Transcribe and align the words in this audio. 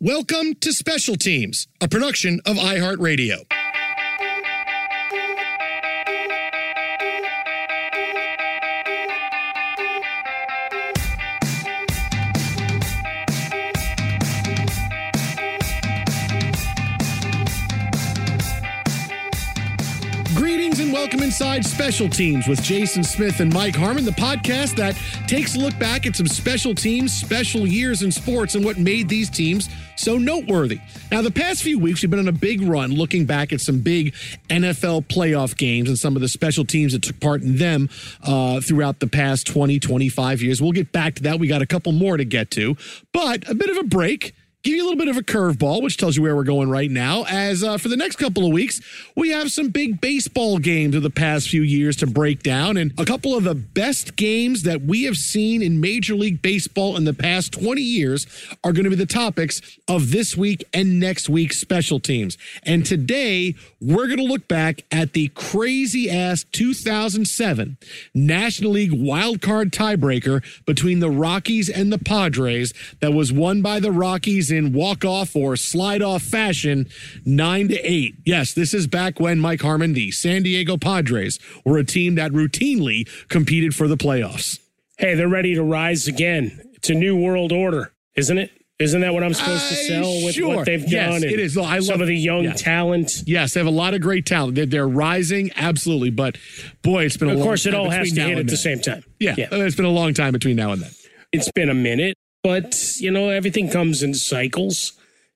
Welcome 0.00 0.54
to 0.56 0.72
Special 0.72 1.14
Teams, 1.14 1.68
a 1.80 1.86
production 1.86 2.40
of 2.46 2.56
iHeartRadio. 2.56 3.46
Welcome 21.14 21.26
inside 21.26 21.64
Special 21.64 22.08
Teams 22.08 22.48
with 22.48 22.60
Jason 22.60 23.04
Smith 23.04 23.38
and 23.38 23.54
Mike 23.54 23.76
Harmon, 23.76 24.04
the 24.04 24.10
podcast 24.10 24.74
that 24.74 24.98
takes 25.28 25.54
a 25.54 25.60
look 25.60 25.78
back 25.78 26.06
at 26.06 26.16
some 26.16 26.26
special 26.26 26.74
teams, 26.74 27.12
special 27.12 27.68
years 27.68 28.02
in 28.02 28.10
sports, 28.10 28.56
and 28.56 28.64
what 28.64 28.78
made 28.78 29.08
these 29.08 29.30
teams 29.30 29.68
so 29.94 30.18
noteworthy. 30.18 30.80
Now, 31.12 31.22
the 31.22 31.30
past 31.30 31.62
few 31.62 31.78
weeks, 31.78 32.02
we've 32.02 32.10
been 32.10 32.18
on 32.18 32.26
a 32.26 32.32
big 32.32 32.62
run 32.62 32.90
looking 32.90 33.26
back 33.26 33.52
at 33.52 33.60
some 33.60 33.78
big 33.78 34.12
NFL 34.50 35.06
playoff 35.06 35.56
games 35.56 35.88
and 35.88 35.96
some 35.96 36.16
of 36.16 36.20
the 36.20 36.26
special 36.26 36.64
teams 36.64 36.94
that 36.94 37.02
took 37.02 37.20
part 37.20 37.42
in 37.42 37.58
them 37.58 37.90
uh, 38.24 38.60
throughout 38.60 38.98
the 38.98 39.06
past 39.06 39.46
20, 39.46 39.78
25 39.78 40.42
years. 40.42 40.60
We'll 40.60 40.72
get 40.72 40.90
back 40.90 41.14
to 41.14 41.22
that. 41.24 41.38
We 41.38 41.46
got 41.46 41.62
a 41.62 41.66
couple 41.66 41.92
more 41.92 42.16
to 42.16 42.24
get 42.24 42.50
to, 42.52 42.76
but 43.12 43.48
a 43.48 43.54
bit 43.54 43.70
of 43.70 43.76
a 43.76 43.84
break 43.84 44.34
give 44.64 44.74
you 44.74 44.82
a 44.82 44.86
little 44.86 44.98
bit 44.98 45.08
of 45.08 45.18
a 45.18 45.22
curveball, 45.22 45.82
which 45.82 45.98
tells 45.98 46.16
you 46.16 46.22
where 46.22 46.34
we're 46.34 46.42
going 46.42 46.70
right 46.70 46.90
now. 46.90 47.24
As 47.28 47.62
uh, 47.62 47.76
for 47.76 47.88
the 47.88 47.98
next 47.98 48.16
couple 48.16 48.46
of 48.46 48.52
weeks, 48.52 48.80
we 49.14 49.28
have 49.28 49.52
some 49.52 49.68
big 49.68 50.00
baseball 50.00 50.58
games 50.58 50.96
of 50.96 51.02
the 51.02 51.10
past 51.10 51.50
few 51.50 51.60
years 51.60 51.96
to 51.96 52.06
break 52.06 52.42
down, 52.42 52.78
and 52.78 52.98
a 52.98 53.04
couple 53.04 53.36
of 53.36 53.44
the 53.44 53.54
best 53.54 54.16
games 54.16 54.62
that 54.62 54.80
we 54.80 55.02
have 55.04 55.16
seen 55.16 55.62
in 55.62 55.82
Major 55.82 56.14
League 56.14 56.40
Baseball 56.40 56.96
in 56.96 57.04
the 57.04 57.12
past 57.12 57.52
20 57.52 57.82
years 57.82 58.26
are 58.64 58.72
going 58.72 58.84
to 58.84 58.90
be 58.90 58.96
the 58.96 59.04
topics 59.04 59.60
of 59.86 60.10
this 60.12 60.34
week 60.34 60.64
and 60.72 60.98
next 60.98 61.28
week's 61.28 61.58
special 61.58 62.00
teams. 62.00 62.38
And 62.62 62.86
today, 62.86 63.54
we're 63.82 64.06
going 64.06 64.18
to 64.18 64.24
look 64.24 64.48
back 64.48 64.82
at 64.90 65.12
the 65.12 65.28
crazy 65.34 66.08
ass 66.08 66.44
2007 66.52 67.76
National 68.14 68.70
League 68.70 68.94
wild 68.94 69.42
card 69.42 69.72
tiebreaker 69.72 70.42
between 70.64 71.00
the 71.00 71.10
Rockies 71.10 71.68
and 71.68 71.92
the 71.92 71.98
Padres 71.98 72.72
that 73.00 73.12
was 73.12 73.30
won 73.30 73.60
by 73.60 73.78
the 73.78 73.92
Rockies 73.92 74.53
in 74.54 74.72
walk 74.72 75.04
off 75.04 75.34
or 75.36 75.56
slide 75.56 76.02
off 76.02 76.22
fashion, 76.22 76.86
nine 77.24 77.68
to 77.68 77.78
eight. 77.80 78.14
Yes, 78.24 78.54
this 78.54 78.72
is 78.72 78.86
back 78.86 79.20
when 79.20 79.38
Mike 79.40 79.60
Harmon, 79.62 79.92
the 79.92 80.10
San 80.10 80.42
Diego 80.42 80.76
Padres, 80.76 81.38
were 81.64 81.78
a 81.78 81.84
team 81.84 82.14
that 82.14 82.32
routinely 82.32 83.08
competed 83.28 83.74
for 83.74 83.88
the 83.88 83.96
playoffs. 83.96 84.58
Hey, 84.98 85.14
they're 85.14 85.28
ready 85.28 85.54
to 85.54 85.62
rise 85.62 86.06
again. 86.06 86.60
It's 86.74 86.88
a 86.90 86.94
new 86.94 87.16
world 87.20 87.50
order, 87.52 87.92
isn't 88.16 88.38
it? 88.38 88.50
Isn't 88.80 89.02
that 89.02 89.14
what 89.14 89.22
I'm 89.22 89.32
supposed 89.34 89.68
to 89.68 89.74
sell 89.76 90.24
with 90.24 90.34
sure. 90.34 90.56
what 90.56 90.66
they've 90.66 90.84
Yes, 90.90 91.20
done? 91.22 91.30
it 91.30 91.38
is. 91.38 91.56
I 91.56 91.78
some 91.78 91.92
love- 91.94 92.00
of 92.02 92.06
the 92.08 92.16
young 92.16 92.42
yes. 92.44 92.60
talent. 92.60 93.22
Yes, 93.24 93.54
they 93.54 93.60
have 93.60 93.68
a 93.68 93.70
lot 93.70 93.94
of 93.94 94.00
great 94.00 94.26
talent. 94.26 94.56
They're, 94.56 94.66
they're 94.66 94.88
rising, 94.88 95.52
absolutely. 95.54 96.10
But 96.10 96.38
boy, 96.82 97.04
it's 97.04 97.16
been 97.16 97.28
a 97.28 97.32
Of 97.32 97.38
long 97.38 97.46
course, 97.46 97.66
it 97.66 97.74
all 97.74 97.90
has 97.90 98.10
to 98.12 98.20
hit 98.20 98.36
at 98.36 98.48
the 98.48 98.56
same 98.56 98.80
time. 98.80 99.04
Yeah, 99.20 99.36
yeah. 99.38 99.46
it's 99.52 99.76
been 99.76 99.84
a 99.84 99.90
long 99.90 100.12
time 100.12 100.32
between 100.32 100.56
now 100.56 100.72
and 100.72 100.82
then. 100.82 100.90
It's 101.32 101.50
been 101.52 101.70
a 101.70 101.74
minute, 101.74 102.16
but 102.44 102.96
you 102.98 103.10
know 103.10 103.30
everything 103.30 103.68
comes 103.68 104.04
in 104.04 104.14
cycles. 104.14 104.92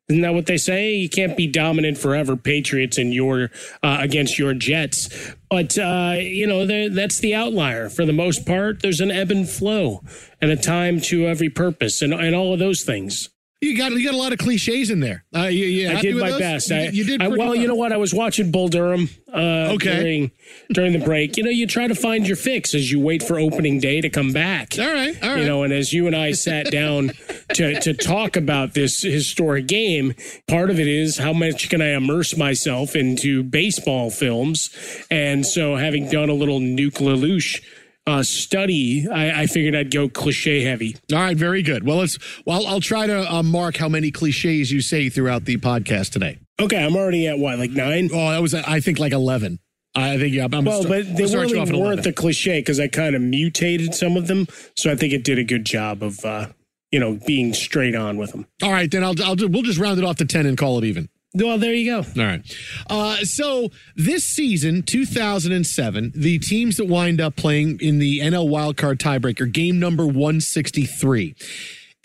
Isn't 0.08 0.22
that 0.22 0.32
what 0.32 0.46
they 0.46 0.56
say? 0.56 0.94
You 0.94 1.08
can't 1.08 1.36
be 1.36 1.46
dominant 1.46 1.98
forever, 1.98 2.34
Patriots 2.36 2.96
and 2.96 3.12
your 3.12 3.50
uh, 3.82 3.98
against 4.00 4.38
your 4.38 4.54
Jets. 4.54 5.08
But 5.50 5.76
uh, 5.76 6.16
you 6.18 6.46
know 6.46 6.88
that's 6.88 7.18
the 7.18 7.34
outlier. 7.34 7.88
For 7.88 8.06
the 8.06 8.12
most 8.12 8.46
part, 8.46 8.80
there's 8.80 9.00
an 9.00 9.10
ebb 9.10 9.30
and 9.30 9.48
flow, 9.48 10.04
and 10.40 10.50
a 10.50 10.56
time 10.56 11.00
to 11.02 11.26
every 11.26 11.50
purpose, 11.50 12.00
and 12.00 12.14
and 12.14 12.36
all 12.36 12.52
of 12.52 12.58
those 12.58 12.84
things. 12.84 13.30
You 13.60 13.76
got 13.76 13.90
you 13.90 14.04
got 14.04 14.14
a 14.14 14.16
lot 14.16 14.32
of 14.32 14.38
cliches 14.38 14.88
in 14.88 15.00
there. 15.00 15.24
Uh, 15.34 15.46
you, 15.46 15.64
you 15.66 15.90
I 15.90 16.00
did 16.00 16.14
my 16.16 16.30
those? 16.30 16.38
best. 16.38 16.70
You, 16.70 16.76
I, 16.76 16.80
did- 16.86 16.94
you 16.96 17.04
did. 17.04 17.22
I, 17.22 17.26
well, 17.28 17.56
you 17.56 17.66
know 17.66 17.74
what? 17.74 17.92
I 17.92 17.96
was 17.96 18.14
watching 18.14 18.52
Bull 18.52 18.68
Durham 18.68 19.08
uh, 19.34 19.72
Okay. 19.74 19.96
during 20.00 20.30
during 20.72 20.92
the 20.92 21.00
break. 21.04 21.36
You 21.36 21.42
know, 21.42 21.50
you 21.50 21.66
try 21.66 21.88
to 21.88 21.94
find 21.96 22.24
your 22.24 22.36
fix 22.36 22.72
as 22.72 22.92
you 22.92 23.00
wait 23.00 23.20
for 23.24 23.36
opening 23.40 23.80
day 23.80 24.00
to 24.00 24.08
come 24.10 24.32
back. 24.32 24.78
All 24.78 24.86
right, 24.86 25.20
all 25.22 25.30
right. 25.30 25.40
You 25.40 25.44
know, 25.46 25.64
and 25.64 25.72
as 25.72 25.92
you 25.92 26.06
and 26.06 26.14
I 26.14 26.32
sat 26.32 26.70
down 26.70 27.10
to 27.54 27.80
to 27.80 27.94
talk 27.94 28.36
about 28.36 28.74
this 28.74 29.02
historic 29.02 29.66
game, 29.66 30.14
part 30.46 30.70
of 30.70 30.78
it 30.78 30.86
is 30.86 31.18
how 31.18 31.32
much 31.32 31.68
can 31.68 31.82
I 31.82 31.94
immerse 31.96 32.36
myself 32.36 32.94
into 32.94 33.42
baseball 33.42 34.10
films, 34.10 34.70
and 35.10 35.44
so 35.44 35.74
having 35.74 36.08
done 36.08 36.28
a 36.28 36.34
little 36.34 36.60
Nuke 36.60 36.98
LaLoosh 37.00 37.60
uh, 38.08 38.22
study, 38.22 39.06
I, 39.08 39.42
I 39.42 39.46
figured 39.46 39.74
I'd 39.76 39.92
go 39.92 40.08
cliche 40.08 40.62
heavy. 40.64 40.96
All 41.12 41.18
right, 41.18 41.36
very 41.36 41.62
good. 41.62 41.84
Well, 41.86 41.98
let's. 41.98 42.18
Well, 42.46 42.66
I'll 42.66 42.80
try 42.80 43.06
to 43.06 43.32
uh, 43.32 43.42
mark 43.42 43.76
how 43.76 43.88
many 43.88 44.10
cliches 44.10 44.72
you 44.72 44.80
say 44.80 45.08
throughout 45.10 45.44
the 45.44 45.56
podcast 45.58 46.10
today. 46.12 46.38
Okay, 46.60 46.82
I'm 46.82 46.96
already 46.96 47.28
at 47.28 47.38
what, 47.38 47.58
like 47.58 47.70
nine? 47.70 48.08
Oh, 48.12 48.30
that 48.30 48.42
was 48.42 48.54
I 48.54 48.80
think 48.80 48.98
like 48.98 49.12
eleven. 49.12 49.58
I 49.94 50.16
think 50.18 50.34
yeah. 50.34 50.46
I'm 50.50 50.64
Well, 50.64 50.82
start- 50.82 51.06
but 51.06 51.16
they 51.16 51.24
really 51.24 51.56
weren't 51.56 51.70
11. 51.70 52.02
the 52.04 52.12
cliche 52.12 52.60
because 52.60 52.78
I 52.80 52.88
kind 52.88 53.14
of 53.14 53.22
mutated 53.22 53.94
some 53.94 54.16
of 54.16 54.26
them, 54.26 54.46
so 54.76 54.90
I 54.90 54.94
think 54.96 55.12
it 55.12 55.24
did 55.24 55.38
a 55.38 55.44
good 55.44 55.64
job 55.64 56.02
of, 56.02 56.24
uh, 56.24 56.48
you 56.92 57.00
know, 57.00 57.18
being 57.26 57.52
straight 57.52 57.94
on 57.96 58.16
with 58.16 58.30
them. 58.32 58.46
All 58.62 58.70
right, 58.70 58.90
then 58.90 59.02
I'll, 59.02 59.14
I'll 59.24 59.34
do, 59.34 59.48
we'll 59.48 59.62
just 59.62 59.78
round 59.78 59.98
it 59.98 60.04
off 60.04 60.16
to 60.16 60.24
ten 60.24 60.46
and 60.46 60.56
call 60.56 60.78
it 60.78 60.84
even. 60.84 61.08
Well, 61.34 61.58
there 61.58 61.74
you 61.74 61.90
go. 61.90 61.98
All 61.98 62.26
right. 62.26 62.56
Uh, 62.88 63.16
so 63.18 63.68
this 63.96 64.24
season, 64.24 64.82
2007, 64.82 66.12
the 66.14 66.38
teams 66.38 66.78
that 66.78 66.86
wind 66.86 67.20
up 67.20 67.36
playing 67.36 67.78
in 67.80 67.98
the 67.98 68.20
NL 68.20 68.48
wildcard 68.48 68.96
tiebreaker, 68.96 69.50
game 69.52 69.78
number 69.78 70.06
163. 70.06 71.34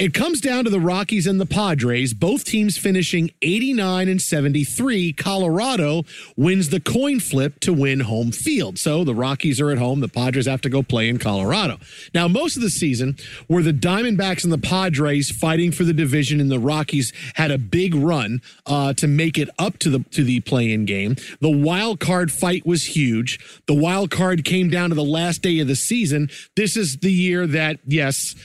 It 0.03 0.13
comes 0.13 0.41
down 0.41 0.65
to 0.65 0.69
the 0.69 0.81
Rockies 0.81 1.25
and 1.25 1.39
the 1.39 1.45
Padres, 1.45 2.13
both 2.13 2.43
teams 2.43 2.77
finishing 2.77 3.31
89 3.41 4.09
and 4.09 4.21
73. 4.21 5.13
Colorado 5.13 6.03
wins 6.35 6.67
the 6.67 6.81
coin 6.81 7.21
flip 7.21 7.61
to 7.61 7.71
win 7.71 8.01
home 8.01 8.33
field. 8.33 8.77
So 8.77 9.05
the 9.05 9.15
Rockies 9.15 9.61
are 9.61 9.71
at 9.71 9.77
home. 9.77 10.01
The 10.01 10.09
Padres 10.09 10.45
have 10.45 10.59
to 10.63 10.69
go 10.69 10.83
play 10.83 11.07
in 11.07 11.19
Colorado. 11.19 11.79
Now, 12.13 12.27
most 12.27 12.57
of 12.57 12.61
the 12.61 12.69
season 12.69 13.15
were 13.47 13.63
the 13.63 13.71
Diamondbacks 13.71 14.43
and 14.43 14.51
the 14.51 14.57
Padres 14.57 15.31
fighting 15.31 15.71
for 15.71 15.85
the 15.85 15.93
division, 15.93 16.41
and 16.41 16.51
the 16.51 16.59
Rockies 16.59 17.13
had 17.35 17.51
a 17.51 17.57
big 17.57 17.95
run 17.95 18.41
uh, 18.65 18.91
to 18.95 19.07
make 19.07 19.37
it 19.37 19.47
up 19.57 19.79
to 19.79 19.89
the 19.89 19.99
to 20.11 20.25
the 20.25 20.41
play-in 20.41 20.83
game. 20.83 21.15
The 21.39 21.49
wild 21.49 22.01
card 22.01 22.29
fight 22.29 22.65
was 22.65 22.97
huge. 22.97 23.39
The 23.67 23.73
wild 23.73 24.11
card 24.11 24.43
came 24.43 24.69
down 24.69 24.89
to 24.89 24.95
the 24.95 25.01
last 25.01 25.41
day 25.41 25.59
of 25.59 25.69
the 25.69 25.77
season. 25.77 26.29
This 26.57 26.75
is 26.75 26.97
the 26.97 27.13
year 27.13 27.47
that, 27.47 27.79
yes, 27.87 28.35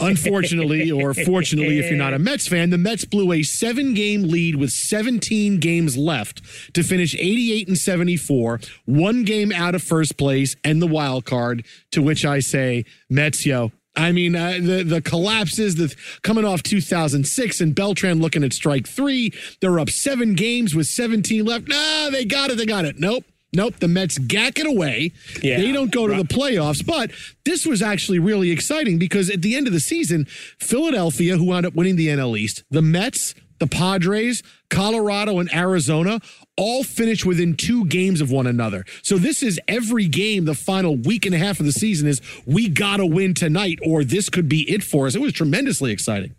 Unfortunately, 0.00 0.90
or 1.02 1.14
fortunately, 1.14 1.78
if 1.78 1.88
you're 1.88 1.98
not 1.98 2.14
a 2.14 2.18
Mets 2.18 2.46
fan, 2.48 2.70
the 2.70 2.78
Mets 2.78 3.04
blew 3.04 3.32
a 3.32 3.42
seven 3.42 3.94
game 3.94 4.22
lead 4.24 4.56
with 4.56 4.70
17 4.70 5.58
games 5.58 5.96
left 5.96 6.42
to 6.74 6.82
finish 6.82 7.14
88 7.14 7.68
and 7.68 7.78
74, 7.78 8.60
one 8.84 9.24
game 9.24 9.52
out 9.52 9.74
of 9.74 9.82
first 9.82 10.16
place 10.16 10.56
and 10.64 10.82
the 10.82 10.86
wild 10.86 11.24
card. 11.24 11.64
To 11.92 12.02
which 12.02 12.24
I 12.24 12.40
say, 12.40 12.84
Mets, 13.08 13.46
yo. 13.46 13.72
I 13.96 14.12
mean, 14.12 14.36
uh, 14.36 14.58
the 14.60 14.84
the 14.84 15.00
collapses, 15.00 15.74
the 15.74 15.94
coming 16.22 16.44
off 16.44 16.62
2006 16.62 17.60
and 17.60 17.74
Beltran 17.74 18.20
looking 18.20 18.44
at 18.44 18.52
strike 18.52 18.86
three. 18.86 19.32
They're 19.60 19.80
up 19.80 19.90
seven 19.90 20.34
games 20.34 20.74
with 20.74 20.86
17 20.86 21.44
left. 21.44 21.68
Nah, 21.68 22.10
they 22.10 22.24
got 22.24 22.50
it. 22.50 22.58
They 22.58 22.66
got 22.66 22.84
it. 22.84 23.00
Nope. 23.00 23.24
Nope, 23.52 23.76
the 23.80 23.88
Mets 23.88 24.18
gack 24.18 24.58
it 24.58 24.66
away. 24.66 25.12
Yeah. 25.42 25.58
They 25.58 25.72
don't 25.72 25.90
go 25.90 26.06
to 26.06 26.14
the 26.14 26.24
playoffs, 26.24 26.84
but 26.84 27.10
this 27.44 27.64
was 27.64 27.80
actually 27.80 28.18
really 28.18 28.50
exciting 28.50 28.98
because 28.98 29.30
at 29.30 29.40
the 29.40 29.56
end 29.56 29.66
of 29.66 29.72
the 29.72 29.80
season, 29.80 30.26
Philadelphia, 30.58 31.36
who 31.36 31.44
wound 31.44 31.64
up 31.64 31.74
winning 31.74 31.96
the 31.96 32.08
NL 32.08 32.38
East, 32.38 32.64
the 32.70 32.82
Mets, 32.82 33.34
the 33.58 33.66
Padres, 33.66 34.42
Colorado, 34.70 35.38
and 35.38 35.52
Arizona 35.52 36.20
all 36.56 36.84
finished 36.84 37.24
within 37.24 37.56
two 37.56 37.86
games 37.86 38.20
of 38.20 38.30
one 38.30 38.46
another. 38.46 38.84
So 39.02 39.16
this 39.16 39.42
is 39.42 39.60
every 39.66 40.06
game, 40.06 40.44
the 40.44 40.54
final 40.54 40.96
week 40.96 41.24
and 41.24 41.34
a 41.34 41.38
half 41.38 41.58
of 41.60 41.66
the 41.66 41.72
season 41.72 42.06
is 42.08 42.20
we 42.46 42.68
got 42.68 42.98
to 42.98 43.06
win 43.06 43.34
tonight 43.34 43.78
or 43.84 44.04
this 44.04 44.28
could 44.28 44.48
be 44.48 44.70
it 44.70 44.82
for 44.82 45.06
us. 45.06 45.14
It 45.14 45.20
was 45.20 45.32
tremendously 45.32 45.92
exciting. 45.92 46.34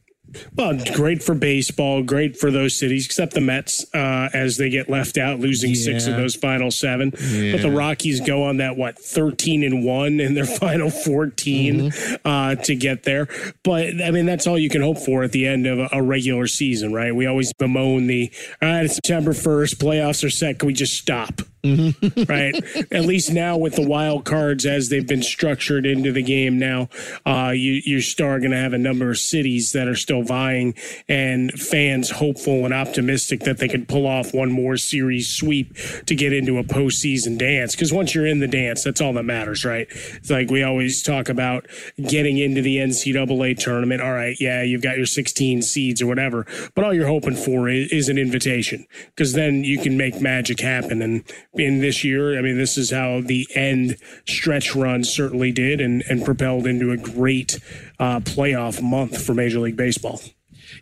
Well, 0.55 0.77
great 0.93 1.23
for 1.23 1.35
baseball, 1.35 2.03
great 2.03 2.37
for 2.37 2.51
those 2.51 2.77
cities, 2.77 3.05
except 3.05 3.33
the 3.33 3.41
Mets 3.41 3.85
uh, 3.93 4.29
as 4.33 4.57
they 4.57 4.69
get 4.69 4.89
left 4.89 5.17
out, 5.17 5.39
losing 5.39 5.75
six 5.75 6.07
of 6.07 6.15
those 6.15 6.35
final 6.35 6.71
seven. 6.71 7.11
But 7.11 7.61
the 7.61 7.71
Rockies 7.71 8.21
go 8.21 8.43
on 8.43 8.57
that 8.57 8.77
what 8.77 8.99
thirteen 8.99 9.63
and 9.63 9.83
one 9.83 10.19
in 10.19 10.33
their 10.33 10.45
final 10.59 10.89
14 10.89 11.91
uh, 12.25 12.55
to 12.55 12.75
get 12.75 13.03
there. 13.03 13.27
But 13.63 14.01
I 14.01 14.11
mean, 14.11 14.25
that's 14.25 14.47
all 14.47 14.57
you 14.57 14.69
can 14.69 14.81
hope 14.81 14.97
for 14.97 15.23
at 15.23 15.31
the 15.31 15.47
end 15.47 15.65
of 15.67 15.79
a, 15.79 15.89
a 15.93 16.01
regular 16.01 16.47
season, 16.47 16.93
right? 16.93 17.13
We 17.13 17.25
always 17.25 17.53
bemoan 17.53 18.07
the 18.07 18.31
all 18.61 18.69
right, 18.69 18.85
it's 18.85 18.95
September 18.95 19.33
first, 19.33 19.79
playoffs 19.79 20.23
are 20.23 20.29
set. 20.29 20.59
Can 20.59 20.67
we 20.67 20.73
just 20.73 20.97
stop? 20.97 21.41
right? 22.27 22.55
At 22.91 23.05
least 23.05 23.31
now 23.31 23.57
with 23.57 23.75
the 23.75 23.85
wild 23.85 24.23
cards 24.23 24.65
as 24.65 24.89
they've 24.89 25.07
been 25.07 25.23
structured 25.23 25.85
into 25.85 26.11
the 26.11 26.23
game 26.23 26.57
now, 26.57 26.87
uh, 27.25 27.51
you, 27.53 27.81
you're 27.85 28.01
still 28.01 28.39
going 28.39 28.51
to 28.51 28.57
have 28.57 28.73
a 28.73 28.77
number 28.77 29.09
of 29.09 29.17
cities 29.17 29.73
that 29.73 29.87
are 29.87 29.95
still 29.95 30.23
vying 30.23 30.73
and 31.07 31.51
fans 31.51 32.11
hopeful 32.11 32.63
and 32.63 32.73
optimistic 32.73 33.41
that 33.41 33.57
they 33.57 33.67
could 33.67 33.87
pull 33.87 34.07
off 34.07 34.33
one 34.33 34.51
more 34.51 34.77
series 34.77 35.29
sweep 35.29 35.75
to 36.05 36.15
get 36.15 36.31
into 36.31 36.57
a 36.57 36.63
postseason 36.63 37.37
dance. 37.37 37.75
Because 37.75 37.91
once 37.91 38.15
you're 38.15 38.25
in 38.25 38.39
the 38.39 38.47
dance, 38.47 38.83
that's 38.83 39.01
all 39.01 39.13
that 39.13 39.23
matters, 39.23 39.65
right? 39.65 39.87
It's 39.89 40.29
like 40.29 40.49
we 40.49 40.63
always 40.63 41.03
talk 41.03 41.27
about 41.27 41.67
getting 42.07 42.37
into 42.37 42.61
the 42.61 42.77
NCAA 42.77 43.57
tournament. 43.57 44.01
All 44.01 44.13
right, 44.13 44.37
yeah, 44.39 44.63
you've 44.63 44.81
got 44.81 44.97
your 44.97 45.05
16 45.05 45.61
seeds 45.61 46.01
or 46.01 46.07
whatever, 46.07 46.45
but 46.73 46.85
all 46.85 46.93
you're 46.93 47.07
hoping 47.07 47.35
for 47.35 47.67
is, 47.67 47.91
is 47.91 48.09
an 48.09 48.17
invitation 48.17 48.85
because 49.07 49.33
then 49.33 49.63
you 49.63 49.77
can 49.77 49.97
make 49.97 50.21
magic 50.21 50.59
happen. 50.59 51.01
And 51.01 51.23
in 51.53 51.79
this 51.79 52.03
year, 52.03 52.37
I 52.37 52.41
mean, 52.41 52.57
this 52.57 52.77
is 52.77 52.91
how 52.91 53.21
the 53.21 53.47
end 53.55 53.97
stretch 54.27 54.75
run 54.75 55.03
certainly 55.03 55.51
did 55.51 55.81
and, 55.81 56.03
and 56.09 56.23
propelled 56.23 56.67
into 56.67 56.91
a 56.91 56.97
great 56.97 57.59
uh, 57.99 58.19
playoff 58.19 58.81
month 58.81 59.23
for 59.23 59.33
Major 59.33 59.59
League 59.59 59.77
Baseball. 59.77 60.21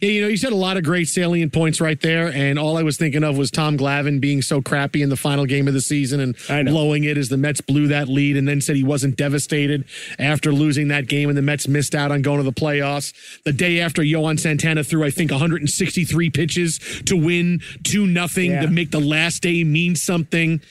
Yeah, 0.02 0.10
you 0.10 0.22
know, 0.22 0.28
you 0.28 0.38
said 0.38 0.52
a 0.52 0.56
lot 0.56 0.78
of 0.78 0.84
great 0.84 1.08
salient 1.08 1.54
points 1.54 1.82
right 1.82 2.00
there, 2.02 2.28
and 2.32 2.60
all 2.60 2.78
I 2.78 2.84
was 2.84 2.98
thinking 2.98 3.24
of 3.24 3.38
was 3.38 3.50
Tom 3.52 3.78
Glavine 3.78 4.20
being 4.22 4.42
so 4.42 4.62
crappy 4.62 5.02
in 5.02 5.10
the 5.10 5.16
final 5.16 5.46
game 5.46 5.68
of 5.68 5.74
the 5.74 5.82
season 5.82 6.20
and 6.20 6.68
blowing 6.68 7.04
it 7.04 7.18
as 7.18 7.30
the 7.30 7.38
Mets 7.38 7.62
blew 7.62 7.88
that 7.88 8.08
lead, 8.08 8.38
and 8.38 8.48
then 8.48 8.62
said 8.62 8.76
he 8.76 8.84
wasn't 8.84 9.16
devastated 9.16 9.86
after 10.20 10.52
losing 10.52 10.88
that 10.90 11.08
game, 11.08 11.30
and 11.30 11.38
the 11.38 11.42
Mets 11.42 11.68
missed 11.68 11.96
out 11.96 12.12
on 12.12 12.22
going 12.22 12.38
to 12.38 12.44
the 12.44 12.52
playoffs. 12.54 13.14
The 13.44 13.54
day 13.54 13.80
after 13.80 14.04
Johan 14.04 14.38
Santana 14.38 14.84
threw, 14.84 15.04
I 15.04 15.10
think, 15.10 15.32
163 15.32 16.30
pitches 16.30 16.80
to 17.06 17.16
win 17.18 17.62
two 17.84 18.06
nothing 18.08 18.52
Yeah. 18.52 18.62
to 18.62 18.68
make 18.70 18.92
the 18.92 19.00
last 19.00 19.42
day 19.42 19.64
mean 19.64 19.96
something. 19.96 20.62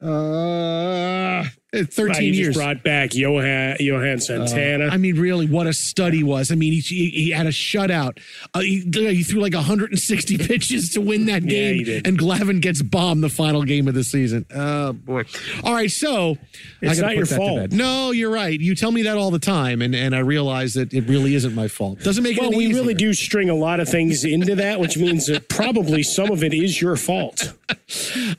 Uh, 0.00 1.44
13 1.84 2.08
Right, 2.08 2.22
years. 2.22 2.56
brought 2.56 2.82
back 2.82 3.14
Johan, 3.14 3.76
Johan 3.80 4.20
Santana. 4.20 4.86
I 4.88 4.96
mean, 4.96 5.18
really, 5.18 5.46
what 5.46 5.66
a 5.66 5.72
stud 5.72 6.12
he 6.12 6.22
was. 6.24 6.50
I 6.50 6.54
mean, 6.54 6.72
he, 6.72 6.80
he, 6.80 7.10
he 7.10 7.30
had 7.30 7.46
a 7.46 7.50
shutout. 7.50 8.18
Uh, 8.54 8.60
he, 8.60 8.80
he 8.92 9.22
threw 9.22 9.40
like 9.40 9.54
160 9.54 10.38
pitches 10.46 10.90
to 10.90 11.00
win 11.00 11.26
that 11.26 11.42
Yeah, 11.42 11.48
game, 11.48 11.74
he 11.76 11.84
did. 11.84 12.06
and 12.06 12.18
Glavine 12.18 12.60
gets 12.60 12.82
bombed 12.82 13.22
the 13.22 13.28
final 13.28 13.64
game 13.64 13.88
of 13.88 13.94
the 13.94 14.04
season. 14.04 14.46
Oh 14.54 14.92
boy! 14.92 15.24
All 15.64 15.74
right, 15.74 15.90
so 15.90 16.36
I 16.82 16.94
not 16.94 17.16
your 17.16 17.26
fault. 17.26 17.72
No, 17.72 18.10
you're 18.12 18.30
right. 18.32 18.58
You 18.58 18.74
tell 18.74 18.92
me 18.92 19.02
that 19.02 19.16
all 19.16 19.30
the 19.30 19.38
time, 19.38 19.82
and 19.82 19.94
and 19.94 20.14
I 20.14 20.20
realize 20.20 20.74
that 20.74 20.92
it 20.94 21.02
really 21.08 21.34
isn't 21.34 21.54
my 21.54 21.68
fault. 21.68 22.00
Doesn't 22.00 22.22
make 22.22 22.36
it 22.36 22.40
well, 22.40 22.52
we 22.52 22.72
really 22.72 22.94
do 22.94 23.12
string 23.14 23.50
a 23.50 23.54
lot 23.54 23.80
of 23.80 23.88
things 23.88 24.24
into 24.24 24.54
that, 24.56 24.80
which 24.80 24.96
means 24.96 25.26
that 25.26 25.48
probably 25.48 26.02
some 26.02 26.30
of 26.30 26.42
it 26.44 26.54
is 26.54 26.80
your 26.80 26.96
fault. 26.96 27.52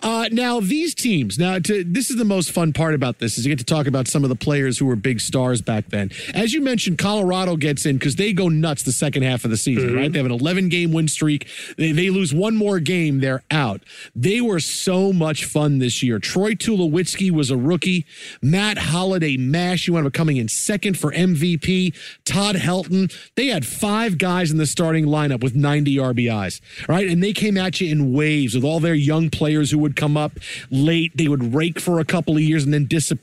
Uh, 0.04 0.28
now 0.32 0.60
these 0.60 0.94
teams. 0.94 1.38
Now, 1.40 1.60
to, 1.60 1.84
this 1.84 2.10
is 2.10 2.18
the 2.18 2.26
most 2.26 2.52
fun 2.52 2.72
part 2.74 2.94
about 2.94 3.20
this 3.20 3.27
is 3.36 3.46
you 3.46 3.52
get 3.52 3.58
to 3.58 3.66
talk 3.66 3.88
about 3.88 4.08
some 4.08 4.24
of 4.24 4.30
the 4.30 4.36
players 4.36 4.78
who 4.78 4.86
were 4.86 4.96
big 4.96 5.20
stars 5.20 5.62
back 5.62 5.88
then. 5.90 6.12
As 6.36 6.54
you 6.54 6.62
mentioned, 6.62 7.00
Colorado 7.00 7.56
gets 7.56 7.86
in 7.86 7.98
because 7.98 8.16
they 8.16 8.32
go 8.32 8.48
nuts 8.48 8.84
the 8.84 8.92
second 8.92 9.24
half 9.24 9.44
of 9.44 9.50
the 9.50 9.58
season. 9.58 9.96
Right? 9.96 10.04
Mm-hmm. 10.04 10.12
They 10.14 10.20
have 10.20 10.26
an 10.28 10.32
11 10.32 10.70
game 10.70 10.92
win 10.92 11.08
streak. 11.08 11.48
They, 11.78 11.92
they 11.92 12.10
lose 12.12 12.34
one 12.34 12.56
more 12.56 12.80
game, 12.80 13.20
they're 13.20 13.44
out. 13.50 13.82
They 14.16 14.40
were 14.42 14.60
so 14.60 15.12
much 15.12 15.46
fun 15.46 15.80
this 15.80 16.04
year. 16.04 16.20
Troy 16.20 16.54
Tulowitzki 16.54 17.32
was 17.32 17.50
a 17.50 17.58
rookie. 17.58 18.06
Matt 18.42 18.78
Holliday 18.78 19.38
Mash, 19.38 19.88
you 19.88 19.94
wound 19.94 20.06
up 20.06 20.14
coming 20.14 20.38
in 20.38 20.48
second 20.48 20.98
for 20.98 21.12
MVP. 21.12 21.96
Todd 22.26 22.56
Helton. 22.56 23.14
They 23.36 23.48
had 23.48 23.66
five 23.66 24.18
guys 24.18 24.52
in 24.52 24.58
the 24.58 24.66
starting 24.66 25.06
lineup 25.06 25.42
with 25.42 25.56
90 25.56 25.96
RBIs. 25.96 26.62
Right, 26.88 27.08
and 27.08 27.24
they 27.24 27.34
came 27.34 27.58
at 27.58 27.82
you 27.82 27.90
in 27.90 28.14
waves 28.14 28.56
with 28.56 28.64
all 28.64 28.80
their 28.80 28.94
young 28.94 29.30
players 29.30 29.72
who 29.72 29.80
would 29.80 29.96
come 29.96 30.18
up 30.18 30.34
late. 30.70 31.16
They 31.16 31.28
would 31.28 31.54
rake 31.54 31.80
for 31.80 32.00
a 32.00 32.06
couple 32.06 32.36
of 32.36 32.42
years 32.42 32.64
and 32.64 32.74
then 32.74 32.86
disappear. 32.86 33.17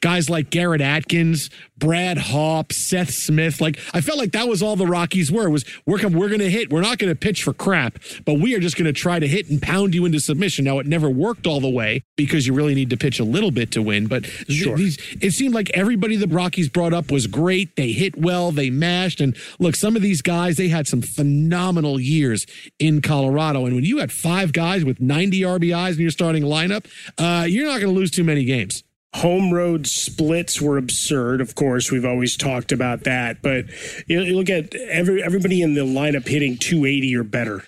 Guys 0.00 0.28
like 0.30 0.50
Garrett 0.50 0.80
Atkins, 0.80 1.50
Brad 1.78 2.18
Hawpe, 2.18 2.72
Seth 2.72 3.10
Smith. 3.10 3.60
Like 3.60 3.78
I 3.94 4.00
felt 4.00 4.18
like 4.18 4.32
that 4.32 4.48
was 4.48 4.62
all 4.62 4.76
the 4.76 4.86
Rockies 4.86 5.32
were. 5.32 5.48
Was 5.48 5.64
we're 5.86 5.98
com- 5.98 6.12
we're 6.12 6.28
going 6.28 6.40
to 6.40 6.50
hit. 6.50 6.70
We're 6.70 6.82
not 6.82 6.98
going 6.98 7.10
to 7.12 7.16
pitch 7.18 7.42
for 7.42 7.52
crap, 7.52 7.98
but 8.24 8.34
we 8.34 8.54
are 8.54 8.60
just 8.60 8.76
going 8.76 8.86
to 8.86 8.92
try 8.92 9.18
to 9.18 9.26
hit 9.26 9.48
and 9.50 9.60
pound 9.62 9.94
you 9.94 10.04
into 10.04 10.20
submission. 10.20 10.64
Now 10.64 10.78
it 10.78 10.86
never 10.86 11.08
worked 11.08 11.46
all 11.46 11.60
the 11.60 11.70
way 11.70 12.02
because 12.16 12.46
you 12.46 12.52
really 12.52 12.74
need 12.74 12.90
to 12.90 12.96
pitch 12.96 13.18
a 13.18 13.24
little 13.24 13.50
bit 13.50 13.70
to 13.72 13.82
win. 13.82 14.06
But 14.06 14.26
Sure. 14.26 14.76
these, 14.76 14.98
it 15.20 15.30
seemed 15.32 15.54
like 15.54 15.70
everybody 15.70 16.16
the 16.16 16.26
Rockies 16.28 16.68
brought 16.68 16.92
up 16.92 17.10
was 17.10 17.26
great. 17.26 17.76
They 17.76 17.92
hit 17.92 18.18
well. 18.18 18.50
They 18.52 18.68
mashed. 18.70 19.20
And 19.20 19.36
look, 19.58 19.74
some 19.76 19.96
of 19.96 20.02
these 20.02 20.20
guys 20.22 20.56
they 20.56 20.68
had 20.68 20.86
some 20.86 21.00
phenomenal 21.02 21.98
years 21.98 22.46
in 22.78 23.00
Colorado. 23.00 23.64
And 23.64 23.74
when 23.74 23.84
you 23.84 23.98
had 23.98 24.12
five 24.12 24.52
guys 24.52 24.84
with 24.84 25.00
90 25.00 25.40
RBIs 25.42 25.94
in 25.94 26.00
your 26.00 26.10
starting 26.10 26.42
lineup, 26.42 26.86
uh, 27.18 27.44
you're 27.44 27.66
not 27.66 27.80
going 27.80 27.92
to 27.92 27.98
lose 27.98 28.10
too 28.10 28.24
many 28.24 28.44
games. 28.44 28.82
Home 29.16 29.52
road 29.52 29.86
splits 29.88 30.60
were 30.60 30.78
absurd. 30.78 31.40
Of 31.40 31.54
course, 31.56 31.90
we've 31.90 32.04
always 32.04 32.36
talked 32.36 32.70
about 32.70 33.04
that. 33.04 33.42
But 33.42 33.66
you, 34.06 34.20
you 34.20 34.36
look 34.36 34.48
at 34.48 34.74
every 34.74 35.22
everybody 35.22 35.62
in 35.62 35.74
the 35.74 35.80
lineup 35.80 36.28
hitting 36.28 36.56
280 36.56 37.16
or 37.16 37.24
better, 37.24 37.64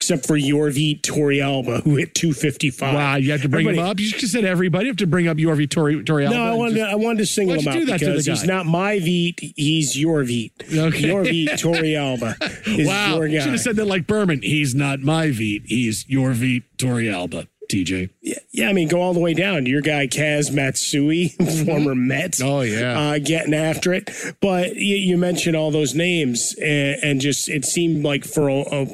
except 0.00 0.26
for 0.26 0.36
your 0.36 0.68
Yorvit 0.70 1.00
Torrealba, 1.00 1.82
who 1.82 1.96
hit 1.96 2.14
255. 2.14 2.94
Wow, 2.94 3.16
you 3.16 3.32
have 3.32 3.40
to 3.40 3.48
bring 3.48 3.66
Everybody- 3.66 3.86
him 3.86 3.90
up. 3.90 4.00
You 4.00 4.10
just 4.10 4.34
said 4.34 4.44
everybody. 4.44 4.84
You 4.84 4.90
have 4.90 4.98
to 4.98 5.06
bring 5.06 5.28
up 5.28 5.38
your 5.38 5.56
Vittori 5.56 6.04
Torrealba. 6.04 6.30
No, 6.32 6.44
I 6.44 6.52
wanted, 6.54 6.74
to, 6.74 6.82
I 6.82 6.94
wanted 6.94 7.18
to 7.20 7.26
single 7.26 7.58
him 7.58 7.66
out 7.66 7.86
because 7.86 8.26
he's 8.26 8.44
not 8.44 8.66
my 8.66 8.98
Veet, 8.98 9.54
he's 9.56 9.98
your 9.98 10.22
Veet. 10.24 10.52
Okay. 10.70 11.06
Your 11.06 11.24
Veet 11.24 11.48
Torrealba 11.58 12.36
is 12.78 12.86
Wow, 12.86 13.22
your 13.22 13.40
should 13.40 13.52
have 13.52 13.60
said 13.60 13.76
that 13.76 13.86
like 13.86 14.06
Berman. 14.06 14.42
He's 14.42 14.74
not 14.74 15.00
my 15.00 15.28
Veet. 15.28 15.62
He's 15.64 16.06
your 16.06 16.32
Veet 16.32 16.64
Torrealba. 16.76 17.48
TJ. 17.70 18.10
Yeah, 18.20 18.34
yeah, 18.52 18.68
I 18.68 18.72
mean, 18.72 18.88
go 18.88 19.00
all 19.00 19.14
the 19.14 19.20
way 19.20 19.32
down. 19.34 19.64
Your 19.66 19.80
guy 19.80 20.06
Kaz 20.06 20.52
Matsui, 20.52 21.28
former 21.64 21.94
Met. 21.94 22.40
Oh, 22.42 22.60
yeah. 22.62 22.98
uh, 22.98 23.18
getting 23.18 23.54
after 23.54 23.92
it. 23.92 24.10
But 24.40 24.74
you, 24.76 24.96
you 24.96 25.16
mentioned 25.16 25.56
all 25.56 25.70
those 25.70 25.94
names, 25.94 26.54
and, 26.60 26.98
and 27.02 27.20
just 27.20 27.48
it 27.48 27.64
seemed 27.64 28.04
like 28.04 28.24
for 28.24 28.48
a, 28.48 28.60
a 28.60 28.86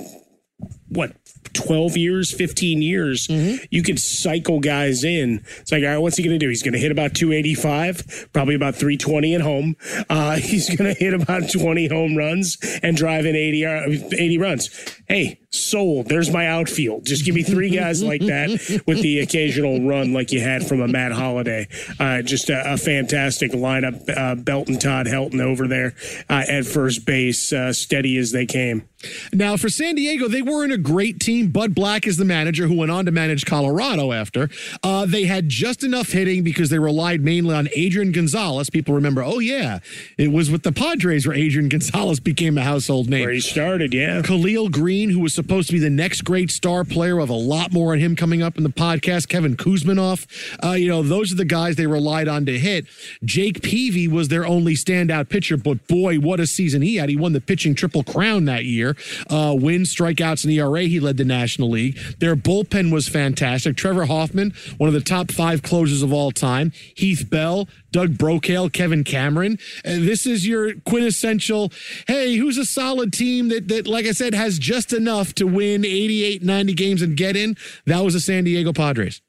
what. 0.89 1.13
12 1.53 1.97
years, 1.97 2.35
15 2.35 2.83
years, 2.83 3.29
Mm-hmm. 3.29 3.65
you 3.71 3.83
could 3.83 3.99
cycle 3.99 4.61
guys 4.61 5.05
in. 5.05 5.43
It's 5.61 5.73
like, 5.73 5.83
all 5.85 5.89
right, 5.89 5.97
what's 5.99 6.19
he 6.19 6.23
going 6.23 6.39
to 6.39 6.45
do? 6.45 6.51
He's 6.51 6.63
going 6.63 6.75
to 6.75 6.79
hit 6.79 6.93
about 6.93 7.15
285, 7.15 8.29
probably 8.35 8.55
about 8.55 8.75
320 8.75 9.35
at 9.37 9.41
home. 9.41 9.75
Uh, 10.11 10.37
he's 10.37 10.69
going 10.77 10.93
to 10.95 10.99
hit 10.99 11.15
about 11.15 11.51
20 11.51 11.89
home 11.89 12.15
runs 12.15 12.59
and 12.83 12.95
drive 12.95 13.25
in 13.25 13.35
80, 13.35 13.65
uh, 13.65 13.81
80 14.13 14.37
runs. 14.39 14.69
Hey, 15.09 15.41
sold. 15.57 16.07
There's 16.07 16.31
my 16.31 16.47
outfield. 16.47 17.05
Just 17.05 17.25
give 17.25 17.35
me 17.35 17.43
three 17.43 17.71
guys 17.71 18.03
like 18.03 18.21
that 18.23 18.83
with 18.87 19.03
the 19.03 19.21
occasional 19.21 19.87
run 19.87 20.13
like 20.13 20.33
you 20.33 20.41
had 20.41 20.67
from 20.67 20.81
a 20.81 20.89
Matt 20.89 21.13
Holliday. 21.13 21.69
Uh, 21.99 22.23
just 22.23 22.51
a, 22.51 22.75
a, 22.75 22.77
fantastic 22.77 23.53
lineup. 23.53 24.09
Uh, 24.17 24.35
Belton, 24.35 24.79
Todd 24.79 25.07
Helton 25.07 25.41
over 25.41 25.67
there 25.67 25.95
uh, 26.29 26.45
at 26.49 26.67
first 26.67 27.07
base, 27.07 27.53
uh, 27.53 27.73
steady 27.73 28.17
as 28.17 28.33
they 28.33 28.47
came. 28.47 28.89
Now, 29.33 29.57
for 29.57 29.69
San 29.69 29.95
Diego, 29.95 30.29
they 30.29 30.43
weren't 30.43 30.73
a 30.73 30.79
great 30.79 31.21
team. 31.21 31.49
Bud 31.49 31.75
Black 31.75 32.07
is 32.07 32.17
the 32.17 32.25
manager 32.25 32.67
who 32.67 32.77
went 32.77 32.91
on 32.91 33.05
to 33.07 33.13
manage 33.13 33.45
Colorado 33.45 34.13
after. 34.13 34.49
Uh, 34.83 35.07
they 35.07 35.25
had 35.25 35.49
just 35.49 35.85
enough 35.85 36.11
hitting 36.11 36.43
because 36.43 36.71
they 36.71 36.79
relied 36.79 37.21
mainly 37.21 37.55
on 37.55 37.69
Adrian 37.75 38.13
Gonzalez. 38.13 38.71
People 38.71 38.95
remember, 38.95 39.23
oh, 39.23 39.39
yeah, 39.39 39.81
it 40.17 40.33
was 40.33 40.51
with 40.51 40.63
the 40.63 40.73
Padres 40.73 41.27
where 41.27 41.37
Adrian 41.37 41.69
Gonzalez 41.77 42.21
became 42.21 42.57
a 42.59 42.63
household 42.63 43.09
name. 43.09 43.23
Where 43.23 43.33
he 43.33 43.41
started, 43.41 43.93
yeah. 43.93 44.23
Khalil 44.23 44.69
Greene, 44.69 45.11
who 45.11 45.21
was 45.21 45.35
supposed 45.35 45.46
to 45.49 45.73
be 45.73 45.79
the 45.79 45.91
next 45.91 46.23
great 46.23 46.51
star 46.51 46.85
player, 46.85 47.17
we 47.17 47.23
have 47.23 47.31
a 47.31 47.35
lot 47.35 47.73
more 47.73 47.93
on 47.93 47.99
him 47.99 48.17
coming 48.17 48.43
up 48.43 48.57
in 48.59 48.63
the 48.63 48.69
podcast. 48.71 49.29
Kevin 49.29 49.57
Kouzmanoff, 49.57 50.27
Uh, 50.63 50.73
you 50.73 50.89
know, 50.89 51.03
those 51.03 51.33
are 51.33 51.37
the 51.37 51.45
guys 51.45 51.77
they 51.77 51.87
relied 51.87 52.29
on 52.29 52.45
to 52.47 52.59
hit. 52.59 52.87
Jake 53.25 53.63
Peavy 53.63 54.09
was 54.09 54.29
their 54.29 54.47
only 54.47 54.75
standout 54.75 55.29
pitcher, 55.29 55.57
but 55.57 55.87
boy, 55.87 56.17
what 56.19 56.41
a 56.41 56.47
season 56.47 56.83
he 56.83 56.97
had. 56.97 57.09
He 57.09 57.17
won 57.17 57.33
the 57.33 57.41
pitching 57.41 57.75
triple 57.75 58.03
crown 58.03 58.45
that 58.47 58.65
year 58.65 58.97
uh, 59.31 59.55
wins, 59.59 59.95
strikeouts, 59.95 60.45
and 60.45 60.53
ERA. 60.53 60.83
He 60.83 61.01
led 61.01 61.17
the 61.17 61.25
National 61.25 61.71
League. 61.71 61.99
Their 62.19 62.37
bullpen 62.37 62.93
was 62.93 63.09
fantastic. 63.09 63.77
Trevor 63.77 64.07
Hoffman, 64.07 64.53
one 64.79 64.89
of 64.89 64.95
the 64.95 65.01
top 65.01 65.31
five 65.31 65.63
closers 65.63 66.03
of 66.03 66.13
all 66.13 66.31
time. 66.33 66.73
Heath 66.95 67.29
Bell, 67.31 67.69
Doug 67.97 68.19
Brocail, 68.19 68.71
Kevin 68.71 69.05
Cameron. 69.05 69.59
Uh, 69.83 69.93
this 69.93 70.27
is 70.27 70.47
your 70.47 70.75
quintessential, 70.81 71.73
hey, 72.07 72.37
who's 72.37 72.59
a 72.59 72.67
solid 72.67 73.11
team 73.11 73.49
that, 73.49 73.69
that, 73.69 73.87
like 73.87 74.05
I 74.05 74.13
said, 74.13 74.35
has 74.35 74.59
just 74.59 74.93
enough 74.93 75.33
to 75.37 75.47
win 75.47 75.83
88, 75.83 76.43
90 76.43 76.75
games 76.75 77.01
and 77.01 77.17
get 77.17 77.37
in? 77.37 77.57
That 77.87 78.05
was 78.05 78.13
the 78.13 78.21
San 78.21 78.45
Diego 78.45 78.75
Padres. 78.75 79.23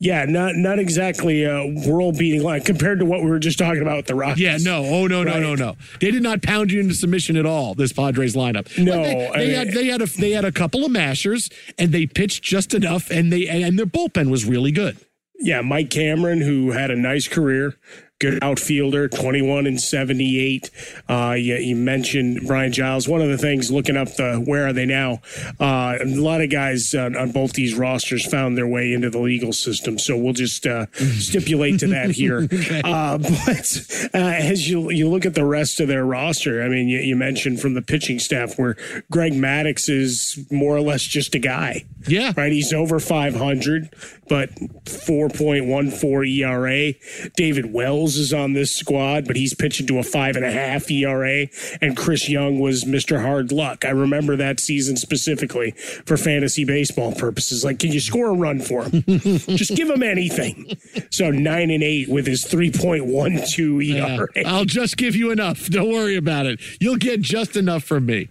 Yeah, 0.00 0.24
not 0.24 0.56
not 0.56 0.78
exactly 0.78 1.44
a 1.44 1.66
world 1.86 2.16
beating 2.16 2.42
line 2.42 2.62
compared 2.62 2.98
to 3.00 3.04
what 3.04 3.22
we 3.22 3.28
were 3.28 3.38
just 3.38 3.58
talking 3.58 3.82
about 3.82 3.98
with 3.98 4.06
the 4.06 4.14
Rockies. 4.14 4.42
Yeah, 4.42 4.56
no, 4.60 4.84
oh 4.84 5.06
no, 5.06 5.22
right? 5.22 5.40
no, 5.40 5.54
no, 5.54 5.54
no. 5.54 5.76
They 6.00 6.10
did 6.10 6.22
not 6.22 6.42
pound 6.42 6.72
you 6.72 6.80
into 6.80 6.94
submission 6.94 7.36
at 7.36 7.46
all. 7.46 7.74
This 7.74 7.92
Padres 7.92 8.34
lineup. 8.34 8.76
No, 8.78 9.02
they, 9.02 9.14
they 9.14 9.28
I 9.28 9.38
mean, 9.38 9.50
had 9.50 9.68
they 9.72 9.86
had 9.86 10.02
a 10.02 10.06
they 10.06 10.30
had 10.30 10.44
a 10.44 10.52
couple 10.52 10.84
of 10.84 10.90
mashers 10.90 11.50
and 11.78 11.92
they 11.92 12.06
pitched 12.06 12.42
just 12.42 12.74
enough, 12.74 13.10
and 13.10 13.30
they 13.30 13.46
and 13.46 13.78
their 13.78 13.86
bullpen 13.86 14.30
was 14.30 14.46
really 14.46 14.72
good. 14.72 14.96
Yeah, 15.38 15.62
Mike 15.62 15.90
Cameron, 15.90 16.40
who 16.40 16.70
had 16.70 16.90
a 16.90 16.96
nice 16.96 17.28
career, 17.28 17.76
good 18.20 18.42
outfielder, 18.42 19.08
21 19.08 19.66
and 19.66 19.80
78. 19.80 20.70
Uh, 21.08 21.34
you, 21.36 21.56
you, 21.56 21.76
mentioned 21.76 22.46
Brian 22.46 22.72
Giles. 22.72 23.08
One 23.08 23.20
of 23.20 23.28
the 23.28 23.36
things 23.36 23.70
looking 23.70 23.96
up 23.96 24.14
the 24.14 24.36
where 24.36 24.68
are 24.68 24.72
they 24.72 24.86
now? 24.86 25.20
Uh, 25.58 25.98
a 26.00 26.06
lot 26.06 26.40
of 26.40 26.50
guys 26.50 26.94
on, 26.94 27.16
on, 27.16 27.32
both 27.32 27.54
these 27.54 27.74
rosters 27.74 28.24
found 28.24 28.56
their 28.56 28.66
way 28.66 28.92
into 28.92 29.10
the 29.10 29.18
legal 29.18 29.52
system. 29.52 29.98
So 29.98 30.16
we'll 30.16 30.32
just 30.32 30.66
uh, 30.66 30.86
stipulate 30.92 31.80
to 31.80 31.88
that 31.88 32.12
here. 32.12 32.38
okay. 32.52 32.80
Uh, 32.84 33.18
but 33.18 34.08
uh, 34.14 34.18
as 34.18 34.70
you 34.70 34.90
you 34.90 35.08
look 35.08 35.26
at 35.26 35.34
the 35.34 35.44
rest 35.44 35.80
of 35.80 35.88
their 35.88 36.04
roster, 36.04 36.62
I 36.62 36.68
mean, 36.68 36.88
you, 36.88 37.00
you 37.00 37.16
mentioned 37.16 37.60
from 37.60 37.74
the 37.74 37.82
pitching 37.82 38.20
staff 38.20 38.58
where 38.58 38.76
Greg 39.10 39.32
Maddux 39.32 39.88
is 39.88 40.38
more 40.50 40.76
or 40.76 40.80
less 40.80 41.02
just 41.02 41.34
a 41.34 41.40
guy. 41.40 41.84
Yeah. 42.06 42.32
Right. 42.36 42.52
He's 42.52 42.72
over 42.72 43.00
500, 43.00 43.94
but 44.28 44.54
4.14 44.84 46.38
ERA. 46.38 47.30
David 47.36 47.72
Wells 47.72 48.13
is 48.16 48.32
on 48.32 48.52
this 48.52 48.74
squad, 48.74 49.26
but 49.26 49.36
he's 49.36 49.54
pitching 49.54 49.86
to 49.88 49.98
a 49.98 50.02
five 50.02 50.36
and 50.36 50.44
a 50.44 50.50
half 50.50 50.90
ERA. 50.90 51.46
And 51.80 51.96
Chris 51.96 52.28
Young 52.28 52.58
was 52.58 52.84
Mr. 52.84 53.22
Hard 53.22 53.52
Luck. 53.52 53.84
I 53.84 53.90
remember 53.90 54.36
that 54.36 54.60
season 54.60 54.96
specifically 54.96 55.72
for 56.06 56.16
fantasy 56.16 56.64
baseball 56.64 57.12
purposes. 57.12 57.64
Like, 57.64 57.78
can 57.78 57.92
you 57.92 58.00
score 58.00 58.30
a 58.30 58.34
run 58.34 58.60
for 58.60 58.84
him? 58.84 59.02
Just 59.06 59.76
give 59.76 59.90
him 59.90 60.02
anything. 60.02 60.76
So 61.10 61.30
nine 61.30 61.70
and 61.70 61.82
eight 61.82 62.08
with 62.08 62.26
his 62.26 62.44
3.12 62.44 63.58
ERA. 63.58 64.28
Yeah, 64.34 64.52
I'll 64.52 64.64
just 64.64 64.96
give 64.96 65.16
you 65.16 65.30
enough. 65.30 65.68
Don't 65.68 65.92
worry 65.92 66.16
about 66.16 66.46
it. 66.46 66.60
You'll 66.80 66.96
get 66.96 67.20
just 67.20 67.56
enough 67.56 67.84
from 67.84 68.06
me. 68.06 68.28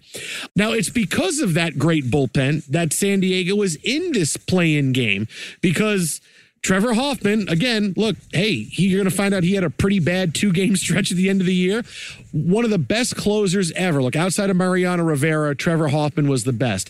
Now, 0.56 0.72
it's 0.72 0.90
because 0.90 1.40
of 1.40 1.54
that 1.54 1.78
great 1.78 2.06
bullpen 2.06 2.66
that 2.68 2.94
San 2.94 3.20
Diego 3.20 3.56
was 3.56 3.76
in 3.78 4.12
this 4.12 4.38
play-in 4.38 4.92
game 4.92 5.28
because 5.62 6.22
Trevor 6.64 6.94
Hoffman, 6.94 7.50
again, 7.50 7.94
look, 7.98 8.16
hey, 8.32 8.64
he, 8.64 8.88
you're 8.88 9.00
going 9.00 9.10
to 9.10 9.16
find 9.16 9.34
out 9.34 9.44
he 9.44 9.56
had 9.56 9.66
a 9.66 9.70
pretty 9.70 10.00
bad 10.00 10.34
two 10.34 10.54
game 10.54 10.76
stretch 10.78 11.12
at 11.12 11.18
the 11.18 11.30
end 11.30 11.42
of 11.42 11.48
the 11.48 11.54
year. 11.54 11.84
One 12.32 12.64
of 12.64 12.72
the 12.72 12.78
best 12.78 13.18
closers 13.18 13.72
ever. 13.74 14.02
Look, 14.02 14.16
outside 14.16 14.50
of 14.50 14.56
Mariano 14.56 15.04
Rivera, 15.04 15.56
Trevor 15.56 15.90
Hoffman 15.90 16.30
was 16.30 16.46
the 16.46 16.54
best. 16.54 16.90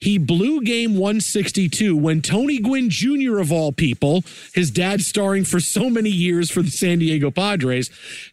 He 0.00 0.18
blew 0.18 0.60
game 0.62 0.94
162 0.94 1.96
when 1.96 2.20
Tony 2.20 2.58
Gwynn 2.58 2.90
Jr., 2.90 3.38
of 3.38 3.52
all 3.52 3.70
people, 3.70 4.24
his 4.54 4.72
dad 4.72 5.00
starring 5.02 5.44
for 5.44 5.60
so 5.60 5.88
many 5.88 6.10
years 6.10 6.50
for 6.50 6.60
the 6.60 6.70
San 6.70 6.98
Diego 6.98 7.30
Padres, 7.30 7.90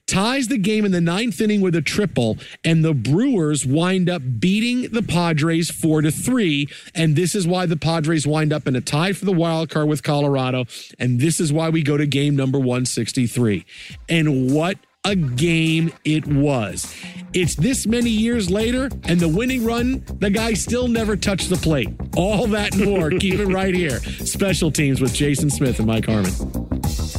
ties 0.10 0.48
the 0.48 0.58
game 0.58 0.86
in 0.86 0.92
the 0.92 1.02
ninth 1.02 1.40
inning 1.40 1.62
with 1.62 1.76
a 1.76 1.82
triple, 1.82 2.38
and 2.64 2.84
the 2.84 2.94
Brewers 2.94 3.66
wind 3.66 4.10
up 4.10 4.22
beating 4.40 4.92
the 4.92 5.04
Padres 5.04 5.70
four 5.70 6.02
to 6.02 6.12
three. 6.12 6.68
And 6.96 7.16
this 7.16 7.36
is 7.36 7.48
why 7.48 7.66
the 7.66 7.78
Padres 7.78 8.26
wind 8.26 8.52
up 8.52 8.68
in 8.68 8.76
a 8.76 8.82
tie 8.82 9.14
for 9.14 9.26
the 9.26 9.34
wild 9.34 9.70
card 9.70 9.88
with 9.88 10.04
Colorado. 10.04 10.66
And 10.98 11.20
this 11.20 11.40
is 11.40 11.54
why 11.54 11.70
we 11.70 11.84
go 11.84 11.98
to 11.98 12.06
game 12.06 12.36
number 12.36 12.58
163. 12.58 13.66
And 14.08 14.54
what 14.54 14.78
a 15.06 15.16
game 15.16 15.92
it 16.04 16.28
was. 16.28 16.94
It's 17.34 17.56
this 17.56 17.86
many 17.88 18.10
years 18.10 18.50
later, 18.50 18.90
and 19.04 19.20
the 19.20 19.30
winning 19.30 19.64
run, 19.64 20.04
the 20.20 20.30
guy 20.30 20.54
still 20.54 20.88
never 20.88 21.16
touched 21.16 21.50
the 21.50 21.56
plate. 21.56 21.90
All 22.18 22.48
that 22.48 22.76
and 22.76 22.86
more. 22.86 23.10
Keep 23.12 23.36
it 23.36 23.48
right 23.48 23.74
here. 23.74 24.00
Special 24.00 24.72
teams 24.72 25.00
with 25.00 25.14
Jason 25.14 25.50
Smith 25.50 25.80
and 25.80 25.88
Mike 25.88 26.06
Harmon. 26.06 27.19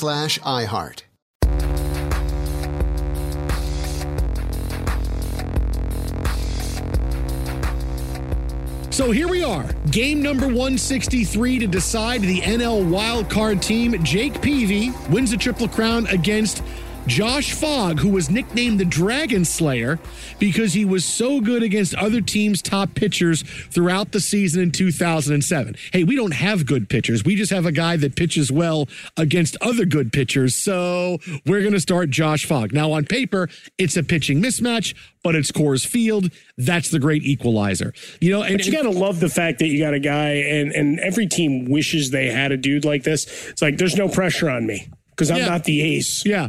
slash 0.00 0.38
iHeart. 0.40 1.02
So 8.90 9.10
here 9.10 9.28
we 9.28 9.42
are, 9.42 9.64
game 9.90 10.22
number 10.22 10.46
163 10.46 11.58
to 11.58 11.66
decide 11.66 12.22
the 12.22 12.40
NL 12.40 12.86
wildcard 12.86 13.60
team. 13.60 14.02
Jake 14.02 14.40
Peavy 14.40 14.90
wins 15.10 15.32
the 15.32 15.36
Triple 15.36 15.68
Crown 15.68 16.06
against 16.06 16.62
Josh 17.06 17.52
Fogg, 17.52 17.98
who 17.98 18.10
was 18.10 18.30
nicknamed 18.30 18.78
the 18.78 18.84
Dragon 18.84 19.44
Slayer 19.44 19.98
because 20.38 20.74
he 20.74 20.84
was 20.84 21.04
so 21.04 21.40
good 21.40 21.62
against 21.62 21.94
other 21.94 22.20
teams' 22.20 22.62
top 22.62 22.94
pitchers 22.94 23.42
throughout 23.42 24.12
the 24.12 24.20
season 24.20 24.62
in 24.62 24.70
2007. 24.70 25.76
Hey, 25.92 26.04
we 26.04 26.14
don't 26.14 26.34
have 26.34 26.66
good 26.66 26.88
pitchers. 26.88 27.24
We 27.24 27.34
just 27.34 27.50
have 27.50 27.66
a 27.66 27.72
guy 27.72 27.96
that 27.96 28.16
pitches 28.16 28.52
well 28.52 28.88
against 29.16 29.56
other 29.60 29.84
good 29.84 30.12
pitchers. 30.12 30.54
So 30.54 31.18
we're 31.46 31.60
going 31.60 31.72
to 31.72 31.80
start 31.80 32.10
Josh 32.10 32.44
Fogg. 32.44 32.72
Now, 32.72 32.92
on 32.92 33.04
paper, 33.04 33.48
it's 33.78 33.96
a 33.96 34.02
pitching 34.02 34.40
mismatch, 34.40 34.94
but 35.24 35.34
it's 35.34 35.50
Coors 35.50 35.86
Field. 35.86 36.30
That's 36.58 36.90
the 36.90 36.98
great 36.98 37.24
equalizer. 37.24 37.92
You 38.20 38.30
know, 38.30 38.42
and 38.42 38.58
but 38.58 38.66
you 38.66 38.72
got 38.72 38.82
to 38.82 38.90
love 38.90 39.20
the 39.20 39.28
fact 39.28 39.58
that 39.58 39.68
you 39.68 39.78
got 39.78 39.94
a 39.94 40.00
guy, 40.00 40.30
and, 40.30 40.72
and 40.72 41.00
every 41.00 41.26
team 41.26 41.64
wishes 41.64 42.10
they 42.10 42.26
had 42.30 42.52
a 42.52 42.56
dude 42.56 42.84
like 42.84 43.02
this. 43.02 43.48
It's 43.48 43.62
like, 43.62 43.78
there's 43.78 43.96
no 43.96 44.08
pressure 44.08 44.48
on 44.48 44.66
me 44.66 44.88
because 45.20 45.30
I'm 45.30 45.36
Yeah. 45.38 45.46
not 45.50 45.64
the 45.64 45.82
ace. 45.82 46.22
Yeah. 46.24 46.48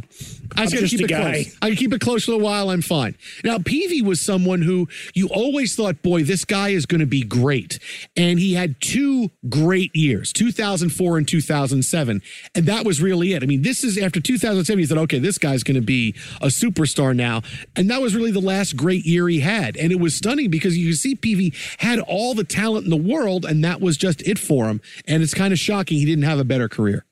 I 0.56 0.62
just 0.64 0.74
gotta 0.74 0.86
keep 0.88 1.00
it 1.02 1.08
guy. 1.08 1.44
close. 1.44 1.56
I 1.62 1.68
can 1.68 1.76
keep 1.76 1.92
it 1.94 2.00
close 2.00 2.24
for 2.24 2.32
a 2.32 2.38
while. 2.38 2.70
I'm 2.70 2.82
fine. 2.82 3.16
Now, 3.44 3.58
Peavy 3.58 4.00
was 4.02 4.20
someone 4.20 4.62
who 4.62 4.88
you 5.14 5.28
always 5.28 5.74
thought, 5.74 6.02
boy, 6.02 6.24
this 6.24 6.44
guy 6.44 6.70
is 6.70 6.84
going 6.86 7.00
to 7.00 7.06
be 7.06 7.22
great. 7.22 7.78
And 8.16 8.38
he 8.38 8.52
had 8.54 8.80
two 8.80 9.30
great 9.48 9.94
years, 9.94 10.32
2004 10.32 11.16
and 11.18 11.26
2007. 11.28 12.22
And 12.54 12.66
that 12.66 12.84
was 12.84 13.00
really 13.00 13.32
it. 13.32 13.42
I 13.42 13.46
mean, 13.46 13.62
this 13.62 13.82
is 13.84 13.96
after 13.98 14.20
2007, 14.20 14.78
he 14.78 14.86
said, 14.86 14.98
okay, 14.98 15.18
this 15.18 15.38
guy's 15.38 15.62
going 15.62 15.74
to 15.76 15.80
be 15.86 16.14
a 16.42 16.46
superstar 16.48 17.14
now. 17.16 17.42
And 17.76 17.90
that 17.90 18.00
was 18.02 18.14
really 18.14 18.30
the 18.30 18.40
last 18.40 18.76
great 18.76 19.04
year 19.06 19.28
he 19.28 19.40
had. 19.40 19.76
And 19.76 19.90
it 19.92 20.00
was 20.00 20.14
stunning 20.14 20.50
because 20.50 20.76
you 20.76 20.88
can 20.88 20.96
see 20.96 21.14
Peavy 21.14 21.54
had 21.78 21.98
all 22.00 22.34
the 22.34 22.44
talent 22.44 22.84
in 22.84 22.90
the 22.90 22.96
world, 22.96 23.44
and 23.46 23.64
that 23.64 23.80
was 23.80 23.96
just 23.96 24.20
it 24.28 24.38
for 24.38 24.68
him. 24.68 24.80
And 25.06 25.22
it's 25.22 25.34
kind 25.34 25.52
of 25.52 25.58
shocking 25.58 25.98
he 25.98 26.04
didn't 26.04 26.24
have 26.24 26.38
a 26.38 26.44
better 26.44 26.68
career. 26.68 27.04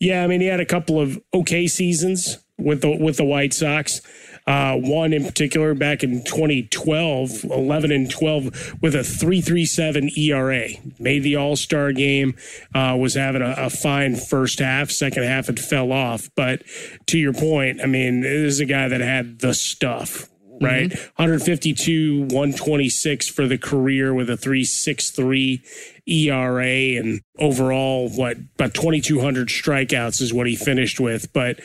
Yeah, 0.00 0.24
I 0.24 0.26
mean, 0.26 0.40
he 0.40 0.46
had 0.46 0.60
a 0.60 0.66
couple 0.66 0.98
of 0.98 1.20
okay 1.34 1.66
seasons 1.66 2.38
with 2.58 2.80
the 2.80 2.96
with 2.96 3.18
the 3.18 3.24
White 3.24 3.52
Sox. 3.52 4.00
Uh, 4.46 4.74
one 4.76 5.12
in 5.12 5.22
particular 5.22 5.74
back 5.74 6.02
in 6.02 6.24
2012, 6.24 7.44
11 7.44 7.92
and 7.92 8.10
12 8.10 8.78
with 8.80 8.94
a 8.94 9.00
3.37 9.00 10.16
ERA. 10.16 10.68
Made 10.98 11.22
the 11.22 11.36
All 11.36 11.56
Star 11.56 11.92
game. 11.92 12.34
Uh, 12.74 12.96
was 12.98 13.14
having 13.14 13.42
a, 13.42 13.54
a 13.58 13.70
fine 13.70 14.16
first 14.16 14.58
half. 14.58 14.90
Second 14.90 15.24
half, 15.24 15.50
it 15.50 15.58
fell 15.58 15.92
off. 15.92 16.30
But 16.34 16.62
to 17.06 17.18
your 17.18 17.34
point, 17.34 17.80
I 17.82 17.86
mean, 17.86 18.22
this 18.22 18.54
is 18.54 18.60
a 18.60 18.64
guy 18.64 18.88
that 18.88 19.02
had 19.02 19.40
the 19.40 19.52
stuff. 19.52 20.29
Right, 20.62 20.90
mm-hmm. 20.90 21.22
152, 21.22 22.20
126 22.20 23.28
for 23.30 23.48
the 23.48 23.56
career 23.56 24.12
with 24.12 24.28
a 24.28 24.36
363 24.36 25.62
ERA 26.06 26.98
and 26.98 27.22
overall, 27.38 28.10
what 28.10 28.36
about 28.36 28.74
2,200 28.74 29.48
strikeouts 29.48 30.20
is 30.20 30.34
what 30.34 30.46
he 30.46 30.56
finished 30.56 31.00
with. 31.00 31.32
But 31.32 31.60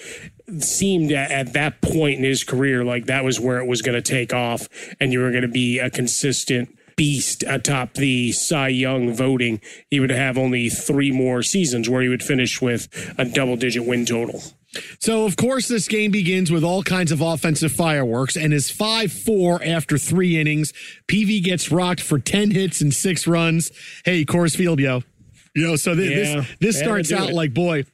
seemed 0.60 1.12
at, 1.12 1.32
at 1.32 1.54
that 1.54 1.82
point 1.82 2.20
in 2.20 2.24
his 2.24 2.44
career 2.44 2.86
like 2.86 3.08
that 3.08 3.26
was 3.26 3.40
where 3.40 3.60
it 3.60 3.68
was 3.68 3.82
going 3.82 4.02
to 4.02 4.02
take 4.02 4.34
off, 4.34 4.68
and 5.00 5.12
you 5.12 5.20
were 5.20 5.32
going 5.32 5.42
to 5.42 5.48
be 5.48 5.80
a 5.80 5.90
consistent 5.90 6.70
beast 6.96 7.44
atop 7.48 7.96
the 7.96 8.32
Cy 8.32 8.70
Young 8.70 9.14
voting. 9.14 9.60
He 9.90 10.00
would 10.00 10.12
have 10.12 10.38
only 10.38 10.70
three 10.70 11.12
more 11.12 11.44
seasons 11.44 11.90
where 11.90 12.02
he 12.02 12.10
would 12.10 12.24
finish 12.24 12.62
with 12.62 12.88
a 13.18 13.26
double 13.26 13.58
digit 13.58 13.86
win 13.86 14.06
total. 14.06 14.42
So, 15.00 15.26
of 15.26 15.36
course, 15.38 15.68
this 15.68 15.88
game 15.88 16.12
begins 16.12 16.52
with 16.52 16.64
all 16.64 16.84
kinds 16.84 17.12
of 17.12 17.22
offensive 17.22 17.72
fireworks 17.72 18.36
and 18.36 18.54
is 18.54 18.70
5 18.70 19.12
4 19.12 19.64
after 19.64 19.98
three 19.98 20.40
innings. 20.40 20.74
Peavy 21.08 21.40
gets 21.42 21.72
rocked 21.72 22.02
for 22.02 22.20
10 22.20 22.52
hits 22.52 22.82
and 22.82 22.94
six 22.94 23.28
runs. 23.28 23.72
Hey, 24.04 24.26
Coors 24.26 24.56
Field, 24.56 24.80
yo. 24.80 25.04
Know, 25.56 25.76
so 25.78 25.96
thi- 25.96 26.10
Yeah. 26.10 26.16
this, 26.18 26.48
this 26.60 26.80
starts 26.80 27.12
out 27.14 27.30
it. 27.30 27.34
like, 27.36 27.54
boy, 27.54 27.86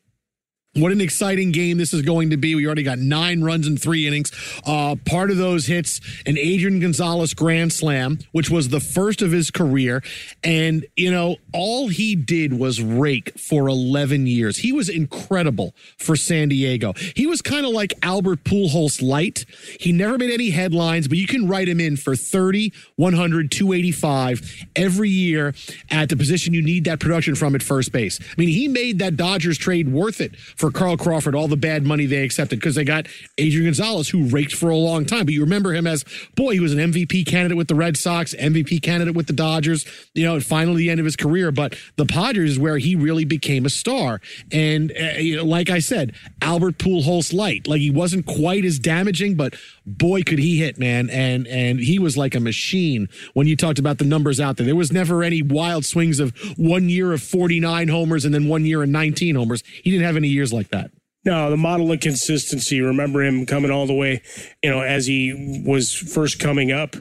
what 0.76 0.94
an 0.94 1.02
exciting 1.02 1.52
game 1.52 1.78
this 1.78 1.94
is 1.94 2.02
going 2.02 2.30
to 2.30 2.38
be. 2.38 2.56
We 2.56 2.66
already 2.66 2.84
got 2.84 2.98
nine 2.98 3.44
runs 3.44 3.68
in 3.68 3.76
three 3.76 4.08
innings. 4.08 4.32
Uh, 4.66 4.96
part 5.06 5.30
of 5.30 5.36
those 5.36 5.66
hits, 5.66 6.00
an 6.26 6.38
Adrian 6.38 6.80
Gonzalez 6.80 7.34
grand 7.34 7.74
slam, 7.74 8.20
which 8.32 8.50
was 8.50 8.70
the 8.70 8.80
first 8.80 9.22
of 9.22 9.34
his 9.34 9.52
career. 9.52 10.02
And, 10.46 10.86
you 10.96 11.12
know, 11.12 11.36
all 11.54 11.90
he 11.90 12.16
did 12.16 12.58
was 12.58 12.82
rake 12.82 13.38
for 13.38 13.68
11 13.68 14.28
years. 14.28 14.60
He 14.60 14.72
was 14.72 14.88
incredible 14.88 15.76
for 15.98 16.16
San 16.16 16.48
Diego. 16.48 16.94
He 17.18 17.28
was 17.28 17.42
kind 17.42 17.66
of 17.66 17.74
like 17.74 17.94
Albert 18.02 18.46
Pujols 18.46 19.02
light. 19.02 19.46
He 19.78 19.92
never 19.92 20.18
made 20.18 20.32
any 20.32 20.52
headlines, 20.52 21.10
but 21.10 21.18
you 21.18 21.28
can 21.28 21.50
write 21.50 21.68
him 21.68 21.82
in 21.82 21.98
for 21.98 22.16
30, 22.16 22.72
100, 22.96 23.52
285 23.52 24.66
every 24.78 25.10
year 25.10 25.54
at 25.90 26.08
the 26.08 26.16
position 26.16 26.54
you 26.54 26.62
need 26.62 26.86
that 26.86 27.02
production 27.02 27.36
from 27.36 27.56
at 27.56 27.62
first 27.62 27.92
base. 27.92 28.22
I 28.22 28.36
mean, 28.38 28.48
he 28.48 28.70
made 28.70 29.00
that 29.00 29.18
Dodgers 29.18 29.58
trade 29.58 29.92
worth 29.92 30.22
it 30.22 30.38
for 30.62 30.70
Carl 30.70 30.96
Crawford, 30.96 31.34
all 31.34 31.48
the 31.48 31.58
bad 31.58 31.88
money 31.88 32.06
they 32.06 32.24
accepted 32.24 32.60
because 32.60 32.76
they 32.76 32.84
got 32.84 33.08
Adrian 33.40 33.66
Gonzalez, 33.66 34.10
who 34.10 34.28
raked 34.28 34.54
for 34.54 34.70
a 34.70 34.78
long 34.78 35.06
time. 35.06 35.26
But 35.26 35.34
you 35.34 35.42
remember 35.42 35.74
him 35.74 35.88
as, 35.88 36.06
boy, 36.36 36.54
he 36.54 36.60
was 36.60 36.72
an 36.72 36.78
MVP 36.78 37.26
candidate 37.26 37.58
with 37.58 37.68
the 37.68 37.74
Red 37.74 37.98
Sox, 37.98 38.36
MVP 38.36 38.84
candidate 38.84 39.16
with 39.16 39.26
the 39.26 39.34
Dodgers, 39.34 39.88
you 40.14 40.24
know, 40.24 40.36
and 40.36 40.46
finally 40.46 40.78
the 40.78 40.92
end 40.92 41.00
of 41.00 41.06
his 41.06 41.16
career. 41.16 41.52
But 41.52 41.76
the 41.96 42.06
Padres 42.06 42.52
is 42.52 42.60
where 42.60 42.78
he 42.78 42.96
really 42.96 43.26
became 43.26 43.66
a 43.66 43.72
star. 43.72 44.22
And, 44.52 44.92
uh, 44.92 45.18
you 45.18 45.38
know, 45.38 45.46
like 45.46 45.72
I 45.72 45.80
said, 45.80 46.14
Albert 46.44 46.78
Pujols 46.78 47.34
light. 47.34 47.68
Like 47.68 47.82
he 47.82 47.90
wasn't 47.90 48.28
quite 48.28 48.64
as 48.64 48.78
damaging, 48.78 49.36
but 49.36 49.56
boy, 49.88 50.22
could 50.22 50.38
he 50.38 50.60
hit, 50.60 50.78
man. 50.78 51.10
And, 51.10 51.48
and 51.48 51.80
he 51.80 51.98
was 51.98 52.18
like 52.18 52.36
a 52.36 52.40
machine 52.40 53.10
when 53.34 53.48
you 53.48 53.56
talked 53.56 53.80
about 53.80 53.98
the 53.98 54.06
numbers 54.06 54.40
out 54.40 54.58
there. 54.58 54.66
There 54.68 54.76
was 54.76 54.92
never 54.92 55.24
any 55.24 55.42
wild 55.42 55.86
swings 55.86 56.20
of 56.20 56.38
one 56.56 56.88
year 56.88 57.14
of 57.14 57.24
49 57.24 57.88
homers 57.88 58.26
and 58.26 58.34
then 58.34 58.48
one 58.48 58.64
year 58.64 58.84
of 58.84 58.90
19 58.90 59.36
homers. 59.36 59.64
He 59.84 59.90
didn't 59.90 60.06
have 60.06 60.18
any 60.18 60.28
years 60.28 60.51
like 60.52 60.70
that. 60.70 60.92
No, 61.24 61.50
the 61.52 61.58
model 61.58 61.92
of 61.92 62.00
consistency. 62.00 62.82
Remember 62.82 63.22
him 63.22 63.46
coming 63.46 63.70
all 63.70 63.86
the 63.86 63.94
way, 63.94 64.22
you 64.64 64.72
know, 64.72 64.82
as 64.82 65.06
he 65.06 65.62
was 65.66 65.94
first 65.94 66.40
coming 66.40 66.72
up 66.72 66.96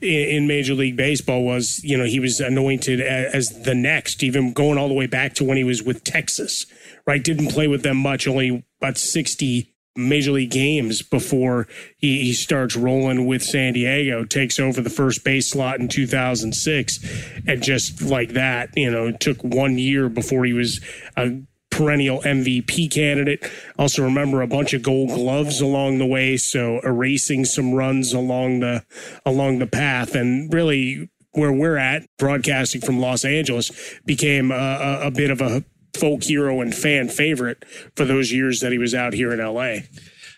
in, 0.00 0.46
Major 0.46 0.74
League 0.74 0.96
Baseball 0.96 1.44
was, 1.44 1.82
you 1.84 1.96
know, 1.98 2.04
he 2.04 2.20
was 2.20 2.40
anointed 2.40 3.00
as, 3.00 3.50
as 3.50 3.62
the 3.64 3.74
next, 3.74 4.22
even 4.22 4.52
going 4.52 4.78
all 4.78 4.88
the 4.88 4.94
way 4.94 5.06
back 5.06 5.34
to 5.34 5.44
when 5.44 5.56
he 5.56 5.64
was 5.64 5.82
with 5.82 6.04
Texas, 6.04 6.64
right? 7.06 7.22
Didn't 7.22 7.48
play 7.48 7.68
with 7.68 7.82
them 7.82 7.98
much, 7.98 8.26
only 8.26 8.64
about 8.80 8.96
60 8.96 9.74
major 9.96 10.30
league 10.30 10.50
games 10.50 11.02
before 11.02 11.66
he, 11.96 12.22
he 12.22 12.32
starts 12.32 12.76
rolling 12.76 13.26
with 13.26 13.42
San 13.42 13.72
Diego, 13.72 14.24
takes 14.24 14.58
over 14.58 14.80
the 14.80 14.90
first 14.90 15.24
base 15.24 15.50
slot 15.50 15.80
in 15.80 15.88
2006. 15.88 16.98
And 17.46 17.62
just 17.62 18.00
like 18.00 18.30
that, 18.30 18.70
you 18.76 18.90
know, 18.90 19.08
it 19.08 19.20
took 19.20 19.42
one 19.42 19.76
year 19.76 20.08
before 20.08 20.44
he 20.44 20.52
was 20.52 20.80
a 21.16 21.42
perennial 21.78 22.20
MVP 22.22 22.90
candidate. 22.90 23.48
Also 23.78 24.02
remember 24.02 24.42
a 24.42 24.48
bunch 24.48 24.74
of 24.74 24.82
gold 24.82 25.10
gloves 25.10 25.60
along 25.60 25.98
the 25.98 26.06
way. 26.06 26.36
So 26.36 26.80
erasing 26.80 27.44
some 27.44 27.72
runs 27.72 28.12
along 28.12 28.60
the, 28.60 28.84
along 29.24 29.60
the 29.60 29.66
path 29.68 30.16
and 30.16 30.52
really 30.52 31.08
where 31.32 31.52
we're 31.52 31.76
at 31.76 32.04
broadcasting 32.18 32.80
from 32.80 32.98
Los 32.98 33.24
Angeles 33.24 33.70
became 34.04 34.50
a, 34.50 35.02
a, 35.04 35.10
bit 35.12 35.30
of 35.30 35.40
a 35.40 35.62
folk 35.96 36.24
hero 36.24 36.60
and 36.60 36.74
fan 36.74 37.08
favorite 37.08 37.64
for 37.94 38.04
those 38.04 38.32
years 38.32 38.58
that 38.58 38.72
he 38.72 38.78
was 38.78 38.92
out 38.92 39.12
here 39.12 39.32
in 39.32 39.38
LA. 39.38 39.82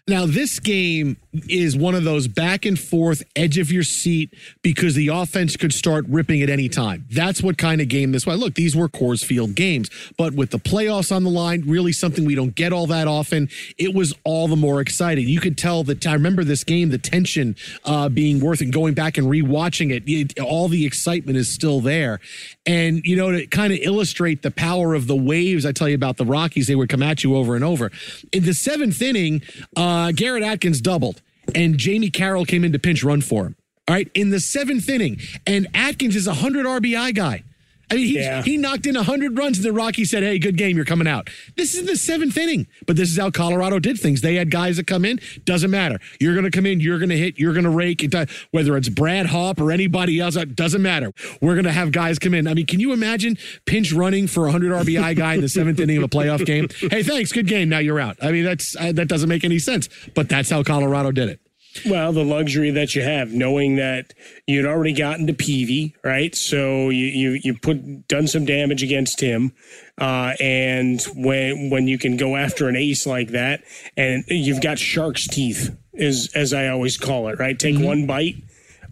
Now, 0.07 0.27
this 0.27 0.61
game 0.61 1.17
is 1.49 1.77
one 1.77 1.95
of 1.95 2.05
those 2.05 2.27
back 2.27 2.65
and 2.65 2.79
forth 2.79 3.23
edge 3.37 3.59
of 3.59 3.71
your 3.71 3.83
seat 3.83 4.35
because 4.63 4.95
the 4.95 5.09
offense 5.09 5.57
could 5.57 5.73
start 5.73 6.05
ripping 6.09 6.43
at 6.43 6.51
any 6.51 6.69
time. 6.69 7.07
That's 7.11 7.43
what 7.43 7.57
kind 7.57 7.81
of 7.81 7.89
game 7.89 8.13
this 8.13 8.27
was. 8.27 8.39
Look, 8.39 8.55
these 8.55 8.75
were 8.75 8.89
Coors 8.89 9.25
Field 9.25 9.55
games, 9.55 9.91
but 10.19 10.35
with 10.35 10.51
the 10.51 10.59
playoffs 10.59 11.15
on 11.15 11.25
the 11.25 11.31
line, 11.31 11.63
really 11.67 11.93
something 11.93 12.25
we 12.25 12.35
don't 12.35 12.55
get 12.55 12.73
all 12.73 12.87
that 12.89 13.07
often, 13.07 13.49
it 13.79 13.95
was 13.95 14.13
all 14.25 14.49
the 14.49 14.57
more 14.57 14.81
exciting. 14.81 15.29
You 15.29 15.41
could 15.41 15.57
tell 15.57 15.85
that 15.85 16.07
I 16.07 16.15
remember 16.15 16.43
this 16.43 16.65
game, 16.65 16.91
the 16.91 16.99
tension 16.99 17.57
uh, 17.85 18.09
being 18.09 18.41
worth 18.41 18.61
it, 18.61 18.67
going 18.67 18.95
back 18.95 19.17
and 19.17 19.27
rewatching 19.29 19.93
it, 19.95 20.03
it, 20.07 20.41
all 20.41 20.69
the 20.69 20.85
excitement 20.85 21.39
is 21.39 21.53
still 21.53 21.81
there. 21.81 22.21
And, 22.67 23.05
you 23.05 23.17
know, 23.17 23.31
to 23.31 23.47
kind 23.47 23.73
of 23.73 23.79
illustrate 23.83 24.43
the 24.43 24.51
power 24.51 24.95
of 24.95 25.07
the 25.07 25.17
waves, 25.17 25.65
I 25.65 25.73
tell 25.73 25.89
you 25.89 25.95
about 25.95 26.17
the 26.17 26.25
Rockies, 26.25 26.67
they 26.67 26.75
would 26.75 26.89
come 26.89 27.03
at 27.03 27.23
you 27.23 27.37
over 27.37 27.55
and 27.55 27.65
over. 27.65 27.91
In 28.33 28.45
the 28.45 28.55
seventh 28.55 29.01
inning, 29.01 29.43
uh, 29.77 30.13
Garrett 30.13 30.43
Atkins 30.43 30.81
doubled 30.81 31.20
and 31.55 31.79
Jamie 31.79 32.11
Carroll 32.11 32.45
came 32.45 32.65
in 32.65 32.73
to 32.73 32.79
pinch 32.79 33.03
run 33.03 33.21
for 33.21 33.47
him. 33.47 33.57
All 33.89 33.95
right, 33.95 34.11
in 34.15 34.31
the 34.31 34.41
seventh 34.41 34.89
inning, 34.89 35.19
and 35.47 35.67
Atkins 35.75 36.15
is 36.15 36.27
a 36.27 36.35
hundred 36.35 36.67
RBI 36.67 37.15
guy. 37.15 37.43
I 37.91 37.95
mean, 37.95 38.07
he, 38.07 38.15
Yeah. 38.15 38.43
he 38.43 38.57
knocked 38.57 38.87
in 38.87 38.95
100 38.95 39.37
runs, 39.37 39.59
and 39.59 39.65
the 39.65 39.73
Rockies 39.73 40.11
said, 40.11 40.23
Hey, 40.23 40.39
good 40.39 40.57
game. 40.57 40.77
You're 40.77 40.85
coming 40.85 41.07
out. 41.09 41.29
This 41.57 41.75
is 41.75 41.87
the 41.87 41.97
seventh 41.97 42.37
inning, 42.37 42.67
but 42.87 42.97
this 42.97 43.11
is 43.11 43.19
how 43.19 43.31
Colorado 43.31 43.79
did 43.79 43.99
things. 43.99 44.21
They 44.21 44.37
had 44.37 44.51
guys 44.51 44.77
that 44.77 44.87
come 44.87 45.05
in, 45.05 45.21
doesn't 45.45 45.71
matter. 45.71 45.99
You're 46.21 46.35
going 46.35 46.45
to 46.45 46.51
come 46.51 46.67
in, 46.67 46.81
you're 46.81 46.99
going 46.99 47.09
to 47.11 47.19
hit, 47.19 47.39
you're 47.39 47.53
going 47.53 47.65
to 47.65 47.71
rake. 47.71 48.03
It, 48.05 48.15
whether 48.53 48.77
it's 48.77 48.89
Brad 48.89 49.27
Hawpe 49.27 49.61
or 49.61 49.73
anybody 49.73 50.21
else, 50.21 50.37
it 50.37 50.55
doesn't 50.55 50.83
matter. 50.83 51.13
We're 51.41 51.55
going 51.55 51.65
to 51.65 51.73
have 51.73 51.93
guys 51.93 52.19
come 52.19 52.35
in. 52.35 52.47
I 52.47 52.55
mean, 52.55 52.67
can 52.67 52.81
you 52.81 52.93
imagine 52.93 53.37
pinch 53.67 53.93
running 53.93 54.27
for 54.27 54.43
a 54.43 54.53
100 54.53 54.73
RBI 54.87 55.17
guy 55.17 55.35
in 55.35 55.41
the 55.41 55.49
seventh 55.49 55.81
inning 55.81 55.97
of 55.99 56.05
a 56.05 56.09
playoff 56.09 56.45
game? 56.47 56.69
Hey, 56.91 57.03
thanks. 57.03 57.33
Good 57.33 57.47
game. 57.47 57.69
Now 57.69 57.79
you're 57.79 58.01
out. 58.01 58.17
I 58.23 58.31
mean, 58.33 58.45
that's 58.45 58.77
uh, 58.77 58.93
that 58.93 59.09
doesn't 59.09 59.29
make 59.29 59.45
any 59.45 59.59
sense, 59.59 59.89
but 60.15 60.29
that's 60.29 60.51
how 60.51 60.63
Colorado 60.63 61.11
did 61.13 61.29
it. 61.29 61.41
Well, 61.87 62.13
the 62.13 62.25
luxury 62.25 62.71
that 62.73 62.95
you 62.95 63.03
have, 63.03 63.33
knowing 63.33 63.77
that 63.77 64.13
you'd 64.47 64.67
already 64.67 64.93
gotten 64.93 65.27
to 65.29 65.33
Peavy, 65.33 65.95
right? 66.03 66.35
So 66.35 66.91
you 66.91 67.07
you 67.07 67.41
you 67.43 67.59
put 67.59 68.09
done 68.09 68.27
some 68.27 68.45
damage 68.45 68.83
against 68.83 69.21
him, 69.21 69.53
uh, 69.99 70.35
and 70.41 71.01
when 71.15 71.71
when 71.71 71.87
you 71.87 71.97
can 71.97 72.17
go 72.17 72.37
after 72.37 72.69
an 72.69 72.77
ace 72.77 73.07
like 73.07 73.29
that, 73.29 73.63
and 73.97 74.25
you've 74.27 74.61
got 74.61 74.79
shark's 74.79 75.29
teeth, 75.29 75.77
is 75.95 76.31
as 76.35 76.53
I 76.53 76.69
always 76.69 76.97
call 76.97 77.29
it, 77.29 77.39
right? 77.39 77.59
Take 77.59 77.79
one 77.79 78.07
bite. 78.07 78.37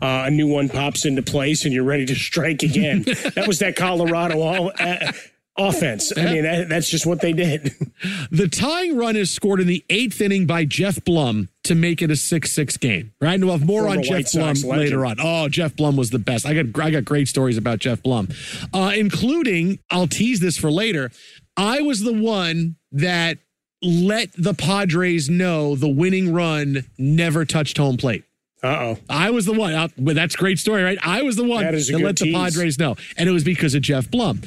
Uh, 0.01 0.25
a 0.27 0.31
new 0.31 0.47
one 0.47 0.69
pops 0.69 1.05
into 1.05 1.23
place, 1.23 1.65
and 1.65 1.75
you're 1.75 1.83
ready 1.83 2.07
to 2.07 2.15
strike 2.15 2.63
again. 2.63 3.03
that 3.35 3.49
was 3.49 3.59
that 3.59 3.75
Colorado 3.75 4.41
all, 4.41 4.71
uh, 4.79 5.13
offense. 5.59 6.13
I 6.17 6.25
mean, 6.25 6.43
that, 6.45 6.69
that's 6.69 6.89
just 6.89 7.05
what 7.07 7.21
they 7.21 7.33
did. 7.33 7.73
The 8.31 8.47
tying 8.47 8.97
run 8.97 9.17
is 9.17 9.35
scored 9.35 9.61
in 9.61 9.67
the 9.67 9.85
eighth 9.91 10.21
inning 10.21 10.47
by 10.47 10.65
Geoff 10.65 11.03
Blum 11.05 11.49
to 11.65 11.75
make 11.75 12.01
it 12.01 12.13
a 12.13 12.17
six-six 12.17 12.77
game. 12.77 13.13
Right, 13.21 13.35
and 13.35 13.45
we'll 13.45 13.59
have 13.59 13.67
more 13.67 13.83
Former 13.83 13.97
on 13.97 14.05
Jeff 14.05 14.13
White 14.13 14.33
Blum 14.33 14.55
Sox 14.55 14.65
legend. 14.65 14.79
later 14.79 15.07
on. 15.07 15.17
Oh, 15.21 15.49
Geoff 15.49 15.75
Blum 15.75 15.97
was 15.97 16.11
the 16.11 16.21
best. 16.21 16.47
I 16.47 16.55
got 16.55 16.81
I 16.81 16.91
got 16.91 17.05
great 17.05 17.27
stories 17.27 17.57
about 17.57 17.81
Geoff 17.81 18.03
Blum, 18.03 18.29
uh, 18.73 18.93
including 18.97 19.81
I'll 19.91 20.07
tease 20.07 20.39
this 20.39 20.57
for 20.57 20.71
later. 20.71 21.11
I 21.57 21.81
was 21.81 22.03
the 22.03 22.13
one 22.13 22.77
that 22.93 23.39
let 23.83 24.33
the 24.35 24.55
Padres 24.55 25.29
know 25.29 25.75
the 25.75 25.89
winning 25.89 26.33
run 26.33 26.85
never 26.99 27.45
touched 27.45 27.79
home 27.79 27.97
plate. 27.97 28.25
Uh 28.63 28.67
oh. 28.67 28.99
I 29.09 29.31
was 29.31 29.47
the 29.47 29.53
one. 29.53 29.73
Uh, 29.73 29.89
well, 29.99 30.15
that's 30.15 30.35
a 30.35 30.39
great 30.39 30.59
story, 30.59 30.83
right? 30.83 30.99
I 31.03 31.23
was 31.23 31.37
the 31.37 31.45
one 31.45 31.63
That 31.65 31.73
that 31.73 32.01
let 32.01 32.17
the. 32.17 32.33
Padres 32.33 32.79
know, 32.79 32.97
and 33.17 33.29
it 33.29 33.33
was 33.33 33.45
because 33.45 33.75
of 33.75 33.83
Geoff 33.83 34.11
Blum. 34.11 34.43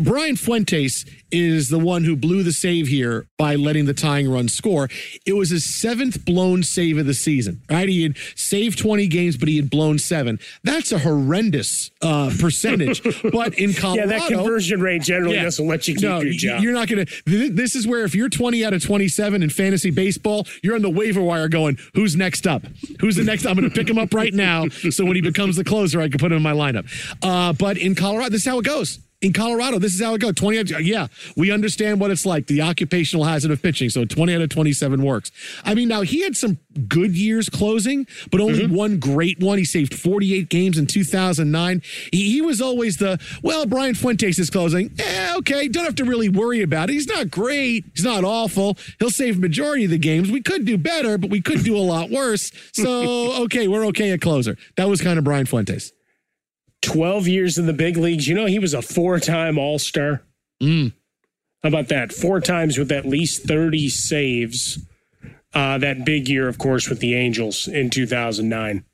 Brian 0.00 0.36
Fuentes 0.36 1.04
is 1.32 1.68
the 1.68 1.78
one 1.78 2.04
who 2.04 2.14
blew 2.14 2.44
the 2.44 2.52
save 2.52 2.86
here 2.86 3.26
by 3.36 3.56
letting 3.56 3.86
the 3.86 3.92
tying 3.94 4.30
run 4.30 4.48
score. 4.48 4.88
It 5.26 5.32
was 5.32 5.50
his 5.50 5.64
seventh 5.74 6.24
blown 6.24 6.62
save 6.62 6.98
of 6.98 7.06
the 7.06 7.14
season, 7.14 7.62
right? 7.68 7.88
He 7.88 8.04
had 8.04 8.16
saved 8.36 8.78
20 8.78 9.08
games, 9.08 9.36
but 9.36 9.48
he 9.48 9.56
had 9.56 9.68
blown 9.68 9.98
seven. 9.98 10.38
That's 10.62 10.92
a 10.92 10.98
horrendous 10.98 11.90
uh, 12.00 12.30
percentage. 12.38 13.02
but 13.32 13.58
in 13.58 13.70
Yeah, 13.72 14.06
that 14.06 14.28
conversion 14.28 14.80
rate 14.80 15.02
generally 15.02 15.34
Yeah. 15.34 15.42
doesn't 15.42 15.66
let 15.66 15.88
you 15.88 15.94
keep 15.94 16.04
no, 16.04 16.20
your 16.20 16.32
job. 16.34 16.62
You're 16.62 16.72
not 16.72 16.86
going 16.88 17.04
to. 17.04 17.50
This 17.50 17.74
is 17.74 17.86
where 17.86 18.04
if 18.04 18.14
you're 18.14 18.28
20 18.28 18.64
out 18.64 18.72
of 18.72 18.84
27 18.84 19.42
in 19.42 19.50
fantasy 19.50 19.90
baseball, 19.90 20.46
you're 20.62 20.76
on 20.76 20.82
the 20.82 20.90
waiver 20.90 21.20
wire 21.20 21.48
going, 21.48 21.78
"Who's 21.94 22.14
next 22.14 22.46
up? 22.46 22.62
Who's 23.00 23.16
the 23.16 23.24
next? 23.24 23.44
I'm 23.56 23.62
going 23.62 23.70
to 23.70 23.78
pick 23.78 23.88
him 23.88 23.98
up 23.98 24.12
right 24.12 24.34
now, 24.34 24.68
so 24.68 25.04
when 25.04 25.16
he 25.16 25.22
becomes 25.22 25.56
the 25.56 25.64
closer, 25.64 26.00
I 26.00 26.08
can 26.08 26.18
put 26.18 26.30
him 26.30 26.36
in 26.36 26.42
my 26.42 26.52
lineup." 26.52 26.86
Uh, 27.22 27.52
but 27.54 27.78
in 27.78 27.94
Colorado, 27.94 28.30
this 28.30 28.42
is 28.42 28.46
how 28.46 28.58
it 28.58 28.64
goes. 28.64 28.98
In 29.26 29.32
Colorado, 29.32 29.80
this 29.80 29.92
is 29.92 30.00
how 30.00 30.14
it 30.14 30.20
goes. 30.20 30.34
20 30.34 30.84
yeah, 30.84 31.08
we 31.36 31.50
understand 31.50 31.98
what 31.98 32.12
it's 32.12 32.24
like, 32.24 32.46
the 32.46 32.62
occupational 32.62 33.24
hazard 33.24 33.50
of 33.50 33.60
pitching. 33.60 33.90
So 33.90 34.04
20 34.04 34.34
out 34.36 34.40
of 34.40 34.50
27 34.50 35.02
works. 35.02 35.32
I 35.64 35.74
mean, 35.74 35.88
now 35.88 36.02
he 36.02 36.22
had 36.22 36.36
some 36.36 36.58
good 36.86 37.16
years 37.16 37.48
closing, 37.48 38.06
but 38.30 38.40
only 38.40 38.56
Mm-hmm. 38.56 38.74
one 38.74 38.98
great 39.00 39.40
one. 39.40 39.58
He 39.58 39.64
saved 39.64 39.94
48 39.94 40.48
games 40.48 40.78
in 40.78 40.86
2009. 40.86 41.82
He, 42.12 42.30
he 42.30 42.40
was 42.40 42.60
always 42.60 42.98
the, 42.98 43.18
well, 43.42 43.66
Brian 43.66 43.94
Fuentes 43.96 44.38
is 44.38 44.48
closing. 44.48 44.92
Eh, 44.98 45.34
okay, 45.38 45.66
don't 45.66 45.84
have 45.84 45.96
to 45.96 46.04
really 46.04 46.28
worry 46.28 46.62
about 46.62 46.88
it. 46.88 46.92
He's 46.92 47.08
not 47.08 47.28
great. 47.28 47.84
He's 47.94 48.04
not 48.04 48.22
awful. 48.22 48.78
He'll 49.00 49.10
save 49.10 49.38
majority 49.40 49.86
of 49.86 49.90
the 49.90 49.98
games. 49.98 50.30
We 50.30 50.40
could 50.40 50.64
do 50.64 50.78
better, 50.78 51.18
but 51.18 51.30
we 51.30 51.42
could 51.42 51.64
do 51.64 51.76
a 51.76 51.82
lot 51.82 52.10
worse. 52.10 52.52
So, 52.72 53.42
okay, 53.44 53.66
we're 53.66 53.86
okay 53.86 54.12
at 54.12 54.20
closer. 54.20 54.56
That 54.76 54.88
was 54.88 55.00
kind 55.00 55.18
of 55.18 55.24
Brian 55.24 55.46
Fuentes. 55.46 55.92
12 56.82 57.28
years 57.28 57.58
in 57.58 57.66
the 57.66 57.72
big 57.72 57.96
leagues. 57.96 58.28
You 58.28 58.34
know, 58.34 58.46
he 58.46 58.58
was 58.58 58.74
a 58.74 58.82
four 58.82 59.18
time 59.20 59.58
All 59.58 59.78
Star. 59.78 60.22
Mm. 60.62 60.92
How 61.62 61.68
about 61.68 61.88
that? 61.88 62.12
Four 62.12 62.40
times 62.40 62.78
with 62.78 62.92
at 62.92 63.06
least 63.06 63.44
30 63.44 63.88
saves. 63.88 64.78
Uh, 65.54 65.78
that 65.78 66.04
big 66.04 66.28
year, 66.28 66.48
of 66.48 66.58
course, 66.58 66.88
with 66.88 67.00
the 67.00 67.14
Angels 67.14 67.66
in 67.66 67.88
2009. 67.88 68.84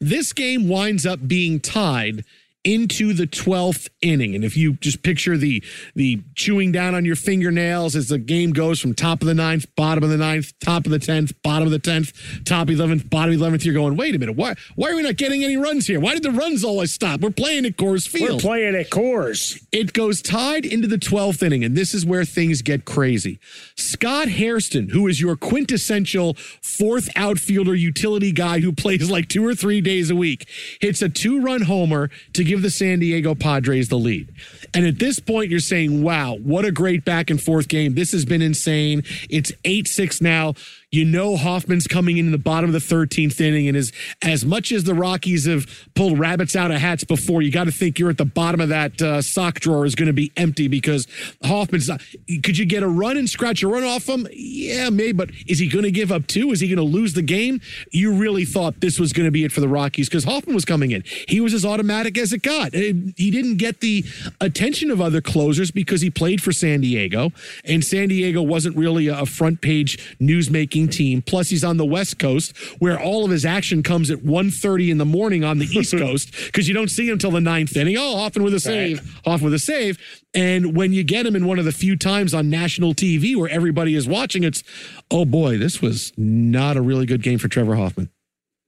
this 0.00 0.32
game 0.32 0.68
winds 0.68 1.06
up 1.06 1.26
being 1.28 1.60
tied 1.60 2.24
into 2.66 3.12
the 3.12 3.26
12th 3.26 3.88
inning 4.02 4.34
and 4.34 4.44
if 4.44 4.56
you 4.56 4.74
just 4.74 5.02
picture 5.02 5.36
the 5.36 5.62
the 5.94 6.20
chewing 6.34 6.72
down 6.72 6.94
on 6.94 7.04
your 7.04 7.16
fingernails 7.16 7.94
as 7.94 8.08
the 8.08 8.18
game 8.18 8.52
goes 8.52 8.80
from 8.80 8.92
top 8.94 9.20
of 9.20 9.26
the 9.26 9.34
ninth 9.34 9.66
bottom 9.76 10.02
of 10.02 10.10
the 10.10 10.16
ninth 10.16 10.52
top 10.60 10.84
of 10.84 10.92
the 10.92 10.98
10th 10.98 11.32
bottom 11.42 11.66
of 11.66 11.70
the 11.70 11.78
10th 11.78 12.44
top 12.44 12.68
11th 12.68 13.08
bottom 13.08 13.34
11th 13.34 13.64
you're 13.64 13.74
going 13.74 13.96
wait 13.96 14.14
a 14.14 14.18
minute 14.18 14.36
why 14.36 14.54
why 14.74 14.90
are 14.90 14.96
we 14.96 15.02
not 15.02 15.16
getting 15.16 15.44
any 15.44 15.56
runs 15.56 15.86
here 15.86 16.00
why 16.00 16.12
did 16.12 16.22
the 16.22 16.30
runs 16.32 16.64
always 16.64 16.92
stop 16.92 17.20
we're 17.20 17.30
playing 17.30 17.64
at 17.64 17.76
Coors 17.76 18.08
Field. 18.08 18.34
We're 18.34 18.38
playing 18.38 18.74
at 18.74 18.90
Coors. 18.90 19.64
it 19.70 19.92
goes 19.92 20.20
tied 20.20 20.64
into 20.64 20.88
the 20.88 20.96
12th 20.96 21.42
inning, 21.42 21.62
and 21.64 21.76
this 21.76 21.94
is 21.94 22.04
where 22.04 22.24
things 22.24 22.62
get 22.62 22.84
crazy. 22.84 23.38
Scott 23.76 24.28
Hairston, 24.28 24.88
who 24.88 25.06
is 25.06 25.20
your 25.20 25.36
quintessential 25.36 26.34
fourth 26.62 27.08
outfielder 27.14 27.74
utility 27.74 28.32
guy 28.32 28.60
who 28.60 28.72
plays 28.72 29.10
like 29.10 29.28
two 29.28 29.46
or 29.46 29.54
three 29.54 29.80
days 29.80 30.10
a 30.10 30.16
week, 30.16 30.48
hits 30.80 31.02
a 31.02 31.08
two 31.08 31.40
run 31.40 31.62
homer 31.62 32.10
to 32.32 32.44
give 32.44 32.55
the 32.62 32.70
San 32.70 32.98
Diego 32.98 33.34
Padres 33.34 33.88
the 33.88 33.98
lead. 33.98 34.32
And 34.74 34.86
at 34.86 34.98
this 34.98 35.18
point, 35.18 35.50
you're 35.50 35.60
saying, 35.60 36.02
wow, 36.02 36.36
what 36.36 36.64
a 36.64 36.72
great 36.72 37.04
back 37.04 37.30
and 37.30 37.40
forth 37.40 37.68
game. 37.68 37.94
This 37.94 38.12
has 38.12 38.24
been 38.24 38.42
insane. 38.42 39.02
It's 39.30 39.52
8 39.64 39.86
6 39.86 40.20
now. 40.20 40.54
You 40.92 41.04
know 41.04 41.36
Hoffman's 41.36 41.88
coming 41.88 42.16
in 42.16 42.30
the 42.30 42.38
bottom 42.38 42.72
of 42.72 42.72
the 42.72 42.94
13th 42.94 43.40
inning, 43.40 43.66
and 43.66 43.76
as 43.76 43.92
as 44.22 44.44
much 44.44 44.70
as 44.70 44.84
the 44.84 44.94
Rockies 44.94 45.44
have 45.46 45.66
pulled 45.94 46.16
rabbits 46.18 46.54
out 46.54 46.70
of 46.70 46.78
hats 46.78 47.02
before, 47.02 47.42
you 47.42 47.50
got 47.50 47.64
to 47.64 47.72
think 47.72 47.98
you're 47.98 48.08
at 48.08 48.18
the 48.18 48.24
bottom 48.24 48.60
of 48.60 48.68
that 48.68 49.02
uh, 49.02 49.20
sock 49.20 49.58
drawer 49.58 49.84
is 49.84 49.96
going 49.96 50.06
to 50.06 50.12
be 50.12 50.30
empty 50.36 50.68
because 50.68 51.08
Hoffman's. 51.42 51.88
Not, 51.88 52.02
could 52.44 52.56
you 52.56 52.64
get 52.66 52.84
a 52.84 52.88
run 52.88 53.16
and 53.16 53.28
scratch 53.28 53.64
a 53.64 53.68
run 53.68 53.82
off 53.82 54.08
him? 54.08 54.28
Yeah, 54.32 54.90
maybe, 54.90 55.12
but 55.12 55.30
is 55.48 55.58
he 55.58 55.68
going 55.68 55.84
to 55.84 55.90
give 55.90 56.12
up 56.12 56.28
two? 56.28 56.52
Is 56.52 56.60
he 56.60 56.68
going 56.68 56.76
to 56.76 56.82
lose 56.84 57.14
the 57.14 57.22
game? 57.22 57.60
You 57.90 58.14
really 58.14 58.44
thought 58.44 58.80
this 58.80 59.00
was 59.00 59.12
going 59.12 59.26
to 59.26 59.32
be 59.32 59.42
it 59.44 59.50
for 59.50 59.60
the 59.60 59.68
Rockies 59.68 60.08
because 60.08 60.22
Hoffman 60.22 60.54
was 60.54 60.64
coming 60.64 60.92
in. 60.92 61.02
He 61.26 61.40
was 61.40 61.52
as 61.52 61.64
automatic 61.64 62.16
as 62.16 62.32
it 62.32 62.42
got. 62.42 62.74
Uh, 62.74 62.94
He 63.16 63.30
didn't 63.32 63.56
get 63.56 63.80
the 63.80 64.04
attention 64.40 64.92
of 64.92 65.00
other 65.00 65.20
closers 65.20 65.72
because 65.72 66.00
he 66.00 66.10
played 66.10 66.40
for 66.40 66.52
San 66.52 66.80
Diego, 66.80 67.32
and 67.64 67.84
San 67.84 68.08
Diego 68.08 68.40
wasn't 68.40 68.76
really 68.76 69.08
a 69.08 69.26
front 69.26 69.60
page 69.60 70.16
news 70.20 70.48
making 70.76 70.88
team. 70.88 71.22
Plus, 71.22 71.48
he's 71.48 71.64
on 71.64 71.76
the 71.76 71.84
West 71.84 72.18
Coast 72.18 72.56
where 72.78 73.00
all 73.00 73.24
of 73.24 73.30
his 73.30 73.44
action 73.44 73.82
comes 73.82 74.10
at 74.10 74.18
1.30 74.18 74.90
in 74.90 74.98
the 74.98 75.04
morning 75.04 75.44
on 75.44 75.58
the 75.58 75.66
East 75.66 75.92
Coast 75.96 76.30
because 76.46 76.68
you 76.68 76.74
don't 76.74 76.90
see 76.90 77.06
him 77.06 77.14
until 77.14 77.30
the 77.30 77.40
ninth 77.40 77.76
inning. 77.76 77.96
Oh, 77.98 78.16
Hoffman 78.18 78.44
with 78.44 78.54
a 78.54 78.60
save, 78.60 79.00
Hoffman 79.24 79.50
with 79.50 79.54
a 79.54 79.58
save. 79.58 79.98
And 80.34 80.76
when 80.76 80.92
you 80.92 81.02
get 81.02 81.26
him 81.26 81.34
in 81.34 81.46
one 81.46 81.58
of 81.58 81.64
the 81.64 81.72
few 81.72 81.96
times 81.96 82.34
on 82.34 82.50
national 82.50 82.94
TV 82.94 83.36
where 83.36 83.48
everybody 83.48 83.94
is 83.94 84.06
watching, 84.06 84.44
it's, 84.44 84.62
oh 85.10 85.24
boy, 85.24 85.56
this 85.56 85.80
was 85.80 86.12
not 86.16 86.76
a 86.76 86.82
really 86.82 87.06
good 87.06 87.22
game 87.22 87.38
for 87.38 87.48
Trevor 87.48 87.76
Hoffman. 87.76 88.10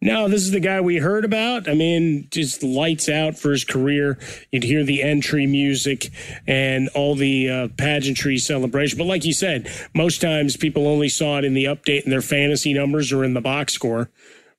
No, 0.00 0.28
this 0.28 0.42
is 0.42 0.52
the 0.52 0.60
guy 0.60 0.80
we 0.80 0.98
heard 0.98 1.24
about. 1.24 1.68
I 1.68 1.74
mean, 1.74 2.28
just 2.30 2.62
lights 2.62 3.08
out 3.08 3.36
for 3.36 3.50
his 3.50 3.64
career. 3.64 4.16
You'd 4.52 4.62
hear 4.62 4.84
the 4.84 5.02
entry 5.02 5.44
music 5.44 6.10
and 6.46 6.88
all 6.94 7.16
the 7.16 7.50
uh, 7.50 7.68
pageantry 7.76 8.38
celebration. 8.38 8.96
But 8.96 9.08
like 9.08 9.24
you 9.24 9.32
said, 9.32 9.68
most 9.94 10.20
times 10.20 10.56
people 10.56 10.86
only 10.86 11.08
saw 11.08 11.38
it 11.38 11.44
in 11.44 11.54
the 11.54 11.64
update 11.64 12.04
and 12.04 12.12
their 12.12 12.22
fantasy 12.22 12.72
numbers 12.72 13.12
or 13.12 13.24
in 13.24 13.34
the 13.34 13.40
box 13.40 13.72
score. 13.72 14.08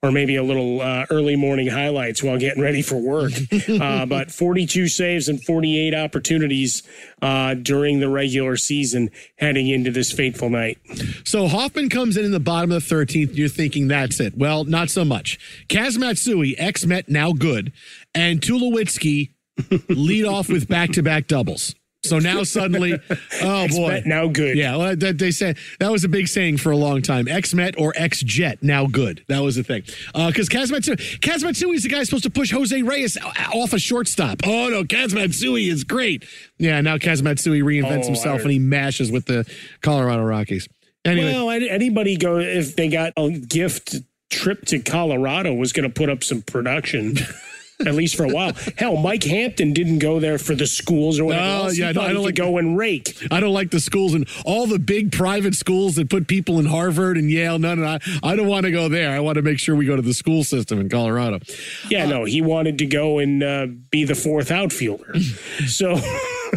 Or 0.01 0.11
maybe 0.11 0.37
a 0.37 0.43
little 0.43 0.81
uh, 0.81 1.05
early 1.09 1.35
morning 1.35 1.67
highlights 1.67 2.23
while 2.23 2.37
getting 2.37 2.61
ready 2.61 2.81
for 2.81 2.95
work. 2.95 3.33
uh, 3.69 4.05
but 4.05 4.31
42 4.31 4.87
saves 4.87 5.27
and 5.27 5.43
48 5.43 5.93
opportunities 5.93 6.83
uh, 7.21 7.53
during 7.55 7.99
the 7.99 8.09
regular 8.09 8.55
season 8.55 9.09
heading 9.37 9.67
into 9.67 9.91
this 9.91 10.11
fateful 10.11 10.49
night. 10.49 10.77
So 11.25 11.47
Hoffman 11.47 11.89
comes 11.89 12.15
in 12.15 12.23
in 12.23 12.31
the 12.31 12.39
bottom 12.39 12.71
of 12.71 12.87
the 12.87 12.95
13th. 12.95 13.35
You're 13.35 13.49
thinking 13.49 13.89
that's 13.89 14.19
it. 14.19 14.37
Well, 14.37 14.63
not 14.63 14.89
so 14.89 15.03
much. 15.03 15.37
Kaz 15.67 15.97
Matsui, 15.97 16.57
ex 16.57 16.85
Met, 16.85 17.09
now 17.09 17.33
good, 17.33 17.73
and 18.15 18.39
Tulowitzki 18.39 19.31
lead 19.89 20.25
off 20.25 20.47
with 20.47 20.67
back 20.69 20.91
to 20.91 21.03
back 21.03 21.27
doubles. 21.27 21.75
So 22.03 22.17
now 22.17 22.43
suddenly, 22.43 22.97
oh 23.41 23.67
boy, 23.67 24.03
now 24.05 24.27
good. 24.27 24.57
Yeah, 24.57 24.77
well, 24.77 24.95
that, 24.95 25.17
they 25.17 25.31
said 25.31 25.57
that 25.79 25.91
was 25.91 26.03
a 26.05 26.09
big 26.09 26.27
saying 26.27 26.57
for 26.57 26.71
a 26.71 26.77
long 26.77 27.01
time. 27.01 27.27
Ex 27.27 27.53
Met 27.53 27.77
or 27.77 27.93
ex 27.95 28.21
Jet, 28.21 28.63
now 28.63 28.87
good. 28.87 29.25
That 29.27 29.39
was 29.39 29.57
the 29.57 29.63
thing. 29.63 29.83
Because 30.13 30.47
uh, 30.47 30.57
Kaz 30.57 30.71
Matsui, 30.71 30.95
Kaz 30.95 31.43
Matsui 31.43 31.75
is 31.75 31.83
the 31.83 31.89
guy 31.89 32.03
supposed 32.03 32.23
to 32.23 32.29
push 32.29 32.51
Jose 32.51 32.81
Reyes 32.81 33.17
off 33.53 33.73
a 33.73 33.79
shortstop. 33.79 34.39
Oh 34.45 34.69
no, 34.69 34.83
Kaz 34.83 35.13
Matsui 35.13 35.67
is 35.67 35.83
great. 35.83 36.23
Yeah, 36.57 36.79
now 36.79 36.97
Kaz 36.97 37.21
Matsui 37.21 37.61
reinvents 37.61 38.03
oh, 38.03 38.07
himself 38.07 38.41
and 38.41 38.51
he 38.51 38.59
mashes 38.59 39.11
with 39.11 39.25
the 39.25 39.49
Colorado 39.81 40.23
Rockies. 40.23 40.69
Anyway. 41.03 41.33
Well, 41.33 41.49
anybody 41.49 42.15
go 42.17 42.37
if 42.37 42.75
they 42.75 42.87
got 42.87 43.13
a 43.17 43.31
gift 43.31 43.95
trip 44.29 44.65
to 44.67 44.79
Colorado 44.79 45.53
was 45.53 45.73
going 45.73 45.87
to 45.87 45.93
put 45.93 46.09
up 46.09 46.23
some 46.23 46.41
production. 46.41 47.17
at 47.85 47.95
least 47.95 48.15
for 48.15 48.25
a 48.25 48.29
while. 48.29 48.51
Hell, 48.77 48.97
Mike 48.97 49.23
Hampton 49.23 49.71
didn't 49.73 49.99
go 49.99 50.19
there 50.19 50.37
for 50.37 50.53
the 50.53 50.67
schools 50.67 51.19
or 51.19 51.25
whatever. 51.25 51.45
No, 51.45 51.63
else. 51.65 51.77
yeah, 51.77 51.91
no, 51.91 52.01
I 52.01 52.11
don't 52.11 52.25
like 52.25 52.35
go 52.35 52.57
and 52.57 52.77
rake. 52.77 53.15
I 53.31 53.39
don't 53.39 53.53
like 53.53 53.71
the 53.71 53.79
schools 53.79 54.13
and 54.13 54.27
all 54.43 54.67
the 54.67 54.79
big 54.79 55.11
private 55.11 55.55
schools 55.55 55.95
that 55.95 56.09
put 56.09 56.27
people 56.27 56.59
in 56.59 56.65
Harvard 56.65 57.17
and 57.17 57.29
Yale. 57.29 57.57
No, 57.57 57.75
no, 57.75 57.85
I, 57.85 57.99
I 58.21 58.35
don't 58.35 58.47
want 58.47 58.65
to 58.65 58.71
go 58.71 58.89
there. 58.89 59.11
I 59.11 59.19
want 59.19 59.35
to 59.35 59.41
make 59.41 59.59
sure 59.59 59.75
we 59.75 59.85
go 59.85 59.95
to 59.95 60.01
the 60.01 60.13
school 60.13 60.43
system 60.43 60.79
in 60.79 60.89
Colorado. 60.89 61.39
Yeah, 61.89 62.05
uh, 62.05 62.09
no, 62.09 62.25
he 62.25 62.41
wanted 62.41 62.79
to 62.79 62.85
go 62.85 63.19
and 63.19 63.43
uh, 63.43 63.67
be 63.89 64.03
the 64.03 64.15
fourth 64.15 64.51
outfielder. 64.51 65.17
so, 65.67 65.95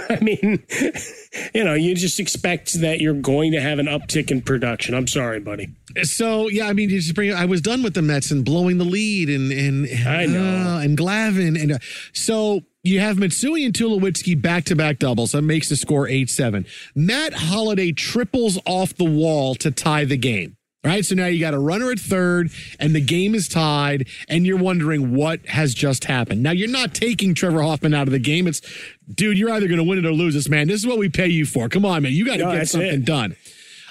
I 0.10 0.18
mean, 0.20 0.64
you 1.54 1.64
know, 1.64 1.74
you 1.74 1.94
just 1.94 2.20
expect 2.20 2.74
that 2.80 3.00
you're 3.00 3.14
going 3.14 3.52
to 3.52 3.60
have 3.60 3.78
an 3.78 3.86
uptick 3.86 4.30
in 4.30 4.42
production. 4.42 4.94
I'm 4.94 5.06
sorry, 5.06 5.40
buddy. 5.40 5.74
So 6.02 6.48
yeah, 6.48 6.68
I 6.68 6.72
mean, 6.72 6.90
you 6.90 7.00
just 7.00 7.14
bring. 7.14 7.32
I 7.32 7.44
was 7.44 7.60
done 7.60 7.82
with 7.82 7.94
the 7.94 8.02
Mets 8.02 8.30
and 8.30 8.44
blowing 8.44 8.78
the 8.78 8.84
lead, 8.84 9.28
and 9.28 9.52
and 9.52 10.08
I 10.08 10.26
know, 10.26 10.76
uh, 10.76 10.80
and 10.80 10.96
Glavine, 10.96 11.60
and 11.60 11.72
uh, 11.72 11.78
so 12.12 12.62
you 12.82 13.00
have 13.00 13.18
Matsui 13.18 13.64
and 13.64 13.74
Tulowitzki 13.74 14.40
back 14.40 14.64
to 14.64 14.76
back 14.76 14.98
doubles. 14.98 15.32
That 15.32 15.42
makes 15.42 15.68
the 15.68 15.76
score 15.76 16.08
eight 16.08 16.30
seven. 16.30 16.66
Matt 16.94 17.34
Holliday 17.34 17.92
triples 17.92 18.58
off 18.66 18.94
the 18.94 19.04
wall 19.04 19.54
to 19.56 19.70
tie 19.70 20.04
the 20.04 20.16
game. 20.16 20.56
Right. 20.84 21.04
So 21.04 21.14
now 21.14 21.26
you 21.26 21.38
got 21.38 21.54
a 21.54 21.60
runner 21.60 21.92
at 21.92 22.00
third 22.00 22.50
and 22.80 22.92
the 22.92 23.00
game 23.00 23.36
is 23.36 23.46
tied 23.46 24.08
and 24.28 24.44
you're 24.44 24.58
wondering 24.58 25.14
what 25.14 25.46
has 25.46 25.74
just 25.74 26.06
happened. 26.06 26.42
Now 26.42 26.50
you're 26.50 26.68
not 26.68 26.92
taking 26.92 27.34
Trevor 27.34 27.62
Hoffman 27.62 27.94
out 27.94 28.08
of 28.08 28.12
the 28.12 28.18
game. 28.18 28.48
It's 28.48 28.60
dude, 29.08 29.38
you're 29.38 29.52
either 29.52 29.68
going 29.68 29.78
to 29.78 29.84
win 29.84 29.98
it 29.98 30.04
or 30.04 30.10
lose 30.10 30.34
this, 30.34 30.48
man. 30.48 30.66
This 30.66 30.80
is 30.80 30.86
what 30.86 30.98
we 30.98 31.08
pay 31.08 31.28
you 31.28 31.46
for. 31.46 31.68
Come 31.68 31.84
on, 31.84 32.02
man. 32.02 32.12
You 32.12 32.26
got 32.26 32.38
to 32.38 32.44
no, 32.44 32.52
get 32.52 32.68
something 32.68 32.90
it. 32.90 33.04
done. 33.04 33.36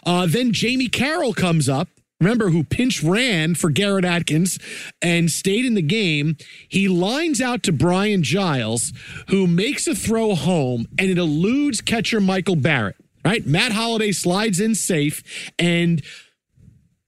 Uh, 0.06 0.26
then 0.26 0.52
Jamie 0.52 0.90
Carroll 0.90 1.34
comes 1.34 1.70
up. 1.70 1.88
Remember, 2.20 2.50
who 2.50 2.64
pinch 2.64 3.02
ran 3.02 3.56
for 3.56 3.72
Garrett 3.72 4.06
Atkins 4.06 4.60
and 5.02 5.32
stayed 5.32 5.66
in 5.66 5.74
the 5.74 5.82
game. 5.82 6.38
He 6.70 6.88
lines 6.88 7.42
out 7.42 7.64
to 7.64 7.72
Brian 7.72 8.22
Giles, 8.22 8.94
who 9.30 9.48
makes 9.48 9.88
a 9.88 9.96
throw 9.96 10.36
home, 10.36 10.88
and 11.00 11.10
it 11.10 11.18
eludes 11.18 11.82
catcher 11.82 12.22
Michael 12.22 12.56
Barrett. 12.56 12.96
Right? 13.26 13.46
Matt 13.46 13.72
Holliday 13.72 14.12
slides 14.12 14.60
in 14.60 14.76
safe, 14.76 15.52
and 15.58 16.04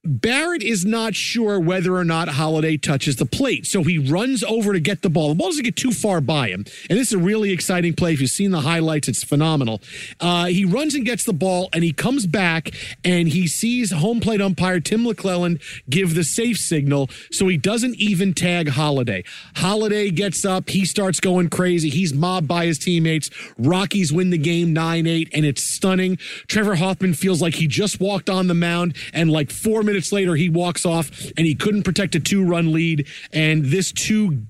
Barrett 0.04 0.62
is 0.62 0.84
not 0.84 1.14
sure 1.14 1.58
whether 1.58 1.96
or 1.96 2.04
not 2.04 2.28
Holliday 2.28 2.76
touches 2.76 3.16
the 3.16 3.24
plate. 3.24 3.66
So 3.66 3.82
he 3.82 3.98
runs 3.98 4.44
over 4.44 4.74
to 4.74 4.80
get 4.80 5.00
the 5.00 5.08
ball. 5.08 5.30
The 5.30 5.34
ball 5.34 5.48
doesn't 5.48 5.64
get 5.64 5.76
too 5.76 5.92
far 5.92 6.20
by 6.20 6.48
him. 6.48 6.66
And 6.90 6.98
this 6.98 7.08
is 7.08 7.14
a 7.14 7.18
really 7.18 7.52
exciting 7.52 7.94
play. 7.94 8.12
If 8.12 8.20
you've 8.20 8.30
seen 8.30 8.50
the 8.50 8.60
highlights, 8.60 9.08
it's 9.08 9.24
phenomenal. 9.24 9.80
Uh, 10.20 10.46
he 10.46 10.64
runs 10.64 10.94
and 10.94 11.06
gets 11.06 11.24
the 11.24 11.32
ball, 11.32 11.70
and 11.72 11.82
he 11.82 11.92
comes 11.92 12.26
back 12.26 12.70
and 13.02 13.28
he 13.28 13.46
sees 13.46 13.92
home 13.92 14.20
plate 14.20 14.42
umpire 14.42 14.80
Tim 14.80 15.04
McClelland 15.04 15.62
give 15.88 16.14
the 16.14 16.24
safe 16.24 16.58
signal. 16.58 17.08
So 17.30 17.48
he 17.48 17.56
doesn't 17.56 17.94
even 17.96 18.34
tag 18.34 18.68
Holliday. 18.68 19.24
Holliday 19.56 20.10
gets 20.10 20.44
up. 20.44 20.68
He 20.68 20.84
starts 20.84 21.18
going 21.18 21.48
crazy. 21.48 21.88
He's 21.88 22.12
mobbed 22.12 22.46
by 22.46 22.66
his 22.66 22.78
teammates. 22.78 23.30
Rockies 23.56 24.12
win 24.12 24.30
the 24.30 24.38
game 24.38 24.72
9 24.74 25.06
8, 25.06 25.30
and 25.32 25.46
it's 25.46 25.62
stunning. 25.62 26.18
Trevor 26.46 26.74
Hoffman 26.76 27.14
feels 27.14 27.40
like 27.40 27.54
he 27.54 27.66
just 27.66 28.00
walked 28.00 28.28
on 28.28 28.48
the 28.48 28.54
mound 28.54 28.96
and 29.14 29.30
like 29.30 29.50
four 29.50 29.82
minutes 29.82 29.93
minutes 29.94 30.12
later, 30.12 30.34
he 30.34 30.48
walks 30.48 30.84
off 30.84 31.10
and 31.36 31.46
he 31.46 31.54
couldn't 31.54 31.84
protect 31.84 32.16
a 32.16 32.20
two 32.20 32.44
run 32.44 32.72
lead. 32.72 33.06
And 33.32 33.64
this 33.66 33.92
two 33.92 34.42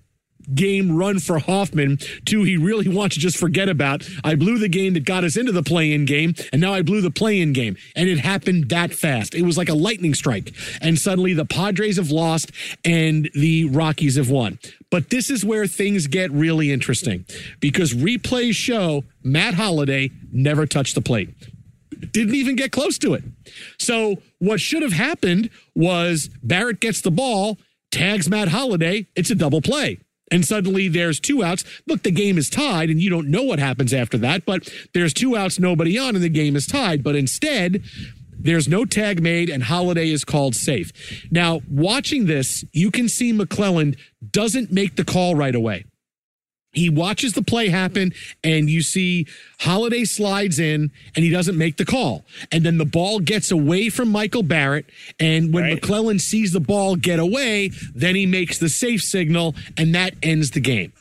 game 0.53 0.97
run 0.97 1.19
for 1.19 1.39
Hoffman, 1.39 1.99
two 2.25 2.43
he 2.43 2.57
really 2.57 2.89
wants 2.95 3.15
to 3.15 3.21
just 3.21 3.37
forget 3.37 3.69
about. 3.69 4.09
I 4.23 4.35
blew 4.35 4.59
the 4.59 4.69
game 4.69 4.95
that 4.95 5.05
got 5.05 5.23
us 5.23 5.37
into 5.37 5.53
the 5.53 5.63
play 5.63 5.93
in 5.93 6.07
game, 6.07 6.35
and 6.53 6.61
now 6.61 6.73
I 6.73 6.83
blew 6.83 7.01
the 7.01 7.11
play 7.11 7.41
in 7.41 7.53
game. 7.53 7.77
And 7.95 8.09
it 8.09 8.19
happened 8.19 8.71
that 8.71 8.93
fast. 8.93 9.35
It 9.35 9.43
was 9.43 9.59
like 9.59 9.69
a 9.69 9.75
lightning 9.75 10.15
strike. 10.15 10.55
And 10.81 10.99
suddenly 10.99 11.35
the 11.35 11.45
Padres 11.45 11.97
have 11.97 12.11
lost 12.11 12.51
and 12.85 13.31
the 13.35 13.67
Rockies 13.67 14.17
have 14.17 14.31
won. 14.31 14.59
But 14.91 15.11
this 15.11 15.29
is 15.29 15.45
where 15.45 15.67
things 15.67 16.07
get 16.07 16.31
really 16.31 16.73
interesting 16.73 17.27
because 17.61 17.93
replays 17.93 18.55
show 18.55 19.05
Matt 19.23 19.55
Holliday 19.55 20.11
never 20.33 20.67
touched 20.67 20.95
the 20.95 21.01
plate 21.01 21.31
didn't 21.95 22.35
even 22.35 22.57
get 22.57 22.73
close 22.73 22.99
to 22.99 23.15
it. 23.15 23.25
So 23.79 24.17
what 24.39 24.61
should 24.61 24.83
have 24.83 24.93
happened 24.93 25.51
was 25.75 26.29
Barrett 26.43 26.81
gets 26.81 27.01
the 27.01 27.11
ball, 27.11 27.59
tags 27.91 28.29
Matt 28.29 28.49
Holliday, 28.49 29.07
it's 29.17 29.31
a 29.31 29.35
double 29.35 29.61
play. 29.61 29.99
And 30.31 30.45
suddenly 30.45 30.89
there's 30.89 31.21
two 31.21 31.45
outs. 31.45 31.65
Look, 31.87 32.03
the 32.03 32.11
game 32.11 32.39
is 32.39 32.49
tied, 32.49 32.91
and 32.91 33.01
you 33.01 33.11
don't 33.11 33.29
know 33.29 33.43
what 33.43 33.59
happens 33.59 33.93
after 33.93 34.19
that, 34.19 34.45
but 34.45 34.69
there's 34.95 35.13
two 35.13 35.37
outs, 35.37 35.59
nobody 35.59 35.99
on, 35.99 36.15
and 36.15 36.25
the 36.25 36.29
game 36.29 36.57
is 36.57 36.67
tied. 36.67 37.05
But 37.05 37.15
instead, 37.15 37.85
there's 38.37 38.67
no 38.67 38.85
tag 38.85 39.23
made, 39.23 39.49
and 39.49 39.63
Holliday 39.63 40.11
is 40.11 40.25
called 40.25 40.55
safe. 40.55 40.93
Now, 41.31 41.61
watching 41.69 42.27
this, 42.27 42.65
you 42.73 42.91
can 42.91 43.09
see 43.09 43.33
McClelland 43.33 43.97
doesn't 44.31 44.73
make 44.73 44.97
the 44.97 45.05
call 45.05 45.35
right 45.35 45.55
away. 45.55 45.85
He 46.75 46.91
watches 46.91 47.33
the 47.33 47.43
play 47.43 47.69
happen, 47.69 48.13
and 48.43 48.69
you 48.69 48.83
see 48.83 49.27
Holliday 49.61 50.05
slides 50.05 50.59
in, 50.59 50.91
and 51.15 51.25
he 51.25 51.31
doesn't 51.31 51.57
make 51.57 51.77
the 51.77 51.85
call. 51.85 52.25
And 52.53 52.65
then 52.65 52.79
the 52.79 52.85
ball 52.85 53.21
gets 53.21 53.51
away 53.51 53.89
from 53.89 54.09
Michael 54.09 54.43
Barrett. 54.43 54.87
And 55.19 55.53
when 55.55 55.65
right. 55.65 55.81
McClelland 55.81 56.21
sees 56.21 56.53
the 56.53 56.61
ball 56.61 56.97
get 56.97 57.19
away, 57.19 57.71
then 57.95 58.15
he 58.15 58.27
makes 58.27 58.59
the 58.59 58.69
safe 58.69 59.03
signal, 59.03 59.55
and 59.77 59.95
that 59.95 60.15
ends 60.23 60.51
the 60.51 60.61
game. 60.61 60.93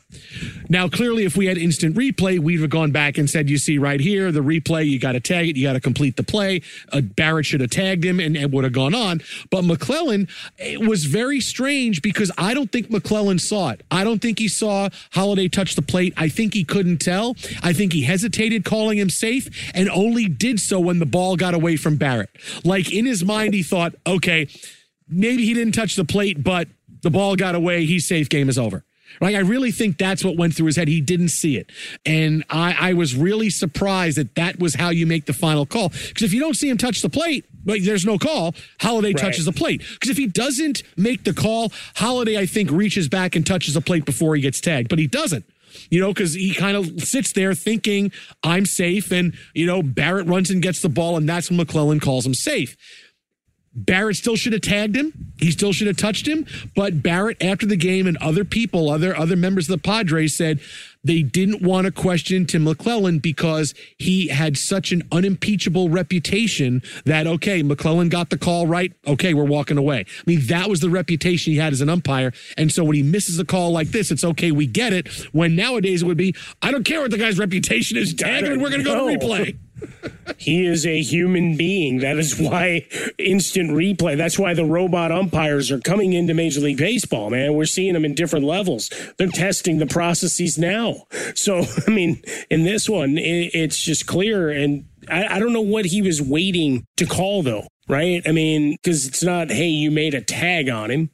Now, 0.69 0.87
clearly, 0.87 1.25
if 1.25 1.37
we 1.37 1.45
had 1.45 1.57
instant 1.57 1.95
replay, 1.95 2.39
we'd 2.39 2.61
have 2.61 2.69
gone 2.69 2.91
back 2.91 3.17
and 3.17 3.29
said, 3.29 3.49
you 3.49 3.57
see 3.57 3.77
right 3.77 3.99
here, 3.99 4.31
the 4.31 4.39
replay, 4.39 4.87
you 4.87 4.99
got 4.99 5.13
to 5.13 5.19
tag 5.19 5.49
it, 5.49 5.55
you 5.55 5.67
got 5.67 5.73
to 5.73 5.79
complete 5.79 6.15
the 6.15 6.23
play. 6.23 6.61
Uh, 6.91 7.01
Barrett 7.01 7.45
should 7.45 7.61
have 7.61 7.69
tagged 7.69 8.03
him 8.03 8.19
and, 8.19 8.35
and 8.35 8.51
would 8.53 8.63
have 8.63 8.73
gone 8.73 8.95
on. 8.95 9.21
But 9.49 9.63
McClelland, 9.63 10.29
it 10.57 10.79
was 10.79 11.05
very 11.05 11.39
strange 11.39 12.01
because 12.01 12.31
I 12.37 12.53
don't 12.53 12.71
think 12.71 12.89
McClelland 12.89 13.41
saw 13.41 13.69
it. 13.69 13.81
I 13.91 14.03
don't 14.03 14.21
think 14.21 14.39
he 14.39 14.47
saw 14.47 14.89
Holliday 15.11 15.49
touch 15.49 15.75
the 15.75 15.81
plate. 15.81 16.13
I 16.17 16.29
think 16.29 16.53
he 16.53 16.63
couldn't 16.63 16.97
tell. 16.97 17.35
I 17.61 17.73
think 17.73 17.93
he 17.93 18.03
hesitated 18.03 18.65
calling 18.65 18.97
him 18.97 19.09
safe 19.09 19.71
and 19.73 19.89
only 19.89 20.27
did 20.27 20.59
so 20.59 20.79
when 20.79 20.99
the 20.99 21.05
ball 21.05 21.35
got 21.35 21.53
away 21.53 21.75
from 21.75 21.97
Barrett. 21.97 22.29
Like 22.63 22.91
in 22.91 23.05
his 23.05 23.23
mind, 23.23 23.53
he 23.53 23.63
thought, 23.63 23.95
okay, 24.05 24.47
maybe 25.07 25.45
he 25.45 25.53
didn't 25.53 25.73
touch 25.73 25.95
the 25.95 26.05
plate, 26.05 26.43
but 26.43 26.67
the 27.01 27.11
ball 27.11 27.35
got 27.35 27.55
away. 27.55 27.85
He's 27.85 28.07
safe. 28.07 28.29
Game 28.29 28.49
is 28.49 28.57
over. 28.57 28.83
Like 29.21 29.35
I 29.35 29.39
really 29.39 29.71
think 29.71 29.97
that's 29.97 30.23
what 30.23 30.37
went 30.37 30.55
through 30.55 30.67
his 30.67 30.75
head. 30.75 30.87
He 30.87 31.01
didn't 31.01 31.29
see 31.29 31.57
it, 31.57 31.71
and 32.05 32.43
I, 32.49 32.89
I 32.89 32.93
was 32.93 33.15
really 33.15 33.49
surprised 33.49 34.17
that 34.17 34.35
that 34.35 34.59
was 34.59 34.75
how 34.75 34.89
you 34.89 35.05
make 35.05 35.25
the 35.25 35.33
final 35.33 35.65
call. 35.65 35.89
Because 35.89 36.23
if 36.23 36.33
you 36.33 36.39
don't 36.39 36.55
see 36.55 36.69
him 36.69 36.77
touch 36.77 37.01
the 37.01 37.09
plate, 37.09 37.45
like 37.65 37.83
there's 37.83 38.05
no 38.05 38.17
call. 38.17 38.55
Holliday 38.79 39.09
right. 39.09 39.17
touches 39.17 39.45
the 39.45 39.51
plate. 39.51 39.81
Because 39.93 40.09
if 40.09 40.17
he 40.17 40.27
doesn't 40.27 40.83
make 40.97 41.23
the 41.23 41.33
call, 41.33 41.71
Holliday 41.95 42.37
I 42.37 42.45
think 42.45 42.71
reaches 42.71 43.07
back 43.07 43.35
and 43.35 43.45
touches 43.45 43.73
the 43.73 43.81
plate 43.81 44.05
before 44.05 44.35
he 44.35 44.41
gets 44.41 44.59
tagged, 44.59 44.89
but 44.89 44.99
he 44.99 45.07
doesn't 45.07 45.45
you 45.89 45.99
know, 45.99 46.09
because 46.09 46.33
he 46.33 46.53
kind 46.53 46.77
of 46.77 47.01
sits 47.01 47.33
there 47.33 47.53
thinking, 47.53 48.11
I'm 48.43 48.65
safe. 48.65 49.11
And, 49.11 49.33
you 49.53 49.65
know, 49.65 49.81
Barrett 49.83 50.27
runs 50.27 50.49
and 50.49 50.61
gets 50.61 50.81
the 50.81 50.89
ball, 50.89 51.17
and 51.17 51.27
that's 51.27 51.49
when 51.49 51.59
McClelland 51.59 52.01
calls 52.01 52.25
him 52.25 52.33
safe. 52.33 52.77
Barrett 53.75 54.17
still 54.17 54.35
should 54.35 54.53
have 54.53 54.61
tagged 54.61 54.95
him. 54.95 55.33
He 55.39 55.51
still 55.51 55.73
should 55.73 55.87
have 55.87 55.97
touched 55.97 56.27
him. 56.27 56.45
But 56.75 57.01
Barrett, 57.01 57.41
after 57.41 57.65
the 57.65 57.75
game, 57.75 58.07
and 58.07 58.17
other 58.17 58.45
people, 58.45 58.89
other 58.89 59.15
other 59.15 59.35
members 59.35 59.69
of 59.69 59.73
the 59.73 59.83
Padres 59.83 60.35
said 60.35 60.59
they 61.03 61.21
didn't 61.21 61.61
want 61.61 61.85
to 61.85 61.91
question 61.91 62.45
Tim 62.45 62.65
McClelland 62.65 63.21
because 63.21 63.73
he 63.97 64.27
had 64.27 64.57
such 64.57 64.91
an 64.91 65.03
unimpeachable 65.11 65.89
reputation 65.89 66.81
that 67.05 67.27
okay, 67.27 67.61
McClelland 67.63 68.09
got 68.09 68.29
the 68.29 68.37
call 68.37 68.67
right. 68.67 68.93
Okay, 69.05 69.33
we're 69.33 69.43
walking 69.43 69.77
away. 69.77 70.05
I 70.07 70.23
mean, 70.25 70.45
that 70.47 70.69
was 70.69 70.79
the 70.79 70.89
reputation 70.89 71.51
he 71.51 71.59
had 71.59 71.73
as 71.73 71.81
an 71.81 71.89
umpire. 71.89 72.31
And 72.57 72.71
so 72.71 72.83
when 72.83 72.95
he 72.95 73.03
misses 73.03 73.39
a 73.39 73.45
call 73.45 73.71
like 73.71 73.89
this, 73.89 74.11
it's 74.11 74.23
okay, 74.23 74.51
we 74.51 74.67
get 74.67 74.93
it. 74.93 75.07
When 75.33 75.55
nowadays 75.55 76.03
it 76.03 76.05
would 76.05 76.17
be, 76.17 76.35
I 76.61 76.71
don't 76.71 76.85
care 76.85 77.01
what 77.01 77.11
the 77.11 77.17
guy's 77.17 77.39
reputation 77.39 77.97
is, 77.97 78.13
tag 78.13 78.43
it, 78.43 78.59
we're 78.59 78.69
going 78.69 78.83
to 78.83 78.85
go 78.85 78.95
to 79.07 79.17
replay. 79.17 79.57
He 80.37 80.65
is 80.65 80.85
a 80.85 81.01
human 81.01 81.57
being. 81.57 81.99
That 81.99 82.17
is 82.17 82.39
why 82.39 82.87
instant 83.17 83.71
replay. 83.71 84.17
That's 84.17 84.39
why 84.39 84.53
the 84.53 84.65
robot 84.65 85.11
umpires 85.11 85.71
are 85.71 85.79
coming 85.79 86.13
into 86.13 86.33
Major 86.33 86.61
League 86.61 86.77
Baseball, 86.77 87.29
man. 87.29 87.53
We're 87.53 87.65
seeing 87.65 87.93
them 87.93 88.05
in 88.05 88.13
different 88.13 88.45
levels. 88.45 88.89
They're 89.17 89.27
testing 89.27 89.77
the 89.79 89.85
processes 89.85 90.57
now. 90.57 91.07
So, 91.35 91.63
I 91.87 91.91
mean, 91.91 92.21
in 92.49 92.63
this 92.63 92.89
one, 92.89 93.17
it's 93.17 93.77
just 93.77 94.07
clear. 94.07 94.49
And 94.49 94.85
I, 95.09 95.35
I 95.35 95.39
don't 95.39 95.53
know 95.53 95.61
what 95.61 95.85
he 95.85 96.01
was 96.01 96.21
waiting 96.21 96.85
to 96.97 97.05
call, 97.05 97.43
though, 97.43 97.67
right? 97.87 98.21
I 98.25 98.31
mean, 98.31 98.71
because 98.71 99.07
it's 99.07 99.23
not, 99.23 99.49
hey, 99.49 99.67
you 99.67 99.91
made 99.91 100.13
a 100.13 100.21
tag 100.21 100.69
on 100.69 100.91
him. 100.91 101.09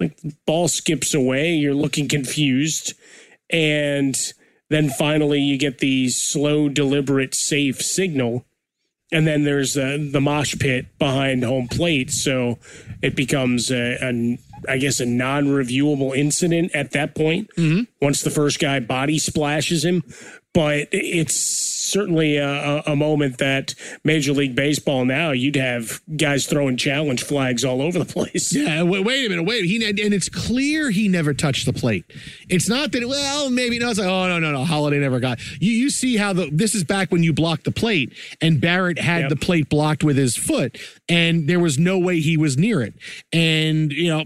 Like, 0.00 0.18
ball 0.46 0.68
skips 0.68 1.14
away. 1.14 1.54
You're 1.54 1.74
looking 1.74 2.08
confused. 2.08 2.94
And 3.50 4.16
then 4.70 4.88
finally, 4.90 5.40
you 5.40 5.58
get 5.58 5.78
the 5.78 6.08
slow, 6.08 6.68
deliberate, 6.68 7.34
safe 7.34 7.82
signal. 7.82 8.44
And 9.12 9.26
then 9.26 9.44
there's 9.44 9.74
the, 9.74 10.08
the 10.10 10.20
mosh 10.20 10.58
pit 10.58 10.86
behind 10.98 11.44
home 11.44 11.68
plate. 11.68 12.10
So 12.10 12.58
it 13.02 13.14
becomes 13.14 13.70
a, 13.70 13.96
a 14.02 14.38
I 14.68 14.78
guess, 14.78 15.00
a 15.00 15.06
non 15.06 15.46
reviewable 15.46 16.16
incident 16.16 16.74
at 16.74 16.92
that 16.92 17.14
point 17.14 17.50
mm-hmm. 17.56 17.82
once 18.00 18.22
the 18.22 18.30
first 18.30 18.58
guy 18.58 18.80
body 18.80 19.18
splashes 19.18 19.84
him. 19.84 20.02
But 20.52 20.88
it's 20.92 21.34
certainly 21.94 22.38
a, 22.38 22.82
a, 22.86 22.96
moment 22.96 23.38
that 23.38 23.72
Major 24.02 24.32
League 24.32 24.56
Baseball 24.56 25.04
now 25.04 25.30
you'd 25.30 25.54
have 25.54 26.00
guys 26.16 26.44
throwing 26.44 26.76
challenge 26.76 27.22
flags 27.22 27.64
all 27.64 27.80
over 27.80 28.00
the 28.00 28.04
place. 28.04 28.52
Yeah, 28.52 28.82
wait, 28.82 29.04
wait 29.04 29.26
a 29.26 29.28
minute, 29.28 29.44
wait. 29.44 29.64
He 29.64 29.76
and 29.86 30.12
it's 30.12 30.28
clear 30.28 30.90
he 30.90 31.08
never 31.08 31.32
touched 31.32 31.66
the 31.66 31.72
plate. 31.72 32.04
It's 32.48 32.68
not 32.68 32.90
that 32.92 33.08
well, 33.08 33.48
maybe 33.48 33.78
no. 33.78 33.90
It's 33.90 34.00
like 34.00 34.08
oh 34.08 34.26
no 34.26 34.40
no 34.40 34.50
no, 34.50 34.64
Holliday 34.64 34.98
never 34.98 35.20
got. 35.20 35.38
You 35.62 35.70
you 35.70 35.88
see 35.88 36.16
how 36.16 36.32
the 36.32 36.50
this 36.50 36.74
is 36.74 36.82
back 36.82 37.12
when 37.12 37.22
you 37.22 37.32
blocked 37.32 37.64
the 37.64 37.72
plate 37.72 38.12
and 38.40 38.60
Barrett 38.60 38.98
had 38.98 39.22
yep. 39.22 39.30
the 39.30 39.36
plate 39.36 39.68
blocked 39.68 40.02
with 40.02 40.16
his 40.16 40.36
foot 40.36 40.76
and 41.08 41.48
there 41.48 41.60
was 41.60 41.78
no 41.78 41.96
way 41.96 42.18
he 42.18 42.36
was 42.36 42.58
near 42.58 42.82
it. 42.82 42.94
And 43.32 43.92
you 43.92 44.08
know 44.08 44.24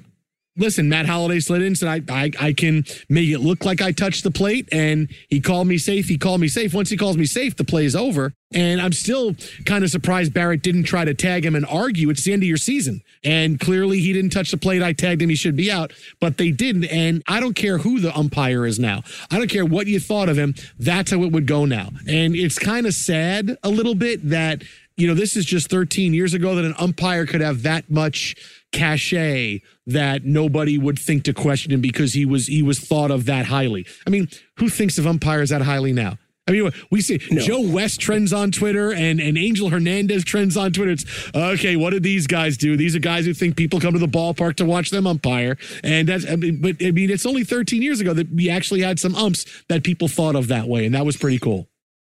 listen, 0.58 0.88
Matt 0.88 1.06
Holliday 1.06 1.40
slid 1.40 1.62
in, 1.62 1.68
and 1.68 1.78
said, 1.78 2.10
I, 2.10 2.24
I, 2.24 2.30
I 2.40 2.52
can 2.52 2.84
make 3.08 3.28
it 3.28 3.38
look 3.38 3.64
like 3.64 3.80
I 3.80 3.92
touched 3.92 4.24
the 4.24 4.30
plate. 4.30 4.68
And 4.72 5.08
he 5.28 5.40
called 5.40 5.66
me 5.66 5.78
safe. 5.78 6.08
He 6.08 6.18
called 6.18 6.40
me 6.40 6.48
safe. 6.48 6.74
Once 6.74 6.90
he 6.90 6.96
calls 6.96 7.16
me 7.16 7.24
safe, 7.24 7.56
the 7.56 7.64
play 7.64 7.84
is 7.84 7.96
over. 7.96 8.32
And 8.52 8.80
I'm 8.80 8.92
still 8.92 9.34
kind 9.66 9.84
of 9.84 9.90
surprised 9.90 10.32
Barrett 10.32 10.62
didn't 10.62 10.84
try 10.84 11.04
to 11.04 11.12
tag 11.14 11.44
him 11.44 11.54
and 11.54 11.66
argue. 11.66 12.08
It's 12.08 12.24
the 12.24 12.32
end 12.32 12.42
of 12.42 12.48
your 12.48 12.56
season. 12.56 13.02
And 13.22 13.60
clearly 13.60 14.00
he 14.00 14.12
didn't 14.12 14.30
touch 14.30 14.50
the 14.50 14.56
plate. 14.56 14.82
I 14.82 14.94
tagged 14.94 15.20
him. 15.20 15.28
He 15.28 15.34
should 15.34 15.56
be 15.56 15.70
out, 15.70 15.92
but 16.18 16.38
they 16.38 16.50
didn't. 16.50 16.84
And 16.84 17.22
I 17.28 17.40
don't 17.40 17.54
care 17.54 17.78
who 17.78 18.00
the 18.00 18.16
umpire 18.16 18.64
is 18.64 18.78
now. 18.78 19.02
I 19.30 19.36
don't 19.36 19.50
care 19.50 19.66
what 19.66 19.86
you 19.86 20.00
thought 20.00 20.28
of 20.28 20.38
him. 20.38 20.54
That's 20.78 21.10
how 21.10 21.22
it 21.22 21.32
would 21.32 21.46
go 21.46 21.66
now. 21.66 21.90
And 22.08 22.34
it's 22.34 22.58
kind 22.58 22.86
of 22.86 22.94
sad 22.94 23.56
a 23.62 23.68
little 23.68 23.94
bit 23.94 24.26
that, 24.30 24.62
you 24.96 25.06
know, 25.06 25.14
this 25.14 25.36
is 25.36 25.44
just 25.44 25.68
13 25.68 26.14
years 26.14 26.32
ago 26.32 26.54
that 26.54 26.64
an 26.64 26.74
umpire 26.78 27.26
could 27.26 27.42
have 27.42 27.62
that 27.64 27.90
much 27.90 28.34
cachet 28.72 29.62
that 29.86 30.24
nobody 30.24 30.76
would 30.78 30.98
think 30.98 31.24
to 31.24 31.32
question 31.32 31.72
him 31.72 31.80
because 31.80 32.12
he 32.12 32.24
was 32.24 32.46
he 32.46 32.62
was 32.62 32.80
thought 32.80 33.10
of 33.10 33.24
that 33.26 33.46
highly. 33.46 33.86
I 34.06 34.10
mean, 34.10 34.28
who 34.58 34.68
thinks 34.68 34.98
of 34.98 35.06
umpires 35.06 35.50
that 35.50 35.62
highly 35.62 35.92
now? 35.92 36.18
I 36.48 36.50
mean, 36.50 36.72
we 36.90 37.02
see 37.02 37.20
no. 37.30 37.42
Joe 37.42 37.60
West 37.60 38.00
trends 38.00 38.32
on 38.32 38.50
Twitter 38.50 38.90
and, 38.90 39.20
and 39.20 39.36
Angel 39.36 39.68
Hernandez 39.68 40.24
trends 40.24 40.56
on 40.56 40.72
Twitter. 40.72 40.92
It's 40.92 41.04
okay. 41.34 41.76
What 41.76 41.90
did 41.90 42.02
these 42.02 42.26
guys 42.26 42.56
do? 42.56 42.74
These 42.74 42.96
are 42.96 43.00
guys 43.00 43.26
who 43.26 43.34
think 43.34 43.54
people 43.54 43.80
come 43.80 43.92
to 43.92 43.98
the 43.98 44.06
ballpark 44.06 44.56
to 44.56 44.64
watch 44.64 44.88
them 44.88 45.06
umpire. 45.06 45.58
And 45.84 46.08
that's, 46.08 46.26
I 46.26 46.36
mean, 46.36 46.62
but 46.62 46.76
I 46.82 46.90
mean, 46.90 47.10
it's 47.10 47.26
only 47.26 47.44
13 47.44 47.82
years 47.82 48.00
ago 48.00 48.14
that 48.14 48.32
we 48.32 48.48
actually 48.48 48.80
had 48.80 48.98
some 48.98 49.14
umps 49.14 49.44
that 49.68 49.84
people 49.84 50.08
thought 50.08 50.36
of 50.36 50.48
that 50.48 50.66
way. 50.66 50.86
And 50.86 50.94
that 50.94 51.04
was 51.04 51.18
pretty 51.18 51.38
cool. 51.38 51.68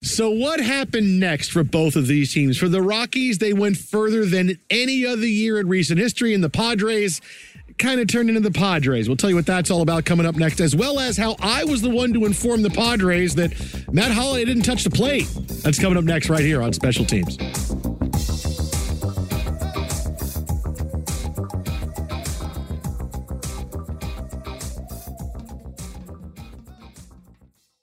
So, 0.06 0.30
what 0.30 0.60
happened 0.60 1.18
next 1.18 1.50
for 1.50 1.64
both 1.64 1.96
of 1.96 2.06
these 2.06 2.32
teams? 2.32 2.56
For 2.56 2.68
the 2.68 2.80
Rockies, 2.80 3.38
they 3.38 3.52
went 3.52 3.76
further 3.76 4.24
than 4.24 4.56
any 4.70 5.04
other 5.04 5.26
year 5.26 5.58
in 5.58 5.68
recent 5.68 5.98
history, 5.98 6.32
and 6.32 6.44
the 6.44 6.48
Padres 6.48 7.20
kind 7.76 8.00
of 8.00 8.06
turned 8.06 8.28
into 8.28 8.40
the 8.40 8.52
Padres. 8.52 9.08
We'll 9.08 9.16
tell 9.16 9.30
you 9.30 9.36
what 9.36 9.46
that's 9.46 9.68
all 9.68 9.82
about 9.82 10.04
coming 10.04 10.24
up 10.24 10.36
next, 10.36 10.60
as 10.60 10.76
well 10.76 11.00
as 11.00 11.16
how 11.16 11.34
I 11.40 11.64
was 11.64 11.82
the 11.82 11.90
one 11.90 12.12
to 12.12 12.24
inform 12.24 12.62
the 12.62 12.70
Padres 12.70 13.34
that 13.34 13.52
Matt 13.92 14.12
Holliday 14.12 14.44
didn't 14.44 14.62
touch 14.62 14.84
the 14.84 14.90
plate. 14.90 15.26
That's 15.64 15.80
coming 15.80 15.98
up 15.98 16.04
next, 16.04 16.30
right 16.30 16.44
here 16.44 16.62
on 16.62 16.72
Special 16.72 17.04
Teams. 17.04 17.36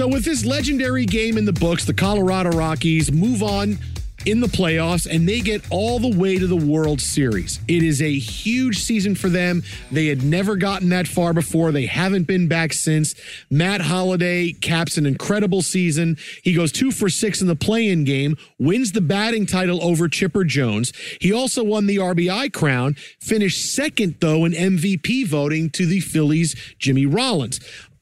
So, 0.00 0.08
with 0.08 0.24
this 0.24 0.46
legendary 0.46 1.04
game 1.04 1.36
in 1.36 1.44
the 1.44 1.52
books, 1.52 1.84
the 1.84 1.92
Colorado 1.92 2.48
Rockies 2.52 3.12
move 3.12 3.42
on 3.42 3.76
in 4.24 4.40
the 4.40 4.46
playoffs 4.46 5.06
and 5.06 5.28
they 5.28 5.40
get 5.40 5.62
all 5.70 5.98
the 5.98 6.16
way 6.16 6.38
to 6.38 6.46
the 6.46 6.56
World 6.56 7.02
Series. 7.02 7.60
It 7.68 7.82
is 7.82 8.00
a 8.00 8.18
huge 8.18 8.78
season 8.78 9.14
for 9.14 9.28
them. 9.28 9.62
They 9.90 10.06
had 10.06 10.22
never 10.22 10.56
gotten 10.56 10.88
that 10.88 11.06
far 11.06 11.34
before. 11.34 11.70
They 11.70 11.84
haven't 11.84 12.24
been 12.24 12.48
back 12.48 12.72
since. 12.72 13.14
Matt 13.50 13.82
Holliday 13.82 14.52
caps 14.52 14.96
an 14.96 15.04
incredible 15.04 15.60
season. 15.60 16.16
He 16.42 16.54
goes 16.54 16.72
two 16.72 16.92
for 16.92 17.10
six 17.10 17.42
in 17.42 17.46
the 17.46 17.56
play 17.56 17.88
in 17.88 18.04
game, 18.04 18.38
wins 18.58 18.92
the 18.92 19.02
batting 19.02 19.44
title 19.44 19.84
over 19.84 20.08
Chipper 20.08 20.44
Jones. 20.44 20.94
He 21.20 21.30
also 21.30 21.62
won 21.62 21.86
the 21.86 21.96
RBI 21.96 22.54
crown, 22.54 22.94
finished 23.20 23.74
second, 23.74 24.16
though, 24.20 24.46
in 24.46 24.52
MVP 24.52 25.26
voting 25.26 25.68
to 25.70 25.84
the 25.84 26.00
Phillies' 26.00 26.56
Jimmy 26.78 27.04
Rollins. 27.04 27.60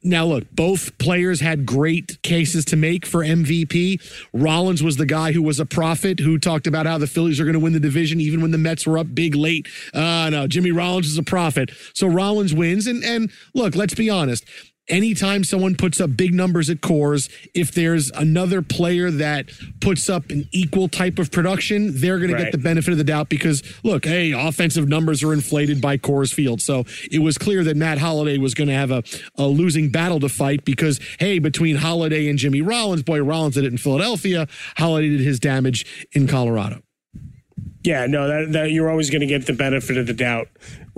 Now, 0.08 0.24
look, 0.24 0.50
both 0.50 0.96
players 0.96 1.40
had 1.40 1.66
great 1.66 2.20
cases 2.22 2.64
to 2.66 2.76
make 2.76 3.04
for 3.04 3.22
MVP. 3.22 4.00
Rollins 4.32 4.82
was 4.82 4.96
the 4.96 5.04
guy 5.04 5.32
who 5.32 5.42
was 5.42 5.60
a 5.60 5.66
prophet 5.66 6.20
who 6.20 6.38
talked 6.38 6.66
about 6.66 6.86
how 6.86 6.96
the 6.96 7.06
Phillies 7.06 7.38
are 7.38 7.44
going 7.44 7.52
to 7.52 7.60
win 7.60 7.74
the 7.74 7.80
division 7.80 8.18
even 8.18 8.40
when 8.40 8.50
the 8.50 8.58
Mets 8.58 8.86
were 8.86 8.96
up 8.96 9.14
big 9.14 9.34
late. 9.34 9.68
Uh, 9.92 10.30
no, 10.30 10.46
Jimmy 10.46 10.70
Rollins 10.70 11.08
is 11.08 11.18
a 11.18 11.22
prophet. 11.22 11.70
So 11.92 12.06
Rollins 12.06 12.54
wins. 12.54 12.86
And, 12.86 13.04
and 13.04 13.30
look, 13.54 13.76
let's 13.76 13.94
be 13.94 14.08
honest 14.08 14.44
anytime 14.88 15.44
someone 15.44 15.74
puts 15.74 16.00
up 16.00 16.16
big 16.16 16.34
numbers 16.34 16.70
at 16.70 16.80
Coors, 16.80 17.30
if 17.54 17.72
there's 17.72 18.10
another 18.10 18.62
player 18.62 19.10
that 19.10 19.50
puts 19.80 20.08
up 20.08 20.30
an 20.30 20.48
equal 20.52 20.88
type 20.88 21.18
of 21.18 21.30
production, 21.30 21.98
they're 22.00 22.18
going 22.18 22.32
right. 22.32 22.38
to 22.38 22.44
get 22.44 22.52
the 22.52 22.58
benefit 22.58 22.92
of 22.92 22.98
the 22.98 23.04
doubt 23.04 23.28
because, 23.28 23.62
look, 23.84 24.04
hey, 24.04 24.32
offensive 24.32 24.88
numbers 24.88 25.22
are 25.22 25.32
inflated 25.32 25.80
by 25.80 25.96
Coors 25.96 26.32
Field. 26.32 26.60
So 26.60 26.84
it 27.10 27.20
was 27.20 27.38
clear 27.38 27.64
that 27.64 27.76
Matt 27.76 27.98
Holliday 27.98 28.38
was 28.38 28.54
going 28.54 28.68
to 28.68 28.74
have 28.74 28.90
a, 28.90 29.02
a 29.36 29.46
losing 29.46 29.90
battle 29.90 30.20
to 30.20 30.28
fight 30.28 30.64
because, 30.64 31.00
hey, 31.18 31.38
between 31.38 31.76
Holliday 31.76 32.28
and 32.28 32.38
Jimmy 32.38 32.62
Rollins, 32.62 33.02
boy, 33.02 33.22
Rollins 33.22 33.54
did 33.54 33.64
it 33.64 33.72
in 33.72 33.78
Philadelphia, 33.78 34.46
Holliday 34.76 35.10
did 35.10 35.20
his 35.20 35.40
damage 35.40 36.08
in 36.12 36.26
Colorado. 36.26 36.82
Yeah, 37.84 38.06
no, 38.06 38.28
that, 38.28 38.52
that 38.52 38.70
you're 38.72 38.90
always 38.90 39.08
going 39.08 39.20
to 39.20 39.26
get 39.26 39.46
the 39.46 39.52
benefit 39.52 39.96
of 39.96 40.06
the 40.06 40.12
doubt 40.12 40.48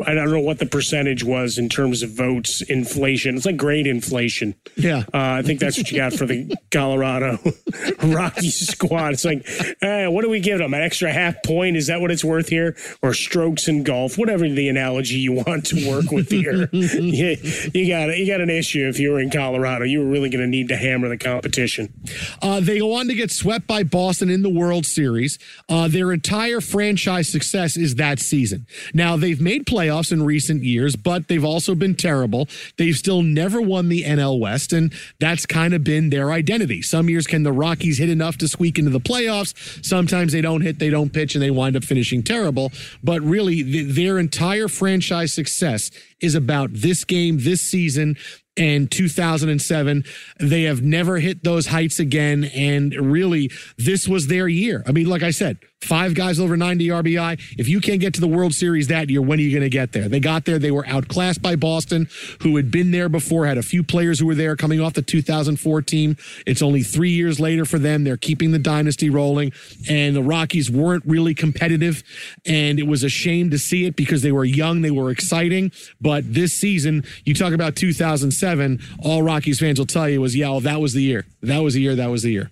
I 0.06 0.14
don't 0.14 0.30
know 0.30 0.40
what 0.40 0.58
the 0.58 0.66
percentage 0.66 1.24
was 1.24 1.58
in 1.58 1.68
terms 1.68 2.02
of 2.02 2.10
votes 2.10 2.62
inflation. 2.62 3.36
It's 3.36 3.46
like 3.46 3.56
great 3.56 3.86
inflation. 3.86 4.54
Yeah. 4.76 5.04
Uh, 5.12 5.38
I 5.38 5.42
think 5.42 5.60
that's 5.60 5.76
what 5.76 5.90
you 5.90 5.98
got 5.98 6.12
for 6.12 6.26
the 6.26 6.54
Colorado 6.70 7.38
Rocky 8.02 8.50
squad. 8.50 9.12
It's 9.12 9.24
like, 9.24 9.46
hey, 9.80 10.06
what 10.08 10.22
do 10.22 10.30
we 10.30 10.40
give 10.40 10.58
them? 10.58 10.72
An 10.74 10.80
extra 10.80 11.12
half 11.12 11.42
point? 11.44 11.76
Is 11.76 11.88
that 11.88 12.00
what 12.00 12.10
it's 12.10 12.24
worth 12.24 12.48
here? 12.48 12.76
Or 13.02 13.12
strokes 13.12 13.68
in 13.68 13.82
golf? 13.82 14.16
Whatever 14.16 14.48
the 14.48 14.68
analogy 14.68 15.16
you 15.16 15.32
want 15.32 15.66
to 15.66 15.88
work 15.88 16.10
with 16.10 16.30
here. 16.30 16.68
you, 16.72 17.36
you, 17.74 17.88
got 17.88 18.16
you 18.16 18.26
got 18.26 18.40
an 18.40 18.50
issue 18.50 18.88
if 18.88 18.98
you 18.98 19.10
were 19.10 19.20
in 19.20 19.30
Colorado. 19.30 19.84
You 19.84 20.00
were 20.00 20.10
really 20.10 20.30
going 20.30 20.42
to 20.42 20.48
need 20.48 20.68
to 20.68 20.76
hammer 20.76 21.08
the 21.08 21.18
competition. 21.18 21.92
Uh, 22.40 22.60
they 22.60 22.78
go 22.78 22.94
on 22.94 23.08
to 23.08 23.14
get 23.14 23.30
swept 23.30 23.66
by 23.66 23.82
Boston 23.82 24.30
in 24.30 24.42
the 24.42 24.48
World 24.48 24.86
Series. 24.86 25.38
Uh, 25.68 25.88
their 25.88 26.12
entire 26.12 26.60
franchise 26.60 27.28
success 27.28 27.76
is 27.76 27.96
that 27.96 28.18
season. 28.18 28.66
Now, 28.94 29.16
they've 29.16 29.40
made 29.40 29.66
playoffs 29.66 29.89
playoffs 29.90 30.12
in 30.12 30.22
recent 30.22 30.62
years, 30.62 30.96
but 30.96 31.28
they've 31.28 31.44
also 31.44 31.74
been 31.74 31.94
terrible. 31.94 32.48
They've 32.78 32.96
still 32.96 33.22
never 33.22 33.60
won 33.60 33.88
the 33.88 34.04
NL 34.04 34.38
West, 34.38 34.72
and 34.72 34.92
that's 35.18 35.46
kind 35.46 35.74
of 35.74 35.84
been 35.84 36.10
their 36.10 36.32
identity. 36.32 36.82
Some 36.82 37.08
years 37.08 37.26
can 37.26 37.42
the 37.42 37.52
Rockies 37.52 37.98
hit 37.98 38.08
enough 38.08 38.38
to 38.38 38.48
squeak 38.48 38.78
into 38.78 38.90
the 38.90 39.00
playoffs. 39.00 39.84
Sometimes 39.84 40.32
they 40.32 40.40
don't 40.40 40.62
hit, 40.62 40.78
they 40.78 40.90
don't 40.90 41.12
pitch, 41.12 41.34
and 41.34 41.42
they 41.42 41.50
wind 41.50 41.76
up 41.76 41.84
finishing 41.84 42.22
terrible. 42.22 42.72
But 43.02 43.22
really, 43.22 43.62
their 43.82 44.18
entire 44.18 44.68
franchise 44.68 45.32
success 45.32 45.90
is 46.20 46.34
about 46.34 46.70
this 46.72 47.04
game, 47.04 47.38
this 47.40 47.60
season, 47.60 48.16
and 48.56 48.90
2007. 48.90 50.04
They 50.38 50.62
have 50.64 50.82
never 50.82 51.18
hit 51.18 51.44
those 51.44 51.66
heights 51.66 51.98
again. 51.98 52.44
And 52.44 52.94
really, 52.94 53.50
this 53.78 54.06
was 54.06 54.26
their 54.26 54.48
year. 54.48 54.84
I 54.86 54.92
mean, 54.92 55.06
like 55.06 55.22
I 55.22 55.30
said, 55.30 55.58
five 55.82 56.14
guys 56.14 56.38
over 56.38 56.56
90 56.56 56.88
RBI. 56.88 57.40
If 57.58 57.68
you 57.68 57.80
can't 57.80 58.00
get 58.00 58.14
to 58.14 58.20
the 58.20 58.28
World 58.28 58.54
Series 58.54 58.88
that 58.88 59.08
year, 59.08 59.22
when 59.22 59.38
are 59.38 59.42
you 59.42 59.50
going 59.50 59.62
to 59.62 59.70
get 59.70 59.92
there? 59.92 60.08
They 60.08 60.20
got 60.20 60.44
there. 60.44 60.58
They 60.58 60.70
were 60.70 60.86
outclassed 60.86 61.40
by 61.40 61.56
Boston, 61.56 62.08
who 62.42 62.56
had 62.56 62.70
been 62.70 62.90
there 62.90 63.08
before, 63.08 63.46
had 63.46 63.58
a 63.58 63.62
few 63.62 63.82
players 63.82 64.20
who 64.20 64.26
were 64.26 64.34
there 64.34 64.56
coming 64.56 64.80
off 64.80 64.94
the 64.94 65.02
2004 65.02 65.82
team. 65.82 66.16
It's 66.46 66.62
only 66.62 66.82
three 66.82 67.10
years 67.10 67.40
later 67.40 67.64
for 67.64 67.78
them. 67.78 68.04
They're 68.04 68.16
keeping 68.16 68.52
the 68.52 68.58
dynasty 68.58 69.10
rolling. 69.10 69.52
And 69.88 70.14
the 70.14 70.22
Rockies 70.22 70.70
weren't 70.70 71.04
really 71.06 71.34
competitive. 71.34 72.02
And 72.46 72.78
it 72.78 72.86
was 72.86 73.02
a 73.02 73.08
shame 73.08 73.50
to 73.50 73.58
see 73.58 73.86
it 73.86 73.96
because 73.96 74.22
they 74.22 74.32
were 74.32 74.44
young, 74.44 74.82
they 74.82 74.90
were 74.90 75.10
exciting. 75.10 75.72
But 76.00 76.32
this 76.32 76.52
season, 76.52 77.04
you 77.24 77.34
talk 77.34 77.52
about 77.52 77.76
2007, 77.76 78.80
all 79.02 79.22
Rockies 79.22 79.60
fans 79.60 79.78
will 79.78 79.86
tell 79.86 80.08
you 80.08 80.20
was, 80.20 80.36
yeah, 80.36 80.50
well, 80.50 80.60
that 80.60 80.80
was 80.80 80.92
the 80.92 81.02
year. 81.02 81.26
That 81.42 81.60
was 81.60 81.74
the 81.74 81.80
year. 81.80 81.94
That 81.96 82.10
was 82.10 82.22
the 82.22 82.32
year. 82.32 82.50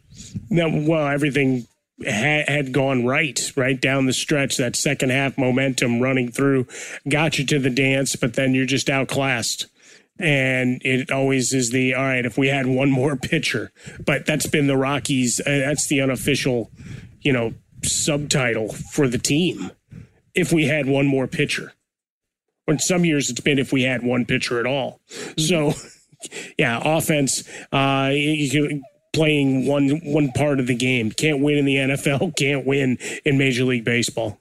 No, 0.50 0.68
well, 0.86 1.06
everything 1.06 1.66
had, 2.06 2.48
had 2.48 2.72
gone 2.72 3.04
right, 3.04 3.52
right 3.56 3.80
down 3.80 4.06
the 4.06 4.12
stretch. 4.12 4.56
That 4.56 4.76
second 4.76 5.10
half 5.10 5.36
momentum 5.38 6.00
running 6.00 6.30
through 6.30 6.66
got 7.08 7.38
you 7.38 7.46
to 7.46 7.58
the 7.58 7.70
dance, 7.70 8.16
but 8.16 8.34
then 8.34 8.54
you're 8.54 8.66
just 8.66 8.88
outclassed. 8.88 9.66
And 10.20 10.82
it 10.84 11.12
always 11.12 11.52
is 11.52 11.70
the 11.70 11.94
all 11.94 12.02
right. 12.02 12.26
If 12.26 12.36
we 12.36 12.48
had 12.48 12.66
one 12.66 12.90
more 12.90 13.16
pitcher, 13.22 13.72
but 14.04 14.26
that's 14.26 14.46
been 14.46 14.66
the 14.66 14.76
Rockies. 14.76 15.40
Uh, 15.40 15.58
that's 15.58 15.86
the 15.86 16.00
unofficial, 16.00 16.70
you 17.20 17.32
know, 17.32 17.54
subtitle 17.84 18.72
for 18.72 19.08
the 19.08 19.18
team. 19.18 19.70
If 20.34 20.52
we 20.52 20.66
had 20.66 20.86
one 20.86 21.06
more 21.06 21.26
pitcher, 21.26 21.72
or 22.66 22.74
in 22.74 22.80
some 22.80 23.04
years 23.04 23.30
it's 23.30 23.40
been 23.40 23.58
if 23.58 23.72
we 23.72 23.82
had 23.82 24.02
one 24.02 24.24
pitcher 24.24 24.58
at 24.60 24.66
all. 24.66 25.00
So, 25.36 25.74
yeah, 26.58 26.80
offense. 26.84 27.48
Uh, 27.72 28.10
you 28.12 28.50
can 28.50 28.82
playing 29.18 29.66
one 29.66 29.88
one 30.04 30.30
part 30.30 30.60
of 30.60 30.68
the 30.68 30.76
game. 30.76 31.10
Can't 31.10 31.40
win 31.40 31.58
in 31.58 31.64
the 31.64 31.74
NFL. 31.74 32.36
Can't 32.36 32.64
win 32.64 32.98
in 33.24 33.36
Major 33.36 33.64
League 33.64 33.84
Baseball. 33.84 34.38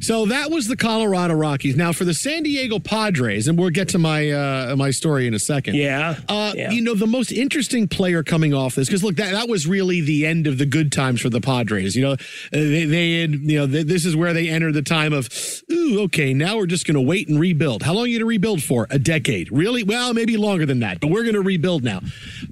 So 0.00 0.26
that 0.26 0.50
was 0.50 0.68
the 0.68 0.76
Colorado 0.76 1.34
Rockies. 1.34 1.76
Now 1.76 1.92
for 1.92 2.04
the 2.04 2.14
San 2.14 2.42
Diego 2.42 2.78
Padres, 2.78 3.48
and 3.48 3.58
we'll 3.58 3.70
get 3.70 3.88
to 3.90 3.98
my 3.98 4.30
uh, 4.30 4.76
my 4.76 4.90
story 4.90 5.26
in 5.26 5.34
a 5.34 5.38
second. 5.38 5.74
Yeah. 5.74 6.16
Uh, 6.28 6.52
yeah. 6.54 6.70
You 6.70 6.82
know 6.82 6.94
the 6.94 7.06
most 7.06 7.32
interesting 7.32 7.88
player 7.88 8.22
coming 8.22 8.54
off 8.54 8.74
this 8.74 8.88
because 8.88 9.04
look 9.04 9.16
that 9.16 9.32
that 9.32 9.48
was 9.48 9.66
really 9.66 10.00
the 10.00 10.26
end 10.26 10.46
of 10.46 10.58
the 10.58 10.66
good 10.66 10.92
times 10.92 11.20
for 11.20 11.30
the 11.30 11.40
Padres. 11.40 11.96
You 11.96 12.02
know 12.02 12.16
they, 12.52 12.84
they 12.84 13.20
had 13.20 13.34
you 13.34 13.58
know 13.58 13.66
they, 13.66 13.82
this 13.82 14.04
is 14.04 14.16
where 14.16 14.32
they 14.32 14.48
entered 14.48 14.74
the 14.74 14.82
time 14.82 15.12
of 15.12 15.28
ooh 15.70 16.02
okay 16.02 16.34
now 16.34 16.56
we're 16.56 16.66
just 16.66 16.86
going 16.86 16.94
to 16.94 17.00
wait 17.00 17.28
and 17.28 17.38
rebuild. 17.38 17.82
How 17.82 17.94
long 17.94 18.04
are 18.04 18.06
you 18.06 18.18
going 18.18 18.26
to 18.26 18.28
rebuild 18.28 18.62
for? 18.62 18.86
A 18.90 18.98
decade? 18.98 19.50
Really? 19.52 19.82
Well 19.82 20.14
maybe 20.14 20.36
longer 20.36 20.66
than 20.66 20.80
that, 20.80 21.00
but 21.00 21.10
we're 21.10 21.22
going 21.22 21.34
to 21.34 21.42
rebuild 21.42 21.84
now. 21.84 22.00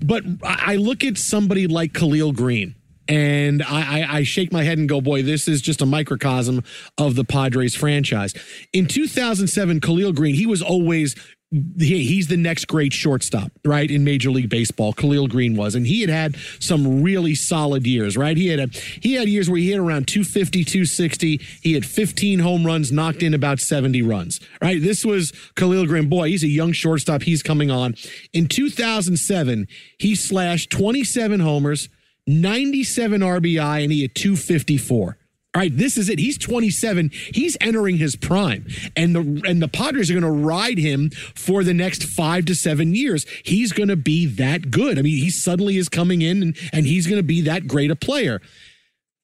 But 0.04 0.24
I 0.42 0.76
look 0.76 1.04
at 1.04 1.18
somebody 1.18 1.66
like 1.66 1.92
Khalil 1.92 2.32
Greene 2.32 2.74
and 3.08 3.62
I, 3.62 4.00
I, 4.02 4.16
I, 4.18 4.22
shake 4.24 4.52
my 4.52 4.64
head 4.64 4.78
and 4.78 4.88
go, 4.88 5.00
boy, 5.00 5.22
this 5.22 5.48
is 5.48 5.60
just 5.60 5.80
a 5.80 5.86
microcosm 5.86 6.64
of 6.98 7.14
the 7.14 7.24
Padres 7.24 7.74
franchise. 7.74 8.34
In 8.72 8.86
2007, 8.86 9.80
Khalil 9.80 10.12
Greene, 10.12 10.34
he 10.34 10.46
was 10.46 10.62
always 10.62 11.14
he, 11.50 12.04
he's 12.04 12.26
the 12.26 12.36
next 12.36 12.64
great 12.66 12.92
shortstop, 12.92 13.52
right? 13.64 13.88
In 13.88 14.02
Major 14.02 14.30
League 14.30 14.48
Baseball, 14.48 14.92
Khalil 14.92 15.28
Greene 15.28 15.54
was, 15.54 15.74
and 15.74 15.86
he 15.86 16.00
had 16.00 16.10
had 16.10 16.36
some 16.58 17.02
really 17.02 17.34
solid 17.34 17.86
years, 17.86 18.16
right? 18.16 18.36
He 18.36 18.48
had 18.48 18.58
a, 18.58 18.66
he 19.00 19.14
had 19.14 19.28
years 19.28 19.48
where 19.48 19.58
he 19.58 19.70
hit 19.70 19.78
around 19.78 20.08
250, 20.08 20.64
260. 20.64 21.40
He 21.62 21.72
had 21.74 21.86
15 21.86 22.40
home 22.40 22.66
runs, 22.66 22.90
knocked 22.90 23.22
in 23.22 23.32
about 23.32 23.60
70 23.60 24.02
runs, 24.02 24.40
right? 24.60 24.82
This 24.82 25.04
was 25.04 25.32
Khalil 25.54 25.86
Greene. 25.86 26.08
Boy, 26.08 26.28
he's 26.28 26.42
a 26.42 26.48
young 26.48 26.72
shortstop. 26.72 27.22
He's 27.22 27.42
coming 27.42 27.70
on. 27.70 27.94
In 28.32 28.48
2007, 28.48 29.68
he 29.98 30.14
slashed 30.16 30.70
27 30.70 31.40
homers, 31.40 31.88
97 32.26 33.20
RBI, 33.20 33.82
and 33.82 33.92
he 33.92 34.02
had 34.02 34.14
254. 34.14 35.18
All 35.56 35.62
right, 35.62 35.74
this 35.74 35.96
is 35.96 36.10
it. 36.10 36.18
He's 36.18 36.36
27. 36.36 37.10
He's 37.32 37.56
entering 37.62 37.96
his 37.96 38.14
prime, 38.14 38.66
and 38.94 39.14
the 39.14 39.42
and 39.48 39.62
the 39.62 39.68
Padres 39.68 40.10
are 40.10 40.20
going 40.20 40.22
to 40.22 40.46
ride 40.46 40.76
him 40.76 41.08
for 41.34 41.64
the 41.64 41.72
next 41.72 42.04
five 42.04 42.44
to 42.44 42.54
seven 42.54 42.94
years. 42.94 43.24
He's 43.42 43.72
going 43.72 43.88
to 43.88 43.96
be 43.96 44.26
that 44.26 44.70
good. 44.70 44.98
I 44.98 45.02
mean, 45.02 45.16
he 45.16 45.30
suddenly 45.30 45.78
is 45.78 45.88
coming 45.88 46.20
in, 46.20 46.42
and, 46.42 46.56
and 46.74 46.84
he's 46.84 47.06
going 47.06 47.18
to 47.18 47.26
be 47.26 47.40
that 47.42 47.66
great 47.66 47.90
a 47.90 47.96
player. 47.96 48.42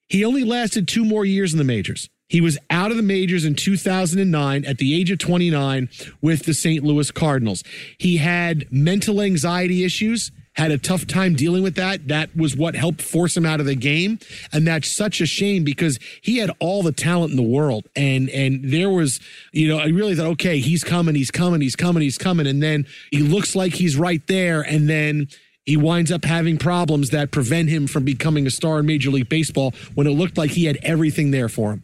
He 0.09 0.25
only 0.25 0.43
lasted 0.43 0.89
two 0.89 1.05
more 1.05 1.27
years 1.27 1.53
in 1.53 1.59
the 1.59 1.65
majors. 1.65 2.09
He 2.31 2.41
was 2.41 2.57
out 2.71 2.91
of 2.91 2.97
the 2.97 3.03
majors 3.03 3.45
in 3.45 3.55
2009 3.55 4.65
at 4.65 4.79
the 4.79 4.99
age 4.99 5.11
of 5.11 5.19
29 5.19 5.91
with 6.23 6.47
the 6.47 6.55
St. 6.55 6.83
Louis 6.83 7.11
Cardinals. 7.11 7.63
He 7.99 8.17
had 8.17 8.73
mental 8.73 9.21
anxiety 9.21 9.85
issues 9.85 10.33
had 10.55 10.71
a 10.71 10.79
tough 10.79 11.07
time 11.07 11.35
dealing 11.35 11.63
with 11.63 11.77
that. 11.77 12.09
That 12.09 12.35
was 12.37 12.57
what 12.57 12.75
helped 12.75 13.01
force 13.01 13.37
him 13.37 13.47
out 13.47 13.61
of 13.61 13.67
the 13.67 13.75
game. 13.75 14.19
And 14.53 14.67
that's 14.67 14.95
such 14.95 15.21
a 15.21 15.27
shame 15.27 15.65
because 15.65 15.99
he 16.21 16.39
had 16.39 16.51
all 16.59 16.83
the 16.83 16.93
talent 16.93 17.31
in 17.31 17.37
the 17.37 17.43
world. 17.43 17.89
And 17.97 18.29
and 18.31 18.61
there 18.71 18.91
was, 18.91 19.21
you 19.53 19.69
know, 19.69 19.79
I 19.79 19.87
really 19.87 20.15
thought, 20.15 20.27
okay, 20.33 20.59
he's 20.59 20.85
coming, 20.85 21.15
he's 21.15 21.31
coming, 21.31 21.61
he's 21.61 21.77
coming, 21.77 22.03
he's 22.03 22.19
coming. 22.19 22.47
And 22.47 22.63
then 22.63 22.87
he 23.11 23.21
looks 23.21 23.57
like 23.57 23.75
he's 23.75 23.97
right 23.97 24.25
there. 24.27 24.63
And 24.63 24.89
then 24.89 25.29
he 25.65 25.77
winds 25.77 26.13
up 26.13 26.25
having 26.25 26.59
problems 26.59 27.11
that 27.11 27.31
prevent 27.31 27.69
him 27.69 27.87
from 27.87 28.05
becoming 28.05 28.47
a 28.47 28.51
star 28.51 28.81
in 28.81 28.87
Major 28.87 29.11
League 29.11 29.29
Baseball 29.29 29.73
when 29.95 30.07
it 30.07 30.11
looked 30.11 30.37
like 30.37 30.51
he 30.51 30.65
had 30.65 30.79
everything 30.83 31.31
there 31.31 31.49
for 31.49 31.73
him. 31.73 31.83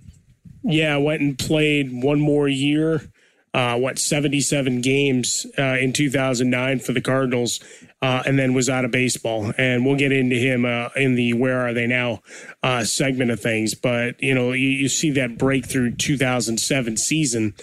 Yeah, 0.65 0.97
went 0.97 1.23
and 1.23 1.39
played 1.39 2.03
one 2.03 2.21
more 2.21 2.49
year 2.49 3.01
uh, 3.55 3.77
what 3.77 3.99
77 3.99 4.81
games 4.81 5.47
uh, 5.59 5.77
in 5.81 5.93
2009 5.93 6.81
for 6.81 6.93
the 6.93 7.01
Cardinals, 7.01 7.61
uh, 8.01 8.23
and 8.27 8.39
then 8.39 8.55
was 8.55 8.69
out 8.69 8.85
of 8.85 8.91
baseball. 8.91 9.53
And 9.59 9.85
we'll 9.85 9.97
get 9.97 10.13
into 10.13 10.37
him 10.37 10.65
uh, 10.65 10.89
in 10.97 11.15
the 11.15 11.33
"Where 11.33 11.61
Are 11.61 11.73
They 11.73 11.87
Now" 11.87 12.21
uh, 12.63 12.85
segment 12.85 13.31
of 13.31 13.41
things. 13.41 13.75
But 13.75 14.23
you 14.23 14.35
know, 14.35 14.53
you, 14.53 14.69
you 14.69 14.89
see 14.89 15.11
that 15.13 15.39
breakthrough 15.39 15.95
2007 15.95 16.97
season. 16.97 17.55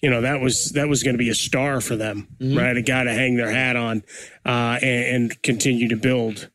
You 0.00 0.10
know 0.10 0.20
that 0.20 0.40
was 0.40 0.70
that 0.70 0.88
was 0.88 1.02
going 1.04 1.14
to 1.14 1.18
be 1.18 1.28
a 1.28 1.34
star 1.34 1.80
for 1.80 1.94
them, 1.94 2.26
right? 2.40 2.76
A 2.76 2.82
guy 2.82 3.04
to 3.04 3.12
hang 3.12 3.36
their 3.36 3.52
hat 3.52 3.76
on 3.76 4.02
uh, 4.44 4.78
and, 4.82 5.14
and 5.14 5.42
continue 5.42 5.88
to 5.88 5.96
build 5.96 6.50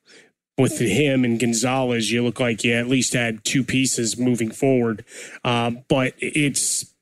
with 0.57 0.79
him 0.79 1.23
and 1.23 1.39
Gonzalez, 1.39 2.11
you 2.11 2.23
look 2.23 2.39
like 2.39 2.63
you 2.63 2.73
at 2.73 2.87
least 2.87 3.13
had 3.13 3.43
two 3.43 3.63
pieces 3.63 4.17
moving 4.17 4.49
forward. 4.51 5.05
Um, 5.43 5.83
but 5.87 6.13
it's 6.17 6.93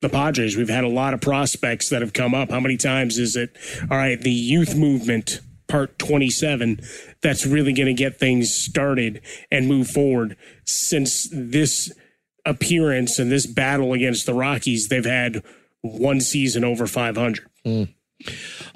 the 0.00 0.08
Padres. 0.08 0.56
We've 0.56 0.68
had 0.68 0.84
a 0.84 0.88
lot 0.88 1.14
of 1.14 1.20
prospects 1.20 1.88
that 1.90 2.02
have 2.02 2.12
come 2.12 2.34
up. 2.34 2.50
How 2.50 2.60
many 2.60 2.76
times 2.76 3.18
is 3.18 3.36
it? 3.36 3.56
All 3.90 3.96
right, 3.96 4.20
the 4.20 4.32
youth 4.32 4.76
movement, 4.76 5.40
part 5.74 5.98
27, 5.98 6.80
that's 7.20 7.44
really 7.44 7.72
going 7.72 7.86
to 7.88 7.94
get 7.94 8.16
things 8.16 8.54
started 8.54 9.20
and 9.50 9.66
move 9.66 9.88
forward. 9.88 10.36
Since 10.64 11.28
this 11.32 11.92
appearance 12.46 13.18
and 13.18 13.32
this 13.32 13.44
battle 13.44 13.92
against 13.92 14.24
the 14.24 14.34
Rockies, 14.34 14.86
they've 14.88 15.04
had 15.04 15.42
one 15.80 16.20
season 16.20 16.62
over 16.62 16.86
500. 16.86 17.44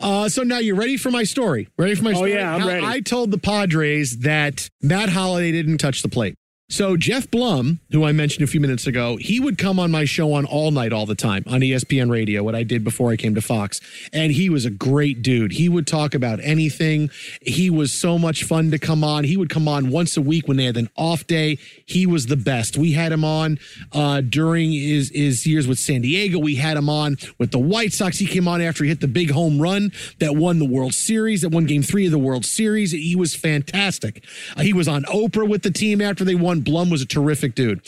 Uh, 0.01 0.29
so 0.29 0.43
now 0.43 0.59
you're 0.59 0.75
ready 0.75 0.97
for 0.97 1.13
my 1.13 1.23
story. 1.23 1.69
Ready 1.79 1.95
for 1.95 2.03
my 2.03 2.11
Oh, 2.11 2.15
story? 2.17 2.33
yeah, 2.35 2.53
I'm 2.53 2.63
How 2.63 2.67
ready. 2.69 2.85
I 2.85 2.99
told 3.01 3.31
the 3.31 3.39
Padres 3.39 4.19
that 4.23 4.69
Matt 4.83 5.11
Holliday 5.11 5.53
didn't 5.53 5.79
touch 5.79 6.03
the 6.03 6.09
plate. 6.09 6.35
So 6.71 6.99
Geoff 6.99 7.31
Blum, 7.31 7.81
who 7.93 8.05
I 8.05 8.12
mentioned 8.12 8.45
a 8.45 8.47
few 8.47 8.61
minutes 8.61 8.87
ago, 8.87 9.16
he 9.16 9.41
would 9.41 9.57
come 9.57 9.79
on 9.79 9.91
my 9.91 10.05
show 10.05 10.35
on 10.35 10.45
all 10.45 10.71
night 10.71 10.93
all 10.93 11.07
the 11.07 11.14
time 11.14 11.43
on 11.47 11.61
ESPN 11.61 12.11
radio, 12.11 12.43
what 12.43 12.55
I 12.55 12.62
did 12.62 12.85
before 12.85 13.11
I 13.11 13.16
came 13.16 13.35
to 13.37 13.41
Fox. 13.41 13.81
And 14.12 14.33
he 14.33 14.51
was 14.51 14.66
a 14.66 14.71
great 14.71 15.23
dude. 15.23 15.53
He 15.53 15.71
would 15.71 15.87
talk 15.87 16.14
about 16.14 16.41
anything. 16.43 17.09
He 17.41 17.71
was 17.71 17.91
so 17.91 18.19
much 18.19 18.45
fun 18.45 18.71
to 18.73 18.79
come 18.79 19.03
on. 19.03 19.25
He 19.25 19.39
would 19.39 19.49
come 19.49 19.66
on 19.66 19.89
once 19.89 20.19
a 20.19 20.21
week 20.21 20.47
when 20.47 20.59
they 20.59 20.66
had 20.66 20.77
an 20.77 20.91
off 20.95 21.27
day. 21.27 21.57
He 21.87 22.05
was 22.05 22.27
the 22.27 22.37
best. 22.37 22.77
We 22.77 22.93
had 22.93 23.12
him 23.12 23.25
on 23.25 23.59
uh, 23.93 24.21
during 24.21 24.71
his, 24.71 25.11
his 25.14 25.47
years 25.47 25.66
with 25.66 25.79
San 25.79 26.03
Diego. 26.03 26.39
We 26.39 26.57
had 26.57 26.77
him 26.77 26.91
on 26.91 27.16
with 27.39 27.51
the 27.51 27.59
White 27.59 27.95
Sox. 27.95 28.19
He 28.19 28.27
came 28.27 28.47
on 28.47 28.61
after 28.61 28.85
he 28.85 28.91
hit 28.91 29.01
the 29.01 29.09
big 29.09 29.31
home 29.31 29.59
run 29.59 29.91
that 30.19 30.37
won 30.37 30.59
the 30.59 30.66
World 30.66 30.93
Series, 30.93 31.41
that 31.41 31.49
won 31.49 31.64
game 31.64 31.83
three 31.83 32.05
of 32.05 32.12
the 32.12 32.19
World 32.19 32.45
Series. 32.45 32.93
He 32.93 33.16
was 33.16 33.35
fantastic. 33.35 34.23
Uh, 34.55 34.61
he 34.61 34.75
was 34.75 34.87
on 34.87 35.05
Oprah 35.05 35.49
with 35.49 35.62
the 35.62 35.71
team 35.71 36.03
after 36.03 36.25
they 36.25 36.35
won. 36.35 36.58
Blum 36.65 36.91
was 36.91 37.03
a 37.03 37.07
terrific 37.07 37.55
dude. 37.55 37.81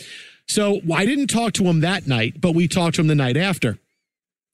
So 0.47 0.81
I 0.93 1.07
didn't 1.07 1.29
talk 1.29 1.53
to 1.55 1.65
him 1.65 1.81
that 1.81 2.07
night, 2.07 2.41
but 2.41 2.55
we 2.55 2.67
talked 2.67 2.97
to 2.97 3.01
him 3.01 3.07
the 3.07 3.15
night 3.15 3.37
after. 3.37 3.79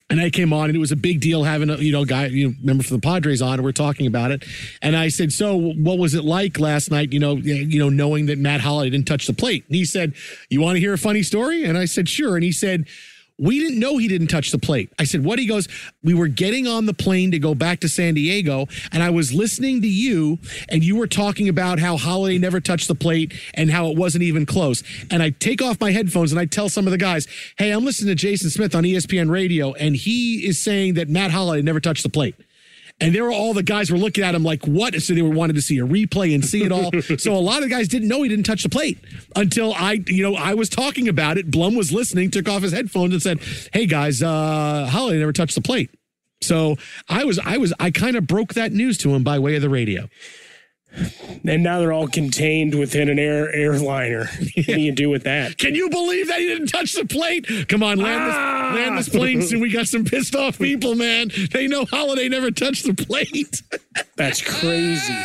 And 0.09 0.21
I 0.21 0.29
came 0.29 0.53
on, 0.53 0.69
and 0.69 0.75
it 0.75 0.79
was 0.79 0.93
a 0.93 0.95
big 0.95 1.19
deal 1.19 1.43
having 1.43 1.69
a 1.69 1.75
you 1.75 1.91
know 1.91 2.05
guy 2.05 2.27
you 2.27 2.47
know, 2.47 2.55
member 2.61 2.81
for 2.81 2.93
the 2.93 2.99
Padres 2.99 3.41
on. 3.41 3.55
And 3.55 3.63
we're 3.63 3.73
talking 3.73 4.07
about 4.07 4.31
it, 4.31 4.45
and 4.81 4.95
I 4.95 5.09
said, 5.09 5.33
"So, 5.33 5.57
what 5.57 5.97
was 5.97 6.13
it 6.13 6.23
like 6.23 6.59
last 6.59 6.89
night? 6.91 7.11
You 7.11 7.19
know, 7.19 7.35
you 7.35 7.77
know, 7.77 7.89
knowing 7.89 8.27
that 8.27 8.37
Matt 8.37 8.61
Holliday 8.61 8.91
didn't 8.91 9.07
touch 9.07 9.27
the 9.27 9.33
plate." 9.33 9.65
And 9.67 9.75
he 9.75 9.83
said, 9.83 10.13
"You 10.49 10.61
want 10.61 10.77
to 10.77 10.79
hear 10.79 10.93
a 10.93 10.97
funny 10.97 11.23
story?" 11.23 11.65
And 11.65 11.77
I 11.77 11.83
said, 11.83 12.07
"Sure." 12.07 12.37
And 12.37 12.43
he 12.43 12.53
said, 12.53 12.85
"We 13.37 13.59
didn't 13.59 13.79
know 13.79 13.97
he 13.97 14.07
didn't 14.07 14.27
touch 14.27 14.51
the 14.51 14.57
plate." 14.57 14.89
I 14.97 15.03
said, 15.03 15.23
"What?" 15.23 15.39
He 15.39 15.45
goes, 15.45 15.67
"We 16.03 16.13
were 16.13 16.27
getting 16.27 16.67
on 16.67 16.85
the 16.85 16.93
plane 16.93 17.31
to 17.31 17.39
go 17.39 17.53
back 17.55 17.79
to 17.81 17.89
San 17.89 18.15
Diego, 18.15 18.67
and 18.91 19.03
I 19.03 19.09
was 19.09 19.33
listening 19.33 19.81
to 19.81 19.87
you, 19.87 20.39
and 20.69 20.83
you 20.83 20.95
were 20.95 21.07
talking 21.07 21.47
about 21.49 21.79
how 21.79 21.97
Holliday 21.97 22.37
never 22.37 22.59
touched 22.59 22.87
the 22.87 22.95
plate 22.95 23.33
and 23.53 23.71
how 23.71 23.89
it 23.89 23.97
wasn't 23.97 24.23
even 24.23 24.45
close." 24.45 24.83
And 25.11 25.21
I 25.21 25.29
take 25.29 25.61
off 25.61 25.79
my 25.79 25.91
headphones 25.91 26.31
and 26.31 26.39
I 26.39 26.45
tell 26.45 26.69
some 26.69 26.87
of 26.87 26.91
the 26.91 26.97
guys, 26.97 27.27
"Hey, 27.57 27.71
I'm 27.71 27.85
listening 27.85 28.09
to 28.09 28.15
Jason 28.15 28.49
Smith 28.49 28.73
on 28.73 28.85
ESPN 28.85 29.29
Radio, 29.29 29.73
and 29.73 29.95
he 29.95 30.45
is 30.45 30.59
saying 30.59 30.95
that 30.95 31.09
Matt 31.09 31.31
Holliday 31.31 31.61
never 31.61 31.79
touched 31.79 32.03
the 32.03 32.09
plate." 32.09 32.35
And 32.99 33.13
there 33.13 33.23
were 33.23 33.31
all 33.31 33.53
the 33.53 33.61
guys 33.61 33.91
were 33.91 33.97
looking 33.97 34.23
at 34.23 34.33
him 34.33 34.43
like, 34.43 34.65
what? 34.65 34.95
So 35.01 35.13
they 35.13 35.21
were 35.21 35.29
wanting 35.29 35.55
to 35.55 35.61
see 35.61 35.77
a 35.77 35.85
replay 35.85 36.33
and 36.33 36.43
see 36.43 36.63
it 36.63 36.71
all. 36.71 36.91
so 37.19 37.33
a 37.33 37.37
lot 37.37 37.57
of 37.57 37.63
the 37.63 37.69
guys 37.69 37.87
didn't 37.87 38.07
know 38.07 38.23
he 38.23 38.29
didn't 38.29 38.45
touch 38.45 38.63
the 38.63 38.69
plate 38.69 38.97
until 39.35 39.73
I, 39.73 40.03
you 40.07 40.23
know, 40.23 40.35
I 40.35 40.55
was 40.55 40.67
talking 40.67 41.07
about 41.07 41.37
it. 41.37 41.51
Blum 41.51 41.75
was 41.75 41.91
listening, 41.91 42.31
took 42.31 42.49
off 42.49 42.63
his 42.63 42.71
headphones 42.71 43.13
and 43.13 43.21
said, 43.21 43.39
Hey 43.71 43.85
guys, 43.85 44.23
uh, 44.23 44.87
Holliday 44.89 45.19
never 45.19 45.33
touched 45.33 45.53
the 45.53 45.61
plate. 45.61 45.91
So 46.41 46.77
I 47.07 47.23
was, 47.23 47.37
I 47.39 47.57
was, 47.57 47.71
I 47.79 47.91
kind 47.91 48.15
of 48.15 48.25
broke 48.25 48.55
that 48.55 48.71
news 48.71 48.97
to 48.99 49.13
him 49.13 49.23
by 49.23 49.37
way 49.37 49.55
of 49.55 49.61
the 49.61 49.69
radio. 49.69 50.09
And 51.45 51.63
now 51.63 51.79
they're 51.79 51.93
all 51.93 52.07
contained 52.07 52.75
within 52.75 53.09
an 53.09 53.19
air 53.19 53.53
airliner. 53.53 54.29
What 54.57 54.65
do 54.65 54.81
you 54.81 54.91
do 54.91 55.09
with 55.09 55.23
that? 55.23 55.57
Can 55.57 55.75
you 55.75 55.89
believe 55.89 56.27
that 56.27 56.39
he 56.39 56.47
didn't 56.47 56.67
touch 56.67 56.93
the 56.93 57.05
plate? 57.05 57.47
Come 57.69 57.83
on, 57.83 57.99
land 57.99 58.21
Ah! 58.23 58.71
this, 58.73 58.79
land 58.81 58.97
this 58.97 59.09
plane 59.09 59.41
soon. 59.41 59.59
We 59.61 59.71
got 59.71 59.87
some 59.87 60.03
pissed 60.03 60.35
off 60.35 60.57
people, 60.57 60.95
man. 60.95 61.29
They 61.51 61.67
know 61.67 61.85
Holliday 61.85 62.27
never 62.27 62.51
touched 62.51 62.85
the 62.85 62.93
plate. 62.93 63.61
That's 64.17 64.41
crazy. 64.41 65.15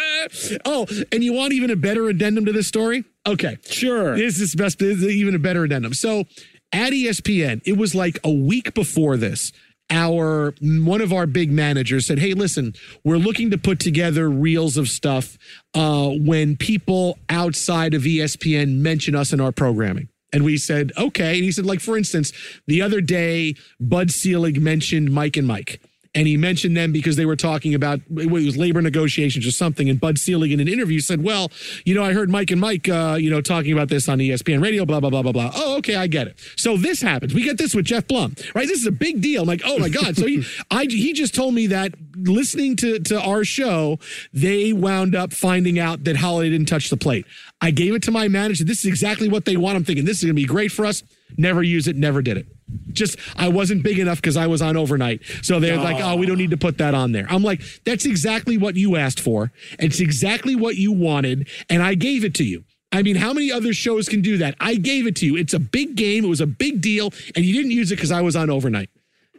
oh, 0.64 0.86
and 1.10 1.24
you 1.24 1.32
want 1.32 1.52
even 1.52 1.70
a 1.70 1.76
better 1.76 2.08
addendum 2.08 2.44
to 2.46 2.52
this 2.52 2.66
story? 2.68 3.04
Okay. 3.26 3.56
Sure. 3.64 4.16
This 4.16 4.40
is 4.40 4.54
best 4.54 4.78
this 4.78 4.98
is 4.98 5.04
even 5.04 5.34
a 5.34 5.38
better 5.38 5.64
addendum. 5.64 5.94
So 5.94 6.24
at 6.72 6.92
ESPN, 6.92 7.62
it 7.64 7.76
was 7.76 7.94
like 7.94 8.18
a 8.24 8.30
week 8.30 8.74
before 8.74 9.16
this. 9.16 9.52
Our 9.92 10.54
one 10.60 11.02
of 11.02 11.12
our 11.12 11.26
big 11.26 11.52
managers 11.52 12.06
said, 12.06 12.18
"Hey, 12.18 12.32
listen, 12.32 12.74
we're 13.04 13.18
looking 13.18 13.50
to 13.50 13.58
put 13.58 13.78
together 13.78 14.28
reels 14.28 14.76
of 14.76 14.88
stuff 14.88 15.36
uh, 15.74 16.08
when 16.08 16.56
people 16.56 17.18
outside 17.28 17.92
of 17.92 18.02
ESPN 18.02 18.78
mention 18.78 19.14
us 19.14 19.32
in 19.32 19.40
our 19.40 19.52
programming." 19.52 20.08
And 20.32 20.44
we 20.44 20.56
said, 20.56 20.92
"Okay." 20.96 21.34
And 21.34 21.44
he 21.44 21.52
said, 21.52 21.66
like 21.66 21.80
for 21.80 21.98
instance, 21.98 22.32
the 22.66 22.80
other 22.80 23.02
day, 23.02 23.54
Bud 23.78 24.10
Selig 24.10 24.60
mentioned 24.60 25.12
Mike 25.12 25.36
and 25.36 25.46
Mike 25.46 25.80
and 26.14 26.26
he 26.26 26.36
mentioned 26.36 26.76
them 26.76 26.92
because 26.92 27.16
they 27.16 27.24
were 27.24 27.36
talking 27.36 27.74
about 27.74 28.00
it 28.18 28.30
was 28.30 28.56
labor 28.56 28.82
negotiations 28.82 29.46
or 29.46 29.50
something. 29.50 29.88
And 29.88 29.98
Bud 29.98 30.18
Selig 30.18 30.52
in 30.52 30.60
an 30.60 30.68
interview 30.68 31.00
said, 31.00 31.22
"Well, 31.22 31.50
you 31.84 31.94
know, 31.94 32.04
I 32.04 32.12
heard 32.12 32.30
Mike 32.30 32.50
and 32.50 32.60
Mike, 32.60 32.88
uh, 32.88 33.16
you 33.18 33.30
know, 33.30 33.40
talking 33.40 33.72
about 33.72 33.88
this 33.88 34.08
on 34.08 34.18
ESPN 34.18 34.62
Radio, 34.62 34.84
blah 34.84 35.00
blah 35.00 35.10
blah 35.10 35.22
blah 35.22 35.32
blah." 35.32 35.50
Oh, 35.54 35.76
okay, 35.78 35.96
I 35.96 36.06
get 36.06 36.26
it. 36.26 36.38
So 36.56 36.76
this 36.76 37.00
happens. 37.00 37.34
We 37.34 37.42
get 37.42 37.56
this 37.56 37.74
with 37.74 37.86
Geoff 37.86 38.06
Blum, 38.06 38.34
right? 38.54 38.68
This 38.68 38.80
is 38.80 38.86
a 38.86 38.92
big 38.92 39.22
deal. 39.22 39.42
I'm 39.42 39.48
like, 39.48 39.62
oh 39.64 39.78
my 39.78 39.88
god. 39.88 40.16
So 40.16 40.26
he, 40.26 40.44
I, 40.70 40.84
he 40.84 41.12
just 41.12 41.34
told 41.34 41.54
me 41.54 41.66
that 41.68 41.94
listening 42.16 42.76
to 42.76 42.98
to 43.00 43.20
our 43.20 43.44
show, 43.44 43.98
they 44.32 44.72
wound 44.72 45.14
up 45.14 45.32
finding 45.32 45.78
out 45.78 46.04
that 46.04 46.16
Holliday 46.16 46.50
didn't 46.50 46.68
touch 46.68 46.90
the 46.90 46.96
plate. 46.96 47.26
I 47.60 47.70
gave 47.70 47.94
it 47.94 48.02
to 48.04 48.10
my 48.10 48.28
manager. 48.28 48.64
This 48.64 48.80
is 48.80 48.86
exactly 48.86 49.28
what 49.28 49.44
they 49.44 49.56
want. 49.56 49.76
I'm 49.76 49.84
thinking 49.84 50.04
this 50.04 50.18
is 50.18 50.24
going 50.24 50.34
to 50.34 50.40
be 50.40 50.46
great 50.46 50.72
for 50.72 50.84
us. 50.84 51.02
Never 51.38 51.62
use 51.62 51.88
it. 51.88 51.96
Never 51.96 52.20
did 52.20 52.36
it. 52.36 52.46
Just 52.92 53.18
I 53.36 53.48
wasn't 53.48 53.82
big 53.82 53.98
enough 53.98 54.18
because 54.18 54.36
I 54.36 54.46
was 54.46 54.62
on 54.62 54.76
overnight. 54.76 55.22
So 55.42 55.60
they're 55.60 55.78
like, 55.78 56.02
oh, 56.02 56.16
we 56.16 56.26
don't 56.26 56.38
need 56.38 56.50
to 56.50 56.56
put 56.56 56.78
that 56.78 56.94
on 56.94 57.12
there. 57.12 57.26
I'm 57.28 57.42
like, 57.42 57.62
that's 57.84 58.04
exactly 58.04 58.58
what 58.58 58.76
you 58.76 58.96
asked 58.96 59.20
for. 59.20 59.52
It's 59.78 60.00
exactly 60.00 60.54
what 60.54 60.76
you 60.76 60.92
wanted, 60.92 61.48
and 61.68 61.82
I 61.82 61.94
gave 61.94 62.24
it 62.24 62.34
to 62.34 62.44
you. 62.44 62.64
I 62.92 63.02
mean, 63.02 63.16
how 63.16 63.32
many 63.32 63.50
other 63.50 63.72
shows 63.72 64.08
can 64.08 64.20
do 64.20 64.36
that? 64.38 64.54
I 64.60 64.74
gave 64.74 65.06
it 65.06 65.16
to 65.16 65.26
you. 65.26 65.36
It's 65.36 65.54
a 65.54 65.58
big 65.58 65.96
game. 65.96 66.24
It 66.24 66.28
was 66.28 66.42
a 66.42 66.46
big 66.46 66.82
deal, 66.82 67.12
and 67.34 67.44
you 67.44 67.54
didn't 67.54 67.70
use 67.70 67.90
it 67.90 67.96
because 67.96 68.12
I 68.12 68.20
was 68.20 68.36
on 68.36 68.50
overnight. 68.50 68.90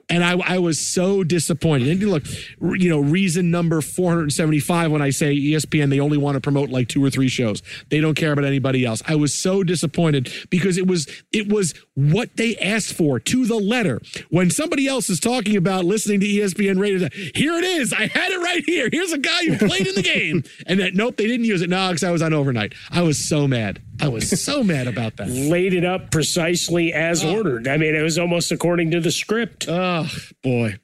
And 0.09 0.23
I, 0.23 0.37
I 0.37 0.57
was 0.59 0.79
so 0.79 1.23
disappointed. 1.23 1.87
And 1.87 2.11
look, 2.11 2.23
you 2.61 2.89
know, 2.89 2.99
reason 2.99 3.51
number 3.51 3.81
475 3.81 4.91
when 4.91 5.01
I 5.01 5.09
say 5.09 5.35
ESPN, 5.35 5.89
they 5.89 5.99
only 5.99 6.17
want 6.17 6.35
to 6.35 6.41
promote 6.41 6.69
like 6.69 6.89
two 6.89 7.03
or 7.03 7.09
three 7.09 7.29
shows. 7.29 7.61
They 7.89 7.99
don't 7.99 8.15
care 8.15 8.31
about 8.31 8.45
anybody 8.45 8.85
else. 8.85 9.01
I 9.07 9.15
was 9.15 9.33
so 9.33 9.63
disappointed 9.63 10.31
because 10.49 10.77
it 10.77 10.87
was 10.87 11.07
it 11.31 11.51
was 11.51 11.73
what 11.95 12.35
they 12.35 12.55
asked 12.57 12.93
for 12.93 13.19
to 13.19 13.45
the 13.45 13.55
letter. 13.55 14.01
When 14.29 14.49
somebody 14.49 14.87
else 14.87 15.09
is 15.09 15.19
talking 15.19 15.55
about 15.55 15.85
listening 15.85 16.19
to 16.19 16.25
ESPN 16.25 16.79
radio, 16.79 17.07
here 17.33 17.53
it 17.53 17.63
is. 17.63 17.93
I 17.93 18.07
had 18.07 18.31
it 18.31 18.39
right 18.39 18.63
here. 18.65 18.89
Here's 18.91 19.13
a 19.13 19.17
guy 19.17 19.45
who 19.45 19.57
played 19.57 19.87
in 19.87 19.95
the 19.95 20.01
game. 20.13 20.43
And 20.67 20.79
that 20.79 20.95
nope, 20.95 21.17
they 21.17 21.27
didn't 21.27 21.45
use 21.45 21.61
it. 21.61 21.69
No, 21.69 21.87
because 21.87 22.03
I 22.03 22.11
was 22.11 22.21
on 22.21 22.33
overnight. 22.33 22.73
I 22.91 23.01
was 23.01 23.17
so 23.17 23.47
mad. 23.47 23.81
I 24.03 24.09
was 24.09 24.43
so 24.43 24.63
mad 24.63 24.87
about 24.87 25.15
that. 25.15 25.29
Laid 25.29 25.73
it 25.73 25.85
up 25.85 26.11
precisely 26.11 26.91
as 26.91 27.23
ordered. 27.23 27.69
I 27.69 27.77
mean, 27.77 27.95
it 27.95 28.01
was 28.01 28.19
almost 28.19 28.51
according 28.51 28.91
to 28.91 28.99
the 28.99 29.11
script. 29.11 29.65
Oh 29.69 30.07
boy! 30.41 30.75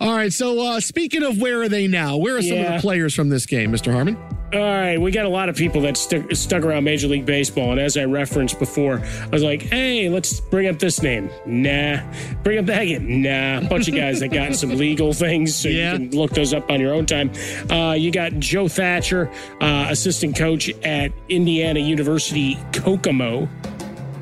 All 0.00 0.12
right. 0.16 0.32
So 0.32 0.60
uh, 0.60 0.80
speaking 0.80 1.22
of 1.22 1.40
where 1.40 1.62
are 1.62 1.68
they 1.68 1.86
now? 1.86 2.16
Where 2.16 2.36
are 2.36 2.42
some 2.42 2.58
of 2.58 2.72
the 2.72 2.78
players 2.80 3.14
from 3.14 3.28
this 3.28 3.46
game, 3.46 3.70
Mr. 3.70 3.92
Harmon? 3.92 4.16
All 4.54 4.60
right, 4.60 5.00
we 5.00 5.10
got 5.10 5.24
a 5.24 5.28
lot 5.28 5.48
of 5.48 5.56
people 5.56 5.80
that 5.80 5.96
stuck 5.96 6.30
stuck 6.32 6.62
around 6.62 6.84
Major 6.84 7.08
League 7.08 7.26
Baseball, 7.26 7.72
and 7.72 7.80
as 7.80 7.96
I 7.96 8.04
referenced 8.04 8.58
before, 8.60 9.00
I 9.22 9.28
was 9.28 9.42
like, 9.42 9.62
"Hey, 9.62 10.08
let's 10.08 10.38
bring 10.38 10.68
up 10.68 10.78
this 10.78 11.02
name." 11.02 11.28
Nah, 11.44 11.98
bring 12.44 12.58
up 12.58 12.66
that 12.66 12.82
again. 12.82 13.22
Nah, 13.22 13.66
bunch 13.68 13.88
of 13.88 13.96
guys 13.96 14.20
that 14.20 14.28
got 14.28 14.54
some 14.54 14.76
legal 14.76 15.12
things, 15.12 15.56
so 15.56 15.68
Yeah. 15.68 15.94
you 15.94 16.08
can 16.10 16.16
look 16.18 16.30
those 16.32 16.54
up 16.54 16.70
on 16.70 16.80
your 16.80 16.94
own 16.94 17.04
time. 17.04 17.32
Uh, 17.68 17.94
you 17.98 18.12
got 18.12 18.38
Joe 18.38 18.68
Thatcher, 18.68 19.28
uh, 19.60 19.86
assistant 19.90 20.36
coach 20.36 20.70
at 20.84 21.10
Indiana 21.28 21.80
University 21.80 22.56
Kokomo. 22.72 23.48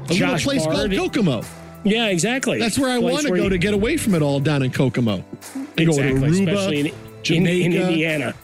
A 0.08 0.14
Josh 0.14 0.46
little 0.46 0.52
place 0.62 0.64
Bard. 0.64 0.76
called 0.96 1.12
Kokomo. 1.12 1.42
Yeah, 1.84 2.06
exactly. 2.06 2.58
That's 2.58 2.78
where 2.78 2.90
I 2.90 2.98
want 2.98 3.22
to 3.22 3.28
go 3.28 3.34
you- 3.34 3.48
to 3.50 3.58
get 3.58 3.74
away 3.74 3.98
from 3.98 4.14
it 4.14 4.22
all 4.22 4.40
down 4.40 4.62
in 4.62 4.70
Kokomo. 4.70 5.24
Exactly, 5.76 5.84
go 6.14 6.20
to 6.20 6.26
especially 6.26 6.80
in, 6.80 6.86
Aruba, 6.86 7.30
in, 7.36 7.46
in 7.46 7.72
Indiana. 7.74 8.34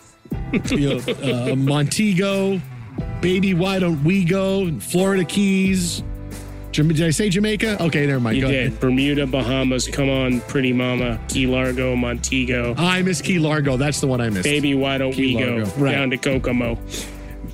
You 0.70 0.94
know, 1.00 1.52
uh, 1.52 1.56
Montego, 1.56 2.60
baby. 3.20 3.54
Why 3.54 3.78
don't 3.78 4.02
we 4.04 4.24
go? 4.24 4.70
Florida 4.80 5.24
Keys, 5.24 6.02
Did 6.72 7.02
I 7.02 7.10
say 7.10 7.28
Jamaica? 7.28 7.82
Okay, 7.82 8.06
never 8.06 8.20
mind. 8.20 8.36
You 8.36 8.42
Go 8.42 8.50
did. 8.50 8.66
ahead. 8.68 8.80
Bermuda, 8.80 9.26
Bahamas, 9.26 9.88
come 9.88 10.08
on, 10.08 10.40
pretty 10.42 10.72
mama, 10.72 11.18
Key 11.28 11.46
Largo, 11.46 11.96
Montego. 11.96 12.74
I 12.78 13.02
miss 13.02 13.20
Key 13.20 13.38
Largo. 13.38 13.76
That's 13.76 14.00
the 14.00 14.06
one 14.06 14.20
I 14.20 14.30
miss. 14.30 14.42
Baby, 14.44 14.74
why 14.74 14.96
don't 14.98 15.12
Key 15.12 15.36
we 15.36 15.42
go 15.42 15.64
Right. 15.76 15.92
down 15.92 16.10
to 16.10 16.16
Kokomo? 16.16 16.78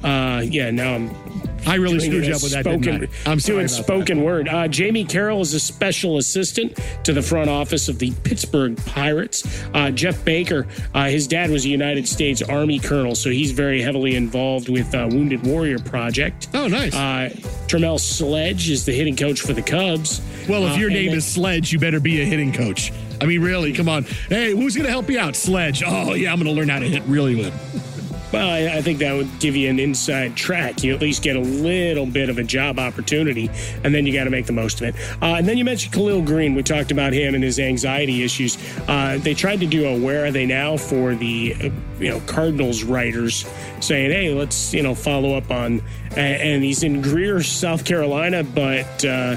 Uh, 0.03 0.43
yeah, 0.45 0.71
now 0.71 0.95
I'm 0.95 1.24
I 1.67 1.77
really 1.77 2.01
screwed 2.01 2.27
you 2.27 2.35
up 2.35 2.43
with 2.43 2.53
that. 2.53 2.65
spoken, 2.65 2.81
didn't 3.01 3.11
I? 3.27 3.31
I'm 3.31 3.39
doing 3.39 3.69
spoken 3.69 4.23
word. 4.23 4.49
Uh, 4.49 4.69
Jamie 4.69 5.05
Carroll 5.05 5.41
is 5.41 5.55
a 5.55 5.61
special 5.61 6.19
assistant 6.19 6.79
to 7.05 7.13
the 7.13 7.23
front 7.23 7.49
office 7.51 7.89
of 7.89 7.99
the 7.99 8.11
Pittsburgh 8.25 8.77
Pirates. 8.87 9.45
Uh, 9.73 9.91
Jeff 9.91 10.25
Baker, 10.25 10.67
uh, 10.95 11.05
his 11.07 11.27
dad 11.27 11.51
was 11.51 11.65
a 11.65 11.69
United 11.69 12.07
States 12.09 12.43
Army 12.43 12.79
colonel, 12.79 13.15
so 13.15 13.31
he's 13.31 13.53
very 13.53 13.81
heavily 13.81 14.17
involved 14.17 14.69
with 14.69 14.95
uh, 14.95 15.09
Wounded 15.11 15.47
Warrior 15.47 15.79
Project. 15.79 16.49
Oh, 16.55 16.69
nice. 16.69 16.95
Uh, 16.95 17.31
Terrmel 17.67 17.99
Sledge 17.99 18.69
is 18.71 18.85
the 18.85 18.93
hitting 18.93 19.17
coach 19.17 19.41
for 19.41 19.53
the 19.53 19.63
Cubs. 19.63 20.21
well, 20.49 20.67
if 20.67 20.73
Uh, 20.75 20.77
your 20.77 20.91
name 20.91 21.09
then- 21.09 21.19
is 21.19 21.25
Sledge, 21.25 21.73
you 21.73 21.79
better 21.79 22.01
be 22.01 22.21
a 22.21 22.25
hitting 22.25 22.53
coach. 22.53 22.93
I 23.21 23.27
mean, 23.27 23.41
really, 23.43 23.73
come 23.73 23.89
on. 23.89 24.05
Hey, 24.29 24.51
who's 24.51 24.75
going 24.75 24.85
to 24.87 24.91
help 24.91 25.09
you 25.09 25.19
out? 25.19 25.37
Sledge. 25.37 25.83
Oh, 25.87 26.15
yeah, 26.15 26.33
I'm 26.33 26.39
going 26.43 26.53
to 26.53 26.59
learn 26.61 26.69
how 26.69 26.81
to 26.81 26.89
hit 26.89 27.03
really 27.05 27.35
good. 27.37 27.53
Well, 28.35 28.51
I, 28.51 28.79
I 28.79 28.83
think 28.83 28.99
that 28.99 29.15
would 29.15 29.39
give 29.39 29.55
you 29.55 29.71
an 29.71 29.79
inside 29.79 30.37
track. 30.37 30.83
You 30.83 30.93
at 30.93 31.01
least 31.01 31.23
get 31.23 31.37
a 31.37 31.41
little 31.41 32.05
bit 32.05 32.29
of 32.29 32.39
a 32.39 32.43
job 32.43 32.81
opportunity, 32.81 33.49
and 33.85 33.95
then 33.95 34.07
you 34.07 34.13
got 34.13 34.25
to 34.25 34.31
make 34.31 34.47
the 34.47 34.53
most 34.53 34.81
of 34.81 34.89
it. 34.89 34.97
Uh, 35.23 35.37
and 35.37 35.47
then 35.47 35.57
you 35.57 35.65
mentioned 35.65 35.95
Khalil 35.95 36.21
Greene. 36.23 36.55
We 36.55 36.65
talked 36.65 36.91
about 36.91 37.13
him 37.13 37.35
and 37.35 37.45
his 37.45 37.61
anxiety 37.61 38.25
issues. 38.25 38.59
Uh, 38.89 39.19
they 39.19 39.35
tried 39.35 39.61
to 39.61 39.67
do 39.67 39.87
a 39.87 39.97
"Where 39.99 40.25
Are 40.25 40.33
They 40.33 40.47
Now" 40.47 40.77
for 40.77 41.15
the 41.15 41.55
uh, 41.55 41.71
you 42.01 42.11
know 42.11 42.21
Cardinals 42.27 42.83
writers, 42.83 43.47
saying, 43.81 44.11
"Hey, 44.11 44.35
let's 44.35 44.75
you 44.75 44.83
know 44.83 44.97
follow 44.97 45.37
up 45.37 45.53
on." 45.53 45.81
And, 46.11 46.43
and 46.43 46.65
he's 46.65 46.83
in 46.83 47.03
Greer, 47.03 47.43
South 47.43 47.85
Carolina, 47.85 48.43
but 48.43 49.05
uh, 49.05 49.37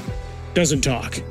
doesn't 0.55 0.81
talk 0.81 1.21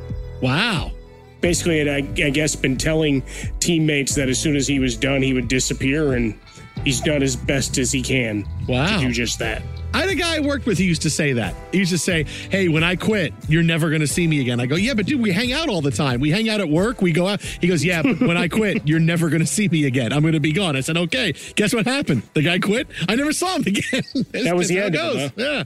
Wow. 0.40 0.92
basically 1.40 1.78
had, 1.78 1.88
I, 1.88 2.26
I 2.26 2.30
guess, 2.30 2.54
been 2.54 2.76
telling 2.76 3.22
teammates 3.58 4.14
that 4.14 4.28
as 4.28 4.38
soon 4.38 4.54
as 4.54 4.66
he 4.68 4.78
was 4.78 4.96
done, 4.96 5.22
he 5.22 5.32
would 5.32 5.48
disappear, 5.48 6.14
and 6.14 6.38
he's 6.87 7.01
done 7.01 7.20
as 7.20 7.34
best 7.34 7.78
as 7.78 7.91
he 7.91 8.01
can 8.01 8.47
Wow. 8.68 9.01
to 9.01 9.07
do 9.07 9.12
just 9.12 9.41
that. 9.41 9.61
I 9.97 10.01
had 10.01 10.11
a 10.11 10.14
guy 10.14 10.36
I 10.36 10.40
worked 10.40 10.66
with 10.66 10.76
who 10.76 10.84
used 10.84 11.01
to 11.03 11.11
say 11.11 11.32
that. 11.32 11.55
He 11.72 11.78
used 11.78 11.90
to 11.90 11.97
say, 11.97 12.24
Hey, 12.51 12.68
when 12.68 12.84
I 12.84 12.97
quit, 12.97 13.32
you're 13.49 13.62
never 13.62 13.88
going 13.88 14.03
to 14.03 14.07
see 14.07 14.26
me 14.26 14.42
again. 14.42 14.61
I 14.61 14.66
go, 14.66 14.76
Yeah, 14.76 14.92
but 14.92 15.07
dude, 15.07 15.22
we 15.22 15.32
hang 15.32 15.55
out 15.55 15.70
all 15.70 15.80
the 15.80 15.90
time. 15.90 16.20
We 16.20 16.30
hang 16.30 16.51
out 16.51 16.61
at 16.61 16.68
work. 16.68 17.01
We 17.01 17.12
go 17.12 17.26
out. 17.26 17.40
He 17.40 17.66
goes, 17.66 17.82
Yeah, 17.82 18.03
but 18.03 18.20
when 18.20 18.36
I 18.36 18.49
quit, 18.49 18.82
you're 18.86 19.01
never 19.01 19.30
going 19.30 19.40
to 19.40 19.47
see 19.47 19.68
me 19.68 19.86
again. 19.86 20.12
I'm 20.12 20.20
going 20.20 20.34
to 20.34 20.40
be 20.40 20.53
gone. 20.53 20.76
I 20.76 20.80
said, 20.80 20.99
Okay. 20.99 21.32
Guess 21.55 21.72
what 21.74 21.86
happened? 21.86 22.24
The 22.34 22.42
guy 22.42 22.59
quit. 22.59 22.88
I 23.09 23.14
never 23.14 23.32
saw 23.32 23.57
him 23.57 23.62
again. 23.66 24.03
That 24.32 24.55
was 24.55 24.68
the 24.68 24.80
end 24.80 24.97
of 24.97 25.16
it, 25.16 25.34
goes. 25.36 25.64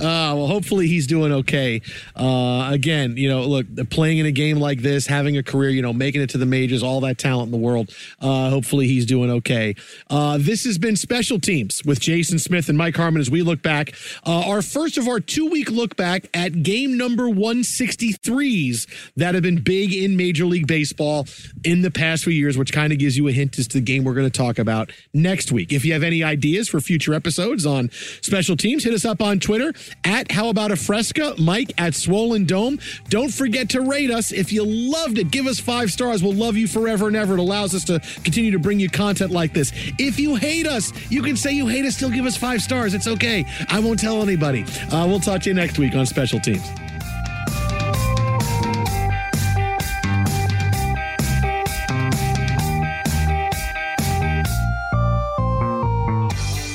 Uh, 0.06 0.34
well, 0.36 0.48
hopefully 0.48 0.86
he's 0.86 1.06
doing 1.06 1.32
okay. 1.32 1.80
Uh, 2.14 2.68
again, 2.70 3.16
you 3.16 3.30
know, 3.30 3.44
look, 3.46 3.66
playing 3.88 4.18
in 4.18 4.26
a 4.26 4.32
game 4.32 4.58
like 4.58 4.82
this, 4.82 5.06
having 5.06 5.38
a 5.38 5.42
career, 5.42 5.70
you 5.70 5.80
know, 5.80 5.94
making 5.94 6.20
it 6.20 6.28
to 6.30 6.38
the 6.38 6.44
majors, 6.44 6.82
all 6.82 7.00
that 7.00 7.16
talent 7.16 7.46
in 7.46 7.52
the 7.52 7.66
world. 7.66 7.88
Uh, 8.20 8.50
hopefully 8.50 8.86
he's 8.86 9.06
doing 9.06 9.30
okay. 9.30 9.74
Uh, 10.10 10.36
this 10.38 10.64
has 10.64 10.76
been 10.76 10.94
Special 10.94 11.40
Teams 11.40 11.82
with 11.86 12.00
Jason 12.00 12.38
Smith 12.38 12.68
and 12.68 12.76
Mike 12.76 12.96
Harmon 12.96 13.20
as 13.20 13.30
we 13.30 13.40
look 13.40 13.61
back. 13.62 13.94
Uh, 14.26 14.48
our 14.48 14.62
first 14.62 14.98
of 14.98 15.08
our 15.08 15.20
two 15.20 15.48
week 15.48 15.70
look 15.70 15.96
back 15.96 16.28
at 16.34 16.62
game 16.62 16.96
number 16.96 17.24
163s 17.24 18.86
that 19.16 19.34
have 19.34 19.42
been 19.42 19.62
big 19.62 19.92
in 19.92 20.16
Major 20.16 20.46
League 20.46 20.66
Baseball 20.66 21.26
in 21.64 21.82
the 21.82 21.90
past 21.90 22.24
few 22.24 22.32
years, 22.32 22.58
which 22.58 22.72
kind 22.72 22.92
of 22.92 22.98
gives 22.98 23.16
you 23.16 23.28
a 23.28 23.32
hint 23.32 23.58
as 23.58 23.66
to 23.68 23.78
the 23.78 23.84
game 23.84 24.04
we're 24.04 24.14
going 24.14 24.28
to 24.28 24.38
talk 24.38 24.58
about 24.58 24.92
next 25.12 25.52
week. 25.52 25.72
If 25.72 25.84
you 25.84 25.92
have 25.92 26.02
any 26.02 26.22
ideas 26.22 26.68
for 26.68 26.80
future 26.80 27.14
episodes 27.14 27.66
on 27.66 27.90
special 28.20 28.56
teams, 28.56 28.84
hit 28.84 28.94
us 28.94 29.04
up 29.04 29.20
on 29.20 29.40
Twitter 29.40 29.72
at 30.04 30.30
How 30.30 30.48
About 30.48 30.70
a 30.70 30.76
Fresca, 30.76 31.34
Mike 31.38 31.72
at 31.78 31.94
Swollen 31.94 32.44
Dome. 32.44 32.78
Don't 33.08 33.32
forget 33.32 33.68
to 33.70 33.80
rate 33.80 34.10
us. 34.10 34.32
If 34.32 34.52
you 34.52 34.64
loved 34.64 35.18
it, 35.18 35.30
give 35.30 35.46
us 35.46 35.60
five 35.60 35.90
stars. 35.90 36.22
We'll 36.22 36.34
love 36.34 36.56
you 36.56 36.66
forever 36.68 37.08
and 37.08 37.16
ever. 37.16 37.34
It 37.34 37.40
allows 37.40 37.74
us 37.74 37.84
to 37.84 38.00
continue 38.22 38.50
to 38.50 38.58
bring 38.58 38.80
you 38.80 38.88
content 38.88 39.30
like 39.30 39.52
this. 39.52 39.72
If 39.98 40.18
you 40.18 40.36
hate 40.36 40.66
us, 40.66 40.92
you 41.10 41.22
can 41.22 41.36
say 41.36 41.52
you 41.52 41.66
hate 41.66 41.84
us, 41.84 41.96
still 41.96 42.10
give 42.10 42.26
us 42.26 42.36
five 42.36 42.60
stars. 42.62 42.94
It's 42.94 43.06
okay. 43.06 43.44
I 43.68 43.80
won't 43.80 43.98
tell 43.98 44.22
anybody. 44.22 44.64
Uh, 44.90 45.06
we'll 45.06 45.20
talk 45.20 45.42
to 45.42 45.50
you 45.50 45.54
next 45.54 45.78
week 45.78 45.94
on 45.94 46.06
Special 46.06 46.40
Teams. 46.40 46.68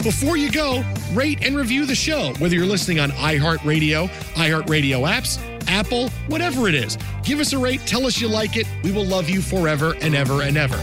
Before 0.08 0.38
you 0.38 0.50
go, 0.50 0.86
rate 1.12 1.46
and 1.46 1.58
review 1.58 1.86
the 1.86 1.94
show, 1.94 2.34
whether 2.40 2.56
you're 2.56 2.66
listening 2.66 3.00
on 3.00 3.12
iHeartRadio, 3.12 4.08
iHeartRadio 4.36 5.06
apps, 5.06 5.38
Apple, 5.68 6.10
whatever 6.28 6.70
it 6.70 6.76
is. 6.76 6.98
Give 7.24 7.40
us 7.42 7.52
a 7.52 7.58
rate, 7.58 7.82
tell 7.82 8.06
us 8.06 8.22
you 8.22 8.30
like 8.30 8.56
it. 8.56 8.66
We 8.84 8.94
will 8.94 9.06
love 9.06 9.30
you 9.30 9.42
forever 9.42 9.96
and 10.02 10.16
ever 10.16 10.44
and 10.44 10.56
ever. 10.56 10.78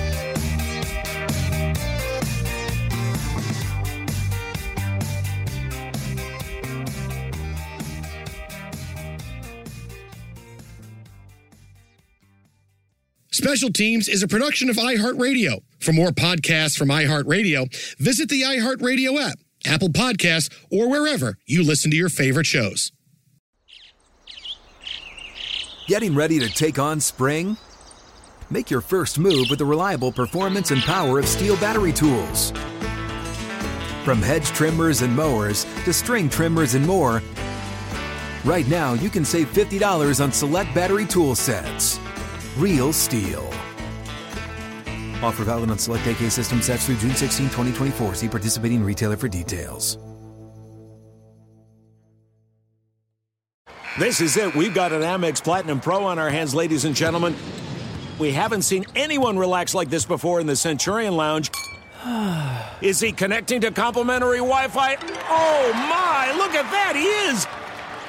Special 13.35 13.73
Teams 13.73 14.09
is 14.09 14.23
a 14.23 14.29
production 14.29 14.71
of 14.71 14.77
iHeartRadio. 14.77 15.59
For 15.81 15.93
more 15.93 16.11
podcasts 16.11 16.79
from 16.79 16.87
iHeartRadio, 16.87 17.67
visit 17.99 18.29
the 18.29 18.43
iHeartRadio 18.43 19.21
app, 19.21 19.41
Apple 19.67 19.89
Podcasts, 19.89 20.55
or 20.71 20.89
wherever 20.89 21.37
you 21.45 21.65
listen 21.65 21.91
to 21.91 21.97
your 21.97 22.09
favorite 22.09 22.47
shows. 22.47 22.93
Getting 25.89 26.15
ready 26.15 26.39
to 26.39 26.49
take 26.49 26.79
on 26.79 27.01
spring? 27.01 27.57
Make 28.51 28.71
your 28.71 28.81
first 28.81 29.19
move 29.19 29.49
with 29.51 29.59
the 29.59 29.65
reliable 29.65 30.13
performance 30.13 30.71
and 30.71 30.81
power 30.83 31.19
of 31.19 31.25
STIHL 31.25 31.61
battery 31.61 31.93
tools. 31.93 32.53
From 34.05 34.23
hedge 34.23 34.47
trimmers 34.51 35.03
and 35.03 35.13
mowers 35.13 35.65
to 35.85 35.93
string 35.93 36.29
trimmers 36.29 36.75
and 36.75 36.87
more, 36.87 37.21
right 38.45 38.69
now 38.69 38.93
you 38.93 39.11
can 39.11 39.25
save 39.25 39.53
$50 39.53 40.23
on 40.23 40.31
select 40.31 40.73
battery 40.73 41.05
tool 41.05 41.35
sets. 41.35 41.99
Real 42.57 42.93
STIHL. 42.93 43.45
Offer 45.23 45.45
valid 45.45 45.71
on 45.71 45.79
select 45.79 46.07
AK 46.07 46.31
system 46.31 46.63
sets 46.63 46.87
through 46.87 46.97
June 46.97 47.15
16, 47.15 47.47
2024. 47.47 48.15
See 48.15 48.29
participating 48.29 48.85
retailer 48.85 49.17
for 49.17 49.27
details. 49.27 49.99
This 53.99 54.21
is 54.21 54.37
it. 54.37 54.55
We've 54.55 54.75
got 54.75 54.93
an 54.93 55.03
Amex 55.03 55.43
Platinum 55.43 55.81
Pro 55.81 56.05
on 56.05 56.19
our 56.19 56.31
hands, 56.31 56.55
ladies 56.55 56.85
and 56.85 56.95
gentlemen. 56.95 57.35
We 58.19 58.33
haven't 58.33 58.63
seen 58.63 58.85
anyone 58.95 59.37
relax 59.37 59.75
like 59.75 59.91
this 59.91 60.05
before 60.05 60.41
in 60.41 60.47
the 60.47 60.57
Centurion 60.57 61.17
Lounge. 61.17 61.51
Is 62.81 63.01
he 63.01 63.13
connecting 63.13 63.61
to 63.63 63.71
complimentary 63.71 64.39
Wi 64.39 64.69
Fi? 64.69 64.97
Oh 65.29 65.73
my, 65.75 66.33
look 66.37 66.55
at 66.55 66.71
that, 66.71 66.95
he 66.95 67.07
is! 67.31 67.47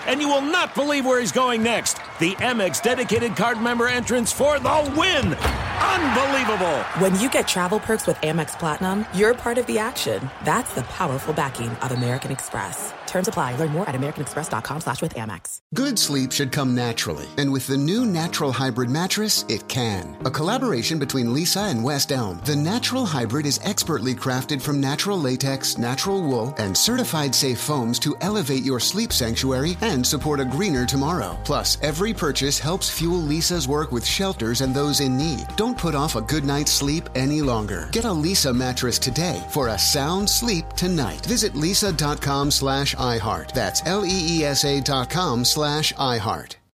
And 0.08 0.22
you 0.22 0.28
will 0.28 0.42
not 0.42 0.76
believe 0.76 1.06
where 1.06 1.20
he's 1.20 1.32
going 1.32 1.64
next. 1.64 1.98
The 2.18 2.32
Amex 2.36 2.82
dedicated 2.82 3.36
card 3.36 3.62
member 3.62 3.90
entrance 3.90 4.32
for 4.32 4.58
the 4.58 4.94
win! 4.96 5.34
Unbelievable! 5.34 6.78
When 7.00 7.20
you 7.20 7.30
get 7.30 7.46
travel 7.46 7.78
perks 7.78 8.08
with 8.08 8.16
Amex 8.18 8.58
Platinum, 8.58 9.06
you're 9.14 9.34
part 9.34 9.58
of 9.58 9.66
the 9.66 9.80
action. 9.80 10.30
That's 10.46 10.74
the 10.76 10.84
powerful 10.84 11.34
backing 11.34 11.68
of 11.70 11.92
American 11.92 12.32
Express. 12.32 12.94
Terms 13.06 13.28
apply. 13.28 13.56
Learn 13.56 13.70
more 13.70 13.88
at 13.88 13.96
americanexpress.com 13.96 14.82
slash 14.82 15.02
with 15.02 15.14
Amex. 15.16 15.60
Good 15.74 15.98
sleep 15.98 16.32
should 16.32 16.52
come 16.52 16.76
naturally, 16.76 17.28
and 17.38 17.52
with 17.52 17.68
the 17.68 17.78
new 17.78 18.06
Natural 18.06 18.52
Hybrid 18.52 18.90
mattress, 18.90 19.46
it 19.48 19.68
can. 19.68 20.18
A 20.26 20.32
collaboration 20.32 21.00
between 21.00 21.28
Leesa 21.28 21.70
and 21.72 21.84
West 21.84 22.12
Elm, 22.12 22.42
the 22.46 22.56
Natural 22.56 23.06
Hybrid 23.06 23.46
is 23.46 23.60
expertly 23.64 24.16
crafted 24.16 24.62
from 24.62 24.82
natural 24.82 25.18
latex, 25.18 25.78
natural 25.78 26.22
wool, 26.22 26.54
and 26.58 26.78
certified 26.78 27.34
safe 27.34 27.60
foams 27.60 28.00
to 28.00 28.18
elevate 28.22 28.64
your 28.64 28.80
sleep 28.80 29.14
sanctuary 29.14 29.78
and 29.82 30.06
support 30.06 30.40
a 30.40 30.46
greener 30.46 30.86
tomorrow. 30.86 31.38
Plus, 31.46 31.78
every 31.82 32.05
purchase 32.14 32.60
helps 32.60 32.90
fuel 32.90 33.22
Leesa's 33.22 33.68
work 33.68 33.92
with 33.92 34.06
shelters 34.06 34.62
and 34.62 34.74
those 34.74 35.00
in 35.00 35.18
need. 35.18 35.48
Don't 35.56 35.78
put 35.78 35.96
off 35.96 36.16
a 36.16 36.22
good 36.22 36.44
night's 36.44 36.72
sleep 36.72 37.10
any 37.16 37.42
longer. 37.42 37.90
Get 37.92 38.06
a 38.06 38.12
Lisa 38.12 38.54
mattress 38.54 39.00
today 39.00 39.46
for 39.52 39.70
a 39.70 39.78
sound 39.78 40.30
sleep 40.30 40.68
tonight. 40.74 41.26
Visit 41.26 41.54
leesa.com 41.54 42.52
slash 42.52 42.96
iHeart. 42.96 43.54
That's 43.54 43.82
L 43.86 44.06
E 44.06 44.40
E 44.40 44.44
S 44.44 44.66
A 44.66 44.82
dot 44.82 45.10
com 45.10 45.46
slash 45.46 45.94
iHeart. 45.94 46.56